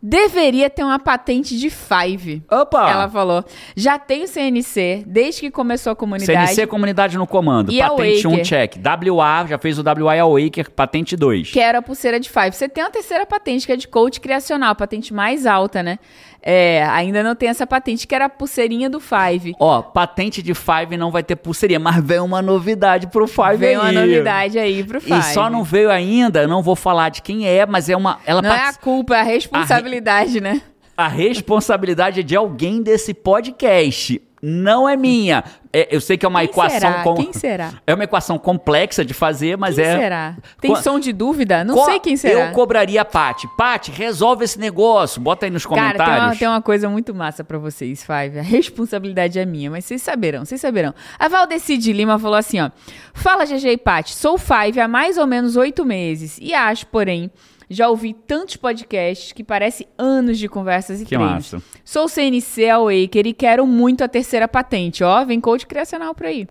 Deveria 0.05 0.69
ter 0.69 0.83
uma 0.83 0.99
patente 0.99 1.57
de 1.57 1.69
Five. 1.69 2.43
Opa! 2.51 2.89
Ela 2.91 3.07
falou. 3.07 3.41
Já 3.73 3.97
tenho 3.97 4.27
CNC 4.27 5.05
desde 5.07 5.39
que 5.39 5.49
começou 5.49 5.93
a 5.93 5.95
comunidade. 5.95 6.53
CNC 6.53 6.67
Comunidade 6.67 7.17
no 7.17 7.25
Comando. 7.25 7.71
E 7.71 7.79
patente 7.79 8.27
1 8.27 8.31
Waker? 8.31 8.45
check. 8.45 8.75
WA, 8.75 9.45
já 9.47 9.57
fez 9.57 9.79
o 9.79 9.81
WA 9.81 10.17
e 10.17 10.19
a 10.19 10.25
Waker, 10.25 10.71
patente 10.71 11.15
2. 11.15 11.51
Quero 11.51 11.77
a 11.77 11.81
pulseira 11.81 12.19
de 12.19 12.29
Five. 12.29 12.51
Você 12.51 12.67
tem 12.67 12.83
uma 12.83 12.91
terceira 12.91 13.25
patente, 13.25 13.65
que 13.65 13.71
é 13.71 13.77
de 13.77 13.87
coach 13.87 14.19
criacional, 14.19 14.75
patente 14.75 15.13
mais 15.13 15.45
alta, 15.45 15.81
né? 15.81 15.97
É, 16.45 16.83
ainda 16.89 17.23
não 17.23 17.33
tem 17.33 17.47
essa 17.47 17.65
patente, 17.65 18.05
que 18.05 18.13
era 18.13 18.25
a 18.25 18.29
pulseirinha 18.29 18.89
do 18.89 18.99
Five. 18.99 19.55
Ó, 19.57 19.81
patente 19.81 20.41
de 20.43 20.53
Five 20.53 20.97
não 20.97 21.09
vai 21.09 21.23
ter 21.23 21.37
pulseirinha, 21.37 21.79
mas 21.79 22.03
veio 22.03 22.25
uma 22.25 22.41
novidade 22.41 23.07
pro 23.07 23.25
Five 23.25 23.55
Veio 23.55 23.81
aí. 23.81 23.95
uma 23.95 24.01
novidade 24.01 24.59
aí 24.59 24.83
pro 24.83 24.99
Five. 24.99 25.17
E 25.17 25.23
só 25.23 25.49
não 25.49 25.63
veio 25.63 25.89
ainda, 25.89 26.45
não 26.45 26.61
vou 26.61 26.75
falar 26.75 27.07
de 27.07 27.21
quem 27.21 27.47
é, 27.47 27.65
mas 27.65 27.87
é 27.87 27.95
uma. 27.95 28.19
Ela 28.25 28.41
Não 28.41 28.53
é 28.53 28.67
a 28.67 28.73
culpa, 28.73 29.15
é 29.15 29.21
a 29.21 29.23
responsabilidade, 29.23 29.92
né? 30.41 30.61
a 30.95 31.07
responsabilidade 31.07 32.19
é 32.19 32.23
de 32.23 32.35
alguém 32.35 32.81
desse 32.81 33.13
podcast. 33.13 34.21
Não 34.45 34.89
é 34.89 34.97
minha. 34.97 35.41
É, 35.71 35.87
eu 35.89 36.01
sei 36.01 36.17
que 36.17 36.25
é 36.25 36.29
uma 36.29 36.41
Quem 36.41 36.49
equação 36.49 36.79
será? 36.79 37.01
com- 37.03 37.15
Quem 37.15 37.31
será? 37.31 37.73
É 37.87 37.93
uma 37.93 38.03
equação 38.03 38.37
complexa 38.37 39.03
de 39.05 39.13
fazer, 39.13 39.57
mas 39.57 39.75
Quem 39.75 39.85
é. 39.85 39.97
será? 39.97 40.37
Tem 40.59 40.69
Qua- 40.71 40.81
som 40.81 40.99
de 40.99 41.13
dúvida? 41.13 41.63
Não 41.63 41.75
Co- 41.75 41.85
sei 41.85 41.97
quem 42.01 42.17
será. 42.17 42.47
Eu 42.47 42.51
cobraria 42.51 43.01
a 43.01 43.05
Paty. 43.05 43.47
Paty, 43.57 43.89
resolve 43.91 44.43
esse 44.43 44.59
negócio. 44.59 45.21
Bota 45.21 45.45
aí 45.45 45.49
nos 45.49 45.65
Cara, 45.65 45.75
tem 45.75 45.85
uma, 45.85 45.93
comentários. 46.05 46.39
tem 46.39 46.47
uma 46.49 46.61
coisa 46.61 46.89
muito 46.89 47.15
massa 47.15 47.41
pra 47.41 47.57
vocês, 47.57 48.03
Five. 48.03 48.37
A 48.37 48.41
responsabilidade 48.43 49.39
é 49.39 49.45
minha, 49.45 49.71
mas 49.71 49.85
vocês 49.85 50.01
saberão, 50.01 50.43
vocês 50.43 50.59
saberão. 50.59 50.93
A 51.17 51.29
Valdeci 51.29 51.77
de 51.77 51.93
Lima 51.93 52.19
falou 52.19 52.35
assim, 52.37 52.59
ó. 52.59 52.69
Fala, 53.13 53.45
GG 53.45 53.65
e 53.71 53.77
Paty. 53.77 54.13
Sou 54.13 54.37
Five 54.37 54.77
há 54.81 54.89
mais 54.89 55.17
ou 55.17 55.25
menos 55.25 55.55
oito 55.55 55.85
meses. 55.85 56.37
E 56.41 56.53
acho, 56.53 56.85
porém, 56.87 57.31
já 57.73 57.89
ouvi 57.89 58.13
tantos 58.13 58.55
podcasts 58.55 59.31
que 59.31 59.43
parece 59.43 59.87
anos 59.97 60.37
de 60.37 60.47
conversas 60.47 61.01
e 61.01 61.03
Que 61.05 61.15
treinos. 61.15 61.31
massa. 61.53 61.63
Sou 61.83 62.07
CNC 62.07 62.69
Awaker 62.69 63.25
e 63.27 63.33
quero 63.33 63.65
muito 63.65 64.03
a 64.03 64.07
terceira 64.07 64.47
patente. 64.47 65.03
Ó, 65.03 65.25
vem 65.25 65.39
coach 65.41 65.65
criacional 65.65 66.13
por 66.13 66.25
aí. 66.25 66.47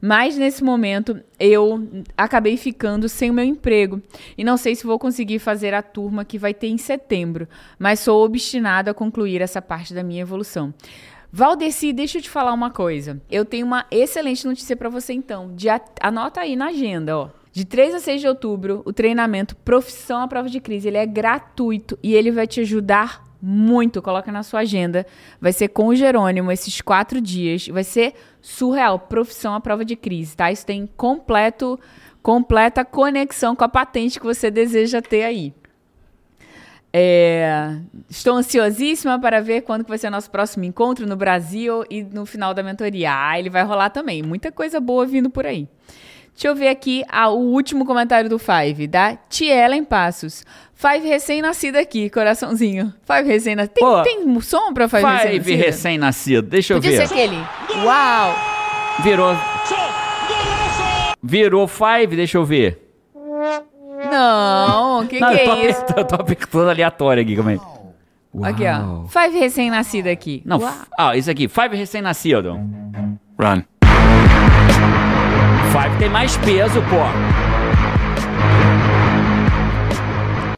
Mas 0.00 0.36
nesse 0.36 0.62
momento 0.62 1.18
eu 1.38 1.88
acabei 2.16 2.56
ficando 2.56 3.08
sem 3.08 3.30
o 3.30 3.34
meu 3.34 3.44
emprego 3.44 4.00
e 4.36 4.44
não 4.44 4.56
sei 4.56 4.74
se 4.74 4.86
vou 4.86 4.98
conseguir 4.98 5.38
fazer 5.38 5.72
a 5.74 5.82
turma 5.82 6.24
que 6.24 6.38
vai 6.38 6.52
ter 6.52 6.68
em 6.68 6.78
setembro, 6.78 7.48
mas 7.78 8.00
sou 8.00 8.24
obstinado 8.24 8.90
a 8.90 8.94
concluir 8.94 9.40
essa 9.40 9.62
parte 9.62 9.94
da 9.94 10.02
minha 10.02 10.22
evolução. 10.22 10.72
Valdeci, 11.32 11.92
deixa 11.92 12.18
eu 12.18 12.22
te 12.22 12.30
falar 12.30 12.52
uma 12.52 12.70
coisa. 12.70 13.20
Eu 13.30 13.44
tenho 13.44 13.66
uma 13.66 13.84
excelente 13.90 14.46
notícia 14.46 14.76
pra 14.76 14.88
você 14.88 15.12
então. 15.12 15.54
De 15.54 15.66
anota 16.00 16.40
aí 16.40 16.56
na 16.56 16.66
agenda, 16.68 17.18
ó. 17.18 17.28
De 17.56 17.64
3 17.64 17.94
a 17.94 18.00
6 18.00 18.20
de 18.20 18.28
outubro, 18.28 18.82
o 18.84 18.92
treinamento 18.92 19.56
Profissão 19.56 20.20
à 20.20 20.28
Prova 20.28 20.46
de 20.46 20.60
Crise, 20.60 20.88
ele 20.88 20.98
é 20.98 21.06
gratuito 21.06 21.98
e 22.02 22.14
ele 22.14 22.30
vai 22.30 22.46
te 22.46 22.60
ajudar 22.60 23.24
muito. 23.40 24.02
Coloca 24.02 24.30
na 24.30 24.42
sua 24.42 24.60
agenda. 24.60 25.06
Vai 25.40 25.54
ser 25.54 25.68
com 25.68 25.86
o 25.86 25.96
Jerônimo 25.96 26.52
esses 26.52 26.82
quatro 26.82 27.18
dias. 27.18 27.66
Vai 27.68 27.82
ser 27.82 28.12
surreal. 28.42 28.98
Profissão 28.98 29.54
à 29.54 29.60
Prova 29.62 29.86
de 29.86 29.96
Crise, 29.96 30.36
tá? 30.36 30.52
Isso 30.52 30.66
tem 30.66 30.86
completo, 30.98 31.80
completa 32.22 32.84
conexão 32.84 33.56
com 33.56 33.64
a 33.64 33.70
patente 33.70 34.20
que 34.20 34.26
você 34.26 34.50
deseja 34.50 35.00
ter 35.00 35.22
aí. 35.22 35.54
É, 36.92 37.74
estou 38.10 38.36
ansiosíssima 38.36 39.18
para 39.18 39.40
ver 39.40 39.62
quando 39.62 39.82
que 39.82 39.88
vai 39.88 39.96
ser 39.96 40.08
o 40.08 40.10
nosso 40.10 40.30
próximo 40.30 40.64
encontro 40.66 41.06
no 41.06 41.16
Brasil 41.16 41.86
e 41.88 42.02
no 42.02 42.26
final 42.26 42.52
da 42.52 42.62
mentoria. 42.62 43.10
Ah, 43.14 43.38
ele 43.38 43.48
vai 43.48 43.64
rolar 43.64 43.88
também. 43.88 44.22
Muita 44.22 44.52
coisa 44.52 44.78
boa 44.78 45.06
vindo 45.06 45.30
por 45.30 45.46
aí. 45.46 45.66
Deixa 46.36 46.48
eu 46.48 46.54
ver 46.54 46.68
aqui 46.68 47.02
ah, 47.08 47.30
o 47.30 47.38
último 47.38 47.86
comentário 47.86 48.28
do 48.28 48.38
Five, 48.38 48.86
da 48.86 49.16
Tiela 49.30 49.74
em 49.74 49.82
Passos. 49.82 50.44
Five 50.74 51.08
recém-nascida 51.08 51.80
aqui, 51.80 52.10
coraçãozinho. 52.10 52.92
Five 53.06 53.26
recém-nascida. 53.26 53.74
Tem, 53.74 53.82
Pô, 53.82 54.02
tem 54.02 54.40
som 54.42 54.74
pra 54.74 54.86
Five, 54.86 55.02
Five 55.02 55.16
recém-nascida? 55.16 55.64
recém-nascido. 55.66 56.42
Deixa 56.48 56.74
eu 56.74 56.76
Podia 56.76 56.90
ver. 56.98 57.08
ser 57.08 57.14
aquele. 57.14 57.36
Uau! 57.82 58.34
Virou. 59.02 59.34
Virou 61.22 61.66
five, 61.66 62.14
deixa 62.14 62.36
eu 62.36 62.44
ver. 62.44 62.82
Não, 64.12 65.00
o 65.00 65.06
que, 65.08 65.18
Não, 65.18 65.30
que 65.30 65.40
eu 65.40 65.44
tô, 65.46 65.52
é 65.52 65.70
isso? 65.70 65.80
apertando, 65.80 65.98
eu 65.98 66.04
tô 66.04 66.14
apertando 66.16 66.68
aleatório 66.68 67.22
aqui, 67.22 67.34
calma 67.34 67.50
aí. 67.52 67.60
Aqui, 68.42 68.64
ó. 68.66 68.78
Uau. 68.78 69.08
Five 69.08 69.38
recém-nascido 69.38 70.08
aqui. 70.08 70.42
Não, 70.44 70.58
Uau. 70.58 70.74
ah, 70.98 71.16
isso 71.16 71.30
aqui, 71.30 71.48
Five 71.48 71.74
recém-nascido. 71.74 72.52
Run. 73.40 73.62
Five 75.76 75.98
tem 75.98 76.08
mais 76.08 76.34
peso, 76.38 76.80
pô. 76.84 76.96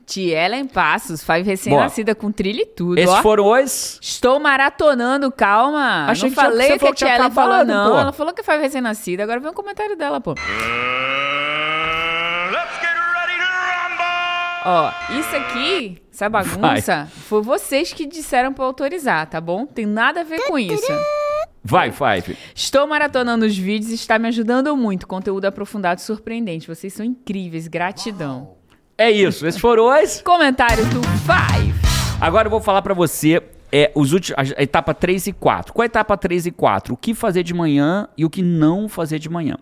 Tia 0.06 0.44
Ellen 0.46 0.64
Passos, 0.68 1.24
Five 1.24 1.42
recém-nascida 1.42 2.14
com 2.14 2.30
trilha 2.30 2.62
e 2.62 2.66
tudo, 2.66 2.98
Esses 2.98 3.12
ó. 3.12 3.20
foram 3.20 3.46
os. 3.50 3.98
Estou 4.00 4.38
maratonando, 4.38 5.32
calma. 5.32 6.06
Achei 6.08 6.30
não 6.30 6.36
que 6.36 6.40
falei 6.40 6.78
que 6.78 6.84
a 6.86 6.88
que 6.90 6.94
tinha 6.94 7.16
Ellen 7.16 7.30
falou, 7.32 7.64
não. 7.64 7.90
pô. 7.90 7.98
Ela 7.98 8.12
falou 8.12 8.32
que 8.32 8.44
foi 8.44 8.58
recém-nascida. 8.58 9.24
Agora 9.24 9.40
vem 9.40 9.50
um 9.50 9.54
comentário 9.54 9.96
dela, 9.96 10.20
pô. 10.20 10.36
Ó, 14.64 14.90
isso 15.18 15.34
aqui, 15.34 16.00
essa 16.12 16.28
bagunça, 16.28 17.08
foi 17.28 17.42
vocês 17.42 17.92
que 17.92 18.06
disseram 18.06 18.52
pra 18.52 18.62
eu 18.64 18.68
autorizar, 18.68 19.26
tá 19.26 19.40
bom? 19.40 19.66
Tem 19.66 19.84
nada 19.84 20.20
a 20.20 20.24
ver 20.24 20.46
com 20.46 20.56
isso. 20.56 20.92
Vai, 21.62 21.92
Five. 21.92 22.36
Estou 22.54 22.86
maratonando 22.86 23.44
os 23.44 23.56
vídeos 23.56 23.90
e 23.90 23.94
está 23.94 24.18
me 24.18 24.28
ajudando 24.28 24.76
muito. 24.76 25.06
Conteúdo 25.06 25.44
aprofundado 25.44 26.00
e 26.00 26.04
surpreendente. 26.04 26.68
Vocês 26.68 26.92
são 26.92 27.04
incríveis. 27.04 27.68
Gratidão. 27.68 28.56
É 28.96 29.10
isso, 29.10 29.46
esses 29.46 29.60
foram 29.60 29.86
os. 29.86 30.20
Comentário 30.22 30.84
do 30.86 31.00
Five. 31.02 31.78
Agora 32.20 32.46
eu 32.46 32.50
vou 32.50 32.60
falar 32.60 32.82
pra 32.82 32.94
você 32.94 33.42
é, 33.70 33.92
os 33.94 34.12
últimos, 34.12 34.52
a 34.56 34.62
etapa 34.62 34.94
3 34.94 35.28
e 35.28 35.32
4. 35.32 35.72
Qual 35.72 35.82
é 35.82 35.86
a 35.86 35.86
etapa 35.86 36.16
3 36.16 36.46
e 36.46 36.50
4? 36.50 36.94
O 36.94 36.96
que 36.96 37.14
fazer 37.14 37.42
de 37.42 37.54
manhã 37.54 38.08
e 38.16 38.24
o 38.24 38.30
que 38.30 38.42
não 38.42 38.88
fazer 38.88 39.18
de 39.18 39.28
manhã. 39.28 39.56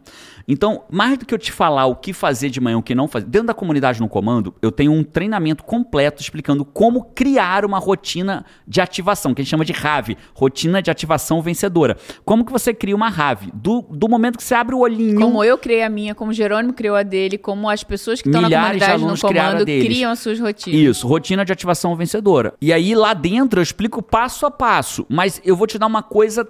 Então, 0.49 0.84
mais 0.90 1.18
do 1.18 1.26
que 1.26 1.34
eu 1.34 1.38
te 1.38 1.51
falar 1.51 1.86
o 1.86 1.97
que 1.97 2.12
fazer 2.12 2.51
de 2.51 2.61
manhã 2.61 2.78
o 2.78 2.82
que 2.82 2.94
não 2.94 3.09
fazer, 3.09 3.26
dentro 3.26 3.49
da 3.49 3.55
comunidade 3.55 4.01
no 4.01 4.09
comando, 4.09 4.55
eu 4.62 4.70
tenho 4.70 4.92
um 4.92 5.03
treinamento 5.03 5.64
completo 5.64 6.22
explicando 6.22 6.64
como 6.64 7.05
criar 7.14 7.64
uma 7.64 7.78
rotina 7.78 8.44
de 8.66 8.80
ativação, 8.80 9.34
que 9.34 9.40
a 9.40 9.44
gente 9.44 9.51
chama 9.51 9.64
de 9.64 9.72
RAV, 9.72 10.16
rotina 10.34 10.80
de 10.80 10.90
ativação 10.90 11.42
vencedora. 11.42 11.97
Como 12.24 12.44
que 12.44 12.53
você 12.53 12.72
cria 12.72 12.94
uma 12.94 13.09
RAV? 13.09 13.49
Do, 13.53 13.82
do 13.90 14.09
momento 14.09 14.36
que 14.36 14.44
você 14.44 14.55
abre 14.55 14.74
o 14.74 14.78
olhinho. 14.78 15.20
Como 15.20 15.42
eu 15.42 15.59
criei 15.59 15.82
a 15.82 15.88
minha, 15.88 16.14
como 16.14 16.30
o 16.30 16.34
Jerônimo 16.34 16.72
criou 16.72 16.94
a 16.94 17.03
dele, 17.03 17.38
como 17.38 17.68
as 17.68 17.82
pessoas 17.82 18.22
que 18.22 18.28
estão 18.28 18.42
na 18.42 18.51
comunidade 18.51 19.05
no 19.05 19.18
comando 19.18 19.64
criam 19.64 20.12
as 20.12 20.20
suas 20.20 20.38
rotinas. 20.38 20.78
Isso, 20.78 21.09
rotina 21.09 21.44
de 21.44 21.53
ativação 21.53 21.97
vencedora. 21.97 22.55
E 22.61 22.72
aí 22.72 22.94
lá 22.94 23.14
dentro 23.14 23.59
eu 23.59 23.62
explico 23.62 24.03
passo 24.03 24.47
a 24.47 24.51
passo, 24.51 25.05
mas 25.09 25.40
eu 25.44 25.57
vou 25.57 25.66
te 25.66 25.78
dar 25.78 25.86
uma 25.86 26.03
coisa 26.03 26.49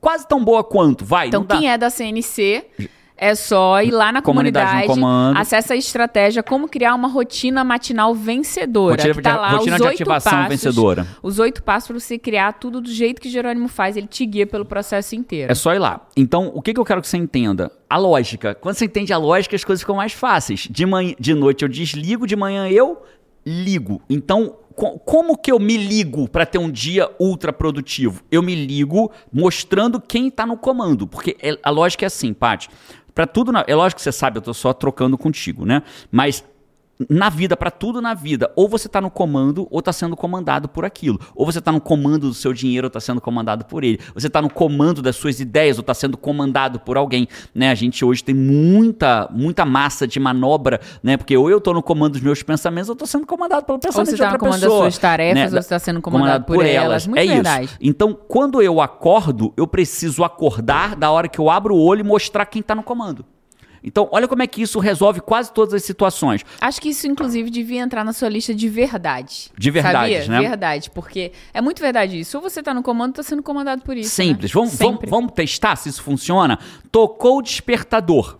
quase 0.00 0.26
tão 0.26 0.42
boa 0.42 0.64
quanto, 0.64 1.04
vai. 1.04 1.28
Então, 1.28 1.40
não 1.40 1.46
dá. 1.46 1.58
quem 1.58 1.70
é 1.70 1.78
da 1.78 1.90
CNC 1.90 2.64
é 3.20 3.34
só 3.34 3.82
ir 3.82 3.90
lá 3.90 4.10
na 4.10 4.22
Comunidade 4.22 4.86
comunidade, 4.86 5.38
acessa 5.38 5.74
a 5.74 5.76
estratégia 5.76 6.42
como 6.42 6.66
criar 6.66 6.94
uma 6.94 7.06
rotina 7.06 7.62
matinal 7.62 8.14
vencedora. 8.14 8.96
Rotina 8.96 9.14
que 9.14 9.22
tá 9.22 9.32
de- 9.32 9.38
lá 9.38 9.50
rotina 9.50 9.76
os 9.76 9.82
de 9.82 9.88
oito 9.88 9.94
ativação 10.02 10.32
passos, 10.32 10.48
vencedora. 10.48 11.06
Os 11.22 11.38
oito 11.38 11.62
passos 11.62 11.88
para 11.88 12.00
você 12.00 12.18
criar 12.18 12.52
tudo 12.54 12.80
do 12.80 12.90
jeito 12.90 13.20
que 13.20 13.28
Jerônimo 13.28 13.68
faz, 13.68 13.96
ele 13.96 14.06
te 14.06 14.24
guia 14.24 14.46
pelo 14.46 14.64
processo 14.64 15.14
inteiro. 15.14 15.52
É 15.52 15.54
só 15.54 15.74
ir 15.74 15.78
lá. 15.78 16.00
Então, 16.16 16.50
o 16.54 16.62
que, 16.62 16.72
que 16.72 16.80
eu 16.80 16.84
quero 16.84 17.02
que 17.02 17.08
você 17.08 17.18
entenda? 17.18 17.70
A 17.88 17.96
lógica. 17.98 18.54
Quando 18.54 18.74
você 18.76 18.86
entende 18.86 19.12
a 19.12 19.18
lógica, 19.18 19.54
as 19.54 19.64
coisas 19.64 19.82
ficam 19.82 19.96
mais 19.96 20.12
fáceis. 20.12 20.66
De, 20.70 20.86
manhã, 20.86 21.14
de 21.20 21.34
noite 21.34 21.62
eu 21.62 21.68
desligo, 21.68 22.26
de 22.26 22.34
manhã 22.36 22.68
eu 22.68 23.02
ligo. 23.44 24.00
Então, 24.08 24.56
co- 24.76 24.98
como 24.98 25.36
que 25.36 25.50
eu 25.50 25.58
me 25.58 25.76
ligo 25.76 26.28
para 26.28 26.44
ter 26.46 26.58
um 26.58 26.70
dia 26.70 27.10
ultra 27.18 27.52
produtivo? 27.52 28.22
Eu 28.30 28.42
me 28.42 28.54
ligo 28.54 29.10
mostrando 29.32 30.00
quem 30.00 30.28
está 30.28 30.44
no 30.46 30.56
comando. 30.56 31.06
Porque 31.06 31.36
é- 31.42 31.58
a 31.62 31.70
lógica 31.70 32.04
é 32.04 32.08
assim, 32.08 32.32
Paty. 32.32 32.68
Para 33.20 33.26
tudo, 33.26 33.52
na- 33.52 33.62
é 33.66 33.74
lógico 33.74 33.98
que 33.98 34.02
você 34.02 34.12
sabe, 34.12 34.38
eu 34.38 34.42
tô 34.42 34.54
só 34.54 34.72
trocando 34.72 35.18
contigo, 35.18 35.66
né? 35.66 35.82
Mas 36.10 36.42
na 37.08 37.28
vida, 37.28 37.56
para 37.56 37.70
tudo 37.70 38.00
na 38.00 38.14
vida, 38.14 38.50
ou 38.54 38.68
você 38.68 38.88
tá 38.88 39.00
no 39.00 39.10
comando 39.10 39.66
ou 39.70 39.80
tá 39.80 39.92
sendo 39.92 40.16
comandado 40.16 40.68
por 40.68 40.84
aquilo. 40.84 41.18
Ou 41.34 41.46
você 41.46 41.60
tá 41.60 41.72
no 41.72 41.80
comando 41.80 42.28
do 42.28 42.34
seu 42.34 42.52
dinheiro 42.52 42.86
ou 42.86 42.90
tá 42.90 43.00
sendo 43.00 43.20
comandado 43.20 43.64
por 43.64 43.84
ele. 43.84 43.98
Você 44.14 44.28
tá 44.28 44.42
no 44.42 44.50
comando 44.50 45.00
das 45.00 45.16
suas 45.16 45.40
ideias 45.40 45.78
ou 45.78 45.82
tá 45.82 45.94
sendo 45.94 46.16
comandado 46.16 46.80
por 46.80 46.96
alguém, 46.96 47.28
né? 47.54 47.70
A 47.70 47.74
gente 47.74 48.04
hoje 48.04 48.22
tem 48.22 48.34
muita 48.34 49.28
muita 49.30 49.64
massa 49.64 50.06
de 50.06 50.18
manobra, 50.20 50.80
né? 51.02 51.16
Porque 51.16 51.36
ou 51.36 51.50
eu 51.50 51.60
tô 51.60 51.72
no 51.72 51.82
comando 51.82 52.12
dos 52.12 52.20
meus 52.20 52.42
pensamentos 52.42 52.88
ou 52.90 52.96
tô 52.96 53.06
sendo 53.06 53.26
comandado 53.26 53.64
pelo 53.64 53.76
Ou 53.76 53.80
pensamento 53.80 54.06
você 54.06 54.16
de 54.16 54.22
está 54.22 54.32
outra 54.32 54.38
no 54.38 54.38
comando 54.38 54.60
das 54.60 54.68
pessoa. 54.68 54.82
suas 54.82 54.98
tarefas, 54.98 55.34
né? 55.34 55.44
ou 55.44 55.50
você 55.50 55.58
está 55.58 55.78
sendo 55.78 56.00
comandado, 56.02 56.44
por, 56.44 56.64
elas. 56.64 57.06
Muito 57.06 57.18
é 57.20 57.26
verdade. 57.26 57.64
isso. 57.66 57.76
Então, 57.80 58.12
quando 58.12 58.60
eu 58.60 58.80
acordo, 58.80 59.52
eu 59.56 59.66
preciso 59.66 60.24
acordar 60.24 60.96
da 60.96 61.10
hora 61.10 61.28
que 61.28 61.38
eu 61.38 61.48
abro 61.50 61.74
o 61.74 61.80
olho 61.80 62.00
e 62.00 62.04
mostrar 62.04 62.46
quem 62.46 62.62
tá 62.62 62.74
no 62.74 62.82
comando. 62.82 63.24
Então, 63.82 64.08
olha 64.12 64.28
como 64.28 64.42
é 64.42 64.46
que 64.46 64.62
isso 64.62 64.78
resolve 64.78 65.20
quase 65.20 65.52
todas 65.52 65.72
as 65.74 65.82
situações. 65.82 66.44
Acho 66.60 66.80
que 66.80 66.90
isso, 66.90 67.06
inclusive, 67.06 67.50
devia 67.50 67.80
entrar 67.80 68.04
na 68.04 68.12
sua 68.12 68.28
lista 68.28 68.54
de 68.54 68.68
verdade. 68.68 69.50
De 69.56 69.70
verdades, 69.70 70.24
sabia? 70.24 70.40
né? 70.40 70.48
Verdade, 70.48 70.90
porque 70.90 71.32
é 71.54 71.60
muito 71.60 71.80
verdade 71.80 72.20
isso. 72.20 72.36
Ou 72.36 72.42
você 72.42 72.62
tá 72.62 72.74
no 72.74 72.82
comando, 72.82 73.14
tá 73.14 73.22
sendo 73.22 73.42
comandado 73.42 73.82
por 73.82 73.96
isso. 73.96 74.10
Simples. 74.10 74.50
né? 74.50 74.54
Vamos, 74.54 74.74
vamos, 74.76 75.00
vamos 75.08 75.32
testar 75.32 75.76
se 75.76 75.88
isso 75.88 76.02
funciona? 76.02 76.58
Tocou 76.92 77.38
o 77.38 77.42
despertador. 77.42 78.38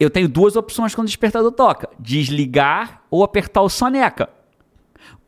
Eu 0.00 0.08
tenho 0.08 0.28
duas 0.28 0.54
opções 0.54 0.94
quando 0.94 1.06
o 1.06 1.10
despertador 1.10 1.52
toca: 1.52 1.88
desligar 1.98 3.02
ou 3.10 3.24
apertar 3.24 3.62
o 3.62 3.68
soneca. 3.68 4.30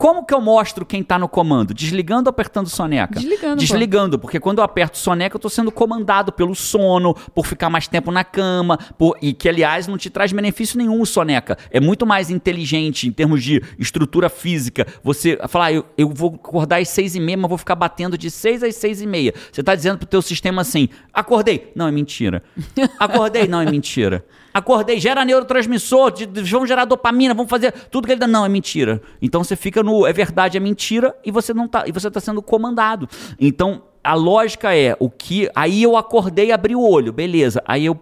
Como 0.01 0.25
que 0.25 0.33
eu 0.33 0.41
mostro 0.41 0.87
quem 0.87 1.03
tá 1.03 1.19
no 1.19 1.29
comando? 1.29 1.75
Desligando 1.75 2.29
ou 2.29 2.31
apertando 2.31 2.71
soneca? 2.71 3.21
Desligando, 3.21 3.57
pô. 3.57 3.61
Desligando, 3.61 4.19
porque 4.19 4.41
quando 4.41 4.57
eu 4.61 4.65
aperto 4.65 4.97
soneca, 4.97 5.37
eu 5.37 5.39
tô 5.39 5.51
sendo 5.51 5.71
comandado 5.71 6.33
pelo 6.33 6.55
sono, 6.55 7.13
por 7.35 7.45
ficar 7.47 7.69
mais 7.69 7.87
tempo 7.87 8.11
na 8.11 8.25
cama, 8.25 8.79
por- 8.97 9.19
e 9.21 9.35
que, 9.35 9.47
aliás, 9.47 9.87
não 9.87 9.99
te 9.99 10.09
traz 10.09 10.33
benefício 10.33 10.79
nenhum 10.79 11.05
soneca. 11.05 11.59
É 11.71 11.79
muito 11.81 12.07
mais 12.07 12.31
inteligente 12.31 13.07
em 13.07 13.13
termos 13.13 13.43
de 13.45 13.63
estrutura 13.79 14.31
física. 14.31 14.87
Você 15.05 15.39
falar, 15.51 15.67
ah, 15.67 15.73
eu, 15.75 15.85
eu 15.99 16.09
vou 16.09 16.35
acordar 16.35 16.81
às 16.81 16.89
seis 16.89 17.15
e 17.15 17.21
meia, 17.21 17.37
mas 17.37 17.51
vou 17.51 17.59
ficar 17.59 17.75
batendo 17.75 18.17
de 18.17 18.31
seis 18.31 18.63
às 18.63 18.75
seis 18.77 19.03
e 19.03 19.07
meia. 19.07 19.35
Você 19.53 19.63
tá 19.63 19.75
dizendo 19.75 19.99
pro 19.99 20.07
teu 20.07 20.23
sistema 20.23 20.63
assim, 20.63 20.89
acordei. 21.13 21.73
Não, 21.77 21.87
é 21.87 21.91
mentira. 21.93 22.43
Acordei, 22.99 23.47
não, 23.47 23.61
é 23.61 23.71
mentira. 23.71 24.25
Acordei, 24.53 24.99
gera 24.99 25.25
neurotransmissor, 25.25 26.13
vamos 26.45 26.69
gerar 26.69 26.85
dopamina, 26.85 27.35
vamos 27.35 27.51
fazer 27.51 27.73
tudo 27.91 28.07
que 28.07 28.13
ele 28.13 28.21
dá. 28.21 28.27
Não, 28.27 28.45
é 28.45 28.49
mentira. 28.49 29.01
Então 29.23 29.45
você 29.45 29.55
fica 29.55 29.83
no 29.83 30.07
é 30.07 30.13
verdade, 30.13 30.57
é 30.57 30.61
mentira, 30.61 31.15
e 31.25 31.31
você 31.31 31.55
não 31.55 31.69
tá. 31.69 31.85
E 31.87 31.93
você 31.93 32.11
tá 32.11 32.21
sendo 32.21 32.43
comandado. 32.43 33.09
Então, 33.39 33.83
a 34.03 34.15
lógica 34.15 34.75
é 34.75 34.97
o 34.99 35.09
que. 35.09 35.49
Aí 35.55 35.83
eu 35.83 35.97
acordei, 35.97 36.53
abri 36.53 36.75
o 36.75 36.83
olho, 36.83 37.13
beleza. 37.13 37.63
Aí 37.67 37.87
eu, 37.87 37.99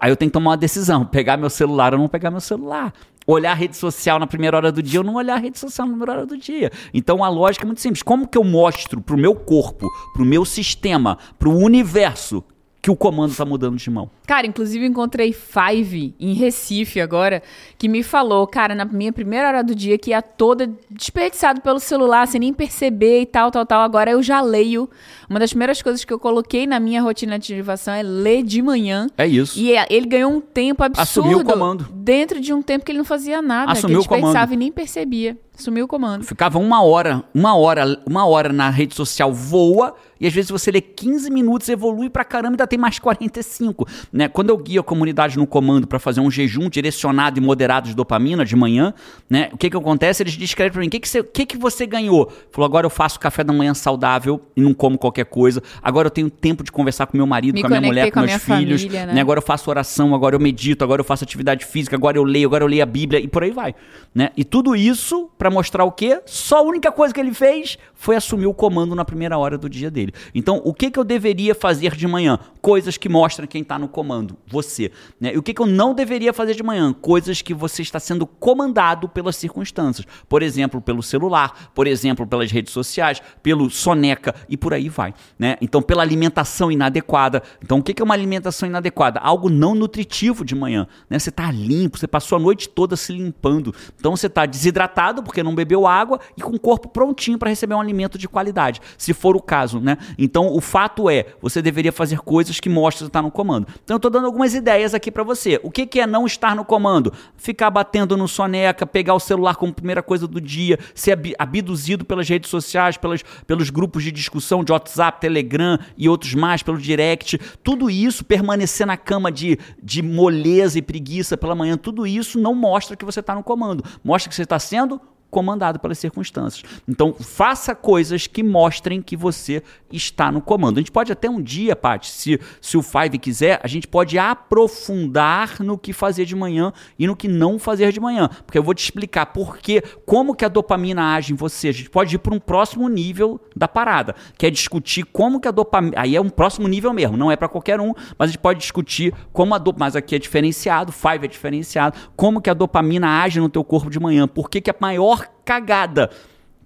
aí 0.00 0.10
eu 0.10 0.16
tenho 0.16 0.30
que 0.30 0.32
tomar 0.32 0.50
uma 0.50 0.56
decisão: 0.56 1.04
pegar 1.04 1.36
meu 1.36 1.50
celular 1.50 1.92
ou 1.92 2.00
não 2.00 2.08
pegar 2.08 2.30
meu 2.30 2.40
celular. 2.40 2.92
Olhar 3.26 3.52
a 3.52 3.54
rede 3.54 3.76
social 3.76 4.18
na 4.18 4.26
primeira 4.26 4.56
hora 4.56 4.72
do 4.72 4.82
dia 4.82 5.00
ou 5.00 5.06
não 5.06 5.14
olhar 5.14 5.34
a 5.34 5.38
rede 5.38 5.58
social 5.58 5.86
na 5.86 5.92
primeira 5.92 6.12
hora 6.12 6.26
do 6.26 6.36
dia. 6.36 6.72
Então 6.92 7.22
a 7.22 7.28
lógica 7.28 7.64
é 7.64 7.66
muito 7.66 7.80
simples. 7.80 8.02
Como 8.02 8.26
que 8.26 8.38
eu 8.38 8.42
mostro 8.42 9.00
pro 9.00 9.16
meu 9.16 9.34
corpo, 9.34 9.86
pro 10.14 10.24
meu 10.24 10.44
sistema, 10.44 11.18
pro 11.38 11.54
universo 11.54 12.42
que 12.82 12.90
o 12.90 12.96
comando 12.96 13.34
tá 13.34 13.44
mudando 13.44 13.76
de 13.76 13.90
mão? 13.90 14.10
Cara, 14.26 14.46
inclusive 14.46 14.86
encontrei 14.86 15.32
Five 15.32 16.14
em 16.18 16.32
Recife 16.34 17.00
agora, 17.00 17.42
que 17.76 17.88
me 17.88 18.02
falou, 18.02 18.46
cara, 18.46 18.74
na 18.74 18.84
minha 18.84 19.12
primeira 19.12 19.48
hora 19.48 19.62
do 19.62 19.74
dia, 19.74 19.98
que 19.98 20.10
ia 20.10 20.22
toda 20.22 20.70
desperdiçado 20.90 21.60
pelo 21.60 21.78
celular, 21.78 22.26
sem 22.26 22.40
nem 22.40 22.52
perceber 22.54 23.20
e 23.22 23.26
tal, 23.26 23.50
tal, 23.50 23.66
tal. 23.66 23.82
Agora 23.82 24.10
eu 24.10 24.22
já 24.22 24.40
leio. 24.40 24.88
Uma 25.28 25.38
das 25.38 25.50
primeiras 25.50 25.82
coisas 25.82 26.04
que 26.04 26.12
eu 26.12 26.18
coloquei 26.18 26.66
na 26.66 26.80
minha 26.80 27.02
rotina 27.02 27.38
de 27.38 27.52
ativação 27.52 27.92
é 27.92 28.02
ler 28.02 28.42
de 28.42 28.62
manhã. 28.62 29.08
É 29.18 29.26
isso. 29.26 29.58
E 29.58 29.72
é- 29.74 29.86
ele 29.90 30.06
ganhou 30.06 30.32
um 30.32 30.40
tempo 30.40 30.82
absurdo. 30.82 31.02
Assumiu 31.02 31.38
o 31.38 31.44
comando. 31.44 31.86
Dentro 31.92 32.40
de 32.40 32.52
um 32.52 32.62
tempo 32.62 32.84
que 32.84 32.92
ele 32.92 32.98
não 32.98 33.04
fazia 33.04 33.42
nada. 33.42 33.72
Assumiu 33.72 34.00
que 34.00 34.06
o 34.06 34.08
comando. 34.08 34.22
ele 34.22 34.26
desperdiçava 34.32 34.54
e 34.54 34.56
nem 34.56 34.72
percebia. 34.72 35.36
Assumiu 35.60 35.84
o 35.84 35.88
comando. 35.88 36.24
Ficava 36.24 36.58
uma 36.58 36.82
hora, 36.82 37.22
uma 37.34 37.54
hora, 37.54 38.00
uma 38.06 38.24
hora 38.24 38.50
na 38.50 38.70
rede 38.70 38.94
social 38.94 39.30
voa, 39.30 39.94
e 40.18 40.26
às 40.26 40.32
vezes 40.32 40.50
você 40.50 40.70
lê 40.70 40.80
15 40.80 41.30
minutos, 41.30 41.68
evolui 41.68 42.08
pra 42.10 42.24
caramba 42.24 42.52
e 42.52 42.54
ainda 42.54 42.66
tem 42.66 42.78
mais 42.78 42.98
45. 42.98 43.86
Né? 44.12 44.28
Quando 44.28 44.50
eu 44.50 44.56
guio 44.56 44.80
a 44.80 44.84
comunidade 44.84 45.38
no 45.38 45.46
comando 45.46 45.86
pra 45.86 45.98
fazer 45.98 46.20
um 46.20 46.30
jejum 46.30 46.68
direcionado 46.68 47.38
e 47.38 47.42
moderado 47.42 47.88
de 47.88 47.94
dopamina 47.94 48.44
de 48.44 48.54
manhã, 48.56 48.92
né? 49.28 49.50
O 49.52 49.58
que 49.58 49.70
que 49.70 49.76
acontece? 49.76 50.22
Eles 50.22 50.34
descrevem 50.36 50.72
pra 50.72 50.80
mim, 50.80 50.88
o 50.88 50.90
que 50.90 51.00
que, 51.00 51.08
você, 51.08 51.22
que 51.22 51.46
que 51.46 51.56
você 51.56 51.86
ganhou? 51.86 52.32
Falou, 52.50 52.66
agora 52.66 52.86
eu 52.86 52.90
faço 52.90 53.20
café 53.20 53.44
da 53.44 53.52
manhã 53.52 53.74
saudável 53.74 54.40
e 54.56 54.60
não 54.60 54.72
como 54.74 54.98
qualquer 54.98 55.24
coisa. 55.24 55.62
Agora 55.82 56.06
eu 56.06 56.10
tenho 56.10 56.28
tempo 56.30 56.64
de 56.64 56.72
conversar 56.72 57.06
com 57.06 57.16
meu 57.16 57.26
marido, 57.26 57.54
Me 57.54 57.60
com 57.62 57.66
a 57.66 57.70
minha 57.70 57.80
mulher, 57.80 58.10
com 58.10 58.20
com 58.20 58.26
meus 58.26 58.42
filhos. 58.42 58.82
família, 58.82 59.06
né? 59.06 59.14
né? 59.14 59.20
Agora 59.20 59.38
eu 59.38 59.42
faço 59.42 59.68
oração, 59.70 60.14
agora 60.14 60.34
eu 60.34 60.40
medito, 60.40 60.84
agora 60.84 61.00
eu 61.00 61.04
faço 61.04 61.24
atividade 61.24 61.64
física, 61.66 61.96
agora 61.96 62.18
eu 62.18 62.24
leio, 62.24 62.46
agora 62.46 62.64
eu 62.64 62.68
leio 62.68 62.82
a 62.82 62.86
Bíblia 62.86 63.20
e 63.20 63.28
por 63.28 63.42
aí 63.42 63.50
vai. 63.50 63.74
Né? 64.14 64.30
E 64.36 64.44
tudo 64.44 64.74
isso 64.74 65.30
pra 65.38 65.49
mostrar 65.50 65.84
o 65.84 65.92
quê? 65.92 66.20
Só 66.26 66.58
a 66.58 66.62
única 66.62 66.90
coisa 66.90 67.12
que 67.12 67.20
ele 67.20 67.34
fez 67.34 67.78
foi 67.94 68.16
assumir 68.16 68.46
o 68.46 68.54
comando 68.54 68.94
na 68.94 69.04
primeira 69.04 69.36
hora 69.36 69.58
do 69.58 69.68
dia 69.68 69.90
dele. 69.90 70.12
Então, 70.34 70.60
o 70.64 70.72
que, 70.72 70.90
que 70.90 70.98
eu 70.98 71.04
deveria 71.04 71.54
fazer 71.54 71.94
de 71.94 72.06
manhã? 72.06 72.38
Coisas 72.62 72.96
que 72.96 73.08
mostram 73.08 73.46
quem 73.46 73.60
está 73.60 73.78
no 73.78 73.88
comando, 73.88 74.36
você. 74.46 74.90
Né? 75.20 75.34
E 75.34 75.38
o 75.38 75.42
que, 75.42 75.52
que 75.52 75.60
eu 75.60 75.66
não 75.66 75.92
deveria 75.94 76.32
fazer 76.32 76.54
de 76.54 76.62
manhã? 76.62 76.94
Coisas 76.94 77.42
que 77.42 77.52
você 77.52 77.82
está 77.82 78.00
sendo 78.00 78.26
comandado 78.26 79.08
pelas 79.08 79.36
circunstâncias. 79.36 80.06
Por 80.28 80.42
exemplo, 80.42 80.80
pelo 80.80 81.02
celular, 81.02 81.70
por 81.74 81.86
exemplo, 81.86 82.26
pelas 82.26 82.50
redes 82.50 82.72
sociais, 82.72 83.20
pelo 83.42 83.68
soneca 83.68 84.34
e 84.48 84.56
por 84.56 84.72
aí 84.72 84.88
vai. 84.88 85.12
Né? 85.38 85.56
Então, 85.60 85.82
pela 85.82 86.02
alimentação 86.02 86.72
inadequada. 86.72 87.42
Então, 87.62 87.78
o 87.78 87.82
que, 87.82 87.92
que 87.92 88.00
é 88.00 88.04
uma 88.04 88.14
alimentação 88.14 88.68
inadequada? 88.68 89.20
Algo 89.20 89.50
não 89.50 89.74
nutritivo 89.74 90.44
de 90.44 90.54
manhã. 90.54 90.86
Né? 91.08 91.18
Você 91.18 91.28
está 91.28 91.50
limpo, 91.50 91.98
você 91.98 92.06
passou 92.06 92.36
a 92.36 92.40
noite 92.40 92.68
toda 92.68 92.96
se 92.96 93.12
limpando. 93.12 93.74
Então, 93.98 94.16
você 94.16 94.26
está 94.26 94.46
desidratado 94.46 95.22
porque 95.22 95.39
não 95.42 95.54
bebeu 95.54 95.86
água 95.86 96.20
e 96.36 96.40
com 96.40 96.54
o 96.54 96.60
corpo 96.60 96.88
prontinho 96.88 97.38
para 97.38 97.48
receber 97.48 97.74
um 97.74 97.80
alimento 97.80 98.18
de 98.18 98.28
qualidade, 98.28 98.80
se 98.96 99.12
for 99.12 99.36
o 99.36 99.42
caso, 99.42 99.80
né? 99.80 99.96
Então, 100.18 100.54
o 100.54 100.60
fato 100.60 101.08
é, 101.08 101.26
você 101.40 101.60
deveria 101.62 101.92
fazer 101.92 102.20
coisas 102.20 102.60
que 102.60 102.68
mostram 102.68 103.06
está 103.06 103.22
no 103.22 103.30
comando. 103.30 103.66
Então, 103.84 103.94
eu 103.94 103.98
estou 103.98 104.10
dando 104.10 104.26
algumas 104.26 104.54
ideias 104.54 104.94
aqui 104.94 105.10
para 105.10 105.22
você. 105.22 105.60
O 105.62 105.70
que, 105.70 105.86
que 105.86 106.00
é 106.00 106.06
não 106.06 106.26
estar 106.26 106.54
no 106.54 106.64
comando? 106.64 107.12
Ficar 107.36 107.70
batendo 107.70 108.16
no 108.16 108.28
soneca, 108.28 108.86
pegar 108.86 109.14
o 109.14 109.20
celular 109.20 109.56
como 109.56 109.72
primeira 109.72 110.02
coisa 110.02 110.26
do 110.26 110.40
dia, 110.40 110.78
ser 110.94 111.18
abduzido 111.38 112.04
pelas 112.04 112.28
redes 112.28 112.50
sociais, 112.50 112.96
pelas, 112.96 113.22
pelos 113.46 113.70
grupos 113.70 114.02
de 114.02 114.12
discussão 114.12 114.64
de 114.64 114.72
WhatsApp, 114.72 115.20
Telegram 115.20 115.78
e 115.96 116.08
outros 116.08 116.34
mais, 116.34 116.62
pelo 116.62 116.78
direct. 116.78 117.38
Tudo 117.62 117.90
isso, 117.90 118.24
permanecer 118.24 118.86
na 118.86 118.96
cama 118.96 119.30
de, 119.30 119.58
de 119.82 120.02
moleza 120.02 120.78
e 120.78 120.82
preguiça 120.82 121.36
pela 121.36 121.54
manhã, 121.54 121.76
tudo 121.76 122.06
isso 122.06 122.38
não 122.38 122.54
mostra 122.54 122.96
que 122.96 123.04
você 123.04 123.20
está 123.20 123.34
no 123.34 123.42
comando. 123.42 123.84
Mostra 124.02 124.28
que 124.28 124.34
você 124.34 124.42
está 124.42 124.58
sendo 124.58 125.00
comandado 125.30 125.78
pelas 125.78 125.98
circunstâncias. 125.98 126.68
Então, 126.88 127.14
faça 127.14 127.74
coisas 127.74 128.26
que 128.26 128.42
mostrem 128.42 129.00
que 129.00 129.16
você 129.16 129.62
está 129.90 130.30
no 130.30 130.40
comando. 130.40 130.78
A 130.78 130.80
gente 130.80 130.92
pode 130.92 131.12
até 131.12 131.28
um 131.28 131.40
dia, 131.40 131.74
Paty, 131.76 132.10
se, 132.10 132.40
se 132.60 132.76
o 132.76 132.82
Five 132.82 133.18
quiser, 133.18 133.60
a 133.62 133.68
gente 133.68 133.86
pode 133.86 134.18
aprofundar 134.18 135.60
no 135.60 135.78
que 135.78 135.92
fazer 135.92 136.24
de 136.24 136.36
manhã 136.36 136.72
e 136.98 137.06
no 137.06 137.16
que 137.16 137.28
não 137.28 137.58
fazer 137.58 137.92
de 137.92 138.00
manhã. 138.00 138.28
Porque 138.44 138.58
eu 138.58 138.62
vou 138.62 138.74
te 138.74 138.82
explicar 138.82 139.26
por 139.26 139.58
quê, 139.58 139.82
como 140.04 140.34
que 140.34 140.44
a 140.44 140.48
dopamina 140.48 141.14
age 141.14 141.32
em 141.32 141.36
você. 141.36 141.68
A 141.68 141.72
gente 141.72 141.90
pode 141.90 142.14
ir 142.14 142.18
para 142.18 142.34
um 142.34 142.40
próximo 142.40 142.88
nível 142.88 143.40
da 143.54 143.68
parada, 143.68 144.14
que 144.36 144.46
é 144.46 144.50
discutir 144.50 145.04
como 145.04 145.40
que 145.40 145.48
a 145.48 145.50
dopamina... 145.50 146.00
Aí 146.00 146.16
é 146.16 146.20
um 146.20 146.30
próximo 146.30 146.68
nível 146.68 146.92
mesmo, 146.92 147.16
não 147.16 147.30
é 147.30 147.36
para 147.36 147.48
qualquer 147.48 147.80
um, 147.80 147.92
mas 148.18 148.28
a 148.28 148.32
gente 148.32 148.40
pode 148.40 148.58
discutir 148.58 149.14
como 149.32 149.54
a 149.54 149.58
dopamina... 149.58 149.80
Mas 149.80 149.96
aqui 149.96 150.14
é 150.14 150.18
diferenciado, 150.18 150.92
Five 150.92 151.24
é 151.24 151.28
diferenciado, 151.28 151.98
como 152.14 152.40
que 152.40 152.50
a 152.50 152.54
dopamina 152.54 153.22
age 153.22 153.40
no 153.40 153.48
teu 153.48 153.64
corpo 153.64 153.88
de 153.88 153.98
manhã, 153.98 154.28
por 154.28 154.50
que 154.50 154.60
que 154.60 154.70
a 154.70 154.74
maior 154.78 155.19
cagada 155.44 156.10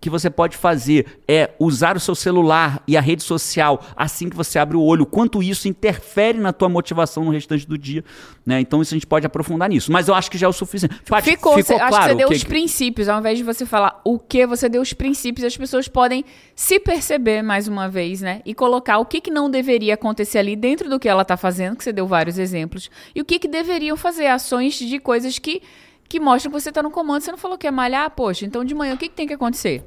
que 0.04 0.10
você 0.10 0.28
pode 0.28 0.54
fazer 0.54 1.06
é 1.26 1.52
usar 1.58 1.96
o 1.96 2.00
seu 2.00 2.14
celular 2.14 2.82
e 2.86 2.94
a 2.94 3.00
rede 3.00 3.22
social 3.22 3.82
assim 3.96 4.28
que 4.28 4.36
você 4.36 4.58
abre 4.58 4.76
o 4.76 4.82
olho, 4.82 5.06
quanto 5.06 5.42
isso 5.42 5.66
interfere 5.66 6.36
na 6.36 6.52
tua 6.52 6.68
motivação 6.68 7.24
no 7.24 7.30
restante 7.30 7.66
do 7.66 7.78
dia, 7.78 8.04
né? 8.44 8.60
Então 8.60 8.82
isso 8.82 8.92
a 8.92 8.96
gente 8.96 9.06
pode 9.06 9.24
aprofundar 9.24 9.66
nisso, 9.66 9.90
mas 9.90 10.06
eu 10.06 10.14
acho 10.14 10.30
que 10.30 10.36
já 10.36 10.46
é 10.46 10.50
o 10.50 10.52
suficiente. 10.52 10.94
Paty, 11.08 11.30
ficou, 11.30 11.54
ficou 11.54 11.78
claro, 11.78 11.94
acho 11.94 12.02
que 12.02 12.08
você 12.10 12.14
deu 12.16 12.28
que... 12.28 12.34
os 12.34 12.44
princípios, 12.44 13.08
ao 13.08 13.18
invés 13.18 13.38
de 13.38 13.44
você 13.44 13.64
falar 13.64 13.98
o 14.04 14.18
que, 14.18 14.46
você 14.46 14.68
deu 14.68 14.82
os 14.82 14.92
princípios, 14.92 15.42
as 15.42 15.56
pessoas 15.56 15.88
podem 15.88 16.22
se 16.54 16.78
perceber 16.78 17.40
mais 17.40 17.66
uma 17.66 17.88
vez, 17.88 18.20
né? 18.20 18.42
E 18.44 18.52
colocar 18.52 18.98
o 18.98 19.06
que, 19.06 19.22
que 19.22 19.30
não 19.30 19.48
deveria 19.48 19.94
acontecer 19.94 20.36
ali 20.36 20.54
dentro 20.54 20.90
do 20.90 21.00
que 21.00 21.08
ela 21.08 21.22
está 21.22 21.38
fazendo, 21.38 21.76
que 21.76 21.84
você 21.84 21.94
deu 21.94 22.06
vários 22.06 22.38
exemplos, 22.38 22.90
e 23.14 23.22
o 23.22 23.24
que, 23.24 23.38
que 23.38 23.48
deveriam 23.48 23.96
fazer, 23.96 24.26
ações 24.26 24.74
de 24.74 24.98
coisas 24.98 25.38
que 25.38 25.62
que 26.08 26.20
mostra 26.20 26.50
que 26.50 26.60
você 26.60 26.68
está 26.68 26.82
no 26.82 26.90
comando. 26.90 27.22
Você 27.22 27.30
não 27.30 27.38
falou 27.38 27.58
que 27.58 27.66
é 27.66 27.70
malhar? 27.70 28.10
Poxa, 28.10 28.44
então 28.44 28.64
de 28.64 28.74
manhã 28.74 28.94
o 28.94 28.98
que, 28.98 29.08
que 29.08 29.14
tem 29.14 29.26
que 29.26 29.34
acontecer? 29.34 29.84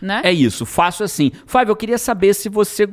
Né? 0.00 0.20
É 0.24 0.32
isso, 0.32 0.64
faço 0.64 1.02
assim. 1.02 1.32
Fábio, 1.46 1.72
eu 1.72 1.76
queria 1.76 1.98
saber 1.98 2.34
se 2.34 2.48
você 2.48 2.88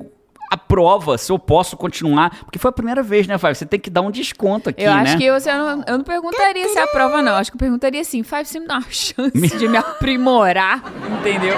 aprova, 0.49 1.17
se 1.17 1.31
eu 1.31 1.39
posso 1.39 1.77
continuar. 1.77 2.43
Porque 2.43 2.59
foi 2.59 2.69
a 2.69 2.71
primeira 2.71 3.03
vez, 3.03 3.27
né, 3.27 3.37
Fábio? 3.37 3.55
Você 3.55 3.65
tem 3.65 3.79
que 3.79 3.89
dar 3.89 4.01
um 4.01 4.11
desconto 4.11 4.69
aqui, 4.69 4.83
eu 4.83 4.93
né? 4.93 5.01
acho 5.01 5.17
que 5.17 5.23
eu, 5.23 5.35
eu, 5.35 5.57
não, 5.57 5.83
eu 5.87 5.97
não 5.97 6.03
perguntaria 6.03 6.67
se 6.69 6.79
aprova, 6.79 7.21
não. 7.21 7.35
Acho 7.35 7.51
que 7.51 7.55
eu 7.55 7.59
perguntaria 7.59 8.01
assim, 8.01 8.23
Fábio, 8.23 8.45
você 8.45 8.59
me 8.59 8.67
dá 8.67 8.75
uma 8.75 8.85
chance 8.89 9.57
de 9.57 9.67
me 9.67 9.77
aprimorar, 9.77 10.83
entendeu? 11.19 11.55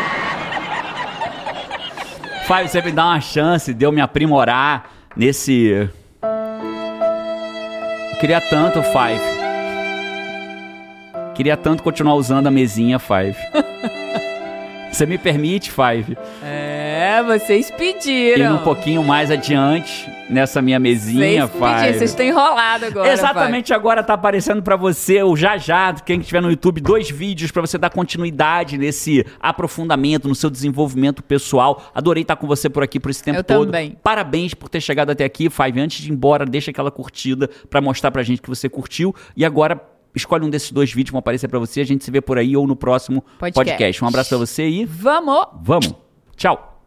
Fábio, 2.48 2.70
você 2.70 2.82
me 2.82 2.92
dá 2.92 3.06
uma 3.06 3.22
chance 3.22 3.74
de 3.74 3.86
eu 3.86 3.92
me 3.92 4.02
aprimorar 4.02 4.90
nesse... 5.16 5.90
Eu 8.14 8.20
queria 8.20 8.42
tanto, 8.42 8.82
Five. 8.84 9.37
Queria 11.38 11.56
tanto 11.56 11.84
continuar 11.84 12.16
usando 12.16 12.48
a 12.48 12.52
mesinha 12.52 12.98
Five. 12.98 13.38
Você 14.92 15.06
me 15.06 15.20
permite, 15.20 15.72
Five? 15.72 16.18
É, 16.42 17.22
vocês 17.22 17.70
pediram. 17.70 18.56
Ir 18.56 18.60
um 18.60 18.64
pouquinho 18.64 19.04
mais 19.04 19.30
adiante 19.30 20.10
nessa 20.28 20.60
minha 20.64 20.80
mesinha, 20.80 21.46
vocês 21.46 21.52
Five. 21.52 21.76
Pediram, 21.76 21.94
vocês 22.00 22.10
estão 22.10 22.26
enrolados 22.26 22.88
agora. 22.88 23.14
Exatamente, 23.14 23.68
Five. 23.68 23.76
agora 23.76 24.02
tá 24.02 24.16
aparecendo 24.16 24.64
para 24.64 24.76
você 24.76 25.22
o 25.22 25.36
já 25.36 25.56
já, 25.58 25.94
quem 25.94 26.20
estiver 26.20 26.42
no 26.42 26.50
YouTube, 26.50 26.82
dois 26.82 27.12
vídeos 27.12 27.52
para 27.52 27.62
você 27.62 27.78
dar 27.78 27.92
continuidade 27.92 28.76
nesse 28.76 29.24
aprofundamento, 29.40 30.28
no 30.28 30.34
seu 30.34 30.50
desenvolvimento 30.50 31.22
pessoal. 31.22 31.92
Adorei 31.94 32.24
estar 32.24 32.36
com 32.36 32.48
você 32.48 32.68
por 32.68 32.82
aqui 32.82 33.00
por 33.00 33.12
esse 33.12 33.24
tempo 33.24 33.38
Eu 33.38 33.44
todo. 33.44 33.68
Também. 33.68 33.96
Parabéns 34.02 34.56
por 34.56 34.70
ter 34.70 34.82
chegado 34.82 35.12
até 35.12 35.26
aqui, 35.26 35.52
Five. 35.52 35.80
Antes 35.80 36.02
de 36.02 36.10
ir 36.10 36.14
embora, 36.14 36.48
deixa 36.48 36.72
aquela 36.72 36.90
curtida 36.90 37.48
para 37.70 37.80
mostrar 37.80 38.10
pra 38.10 38.24
gente 38.24 38.42
que 38.42 38.50
você 38.50 38.68
curtiu. 38.68 39.14
E 39.36 39.46
agora 39.46 39.80
Escolhe 40.18 40.46
um 40.46 40.50
desses 40.50 40.72
dois 40.72 40.90
vídeos 40.92 41.10
que 41.10 41.12
vão 41.14 41.20
aparecer 41.20 41.48
para 41.48 41.60
você. 41.60 41.82
A 41.82 41.86
gente 41.86 42.04
se 42.04 42.12
vê 42.12 42.20
por 42.20 42.38
aí 42.38 42.58
ou 42.58 42.68
no 42.68 42.76
próximo 42.76 43.24
podcast. 43.40 43.54
podcast. 43.54 44.04
Um 44.04 44.08
abraço 44.08 44.30
para 44.30 44.38
você 44.40 44.68
e. 44.68 44.84
Vamos! 44.86 45.48
Vamos! 45.64 45.94
Tchau! 46.36 46.78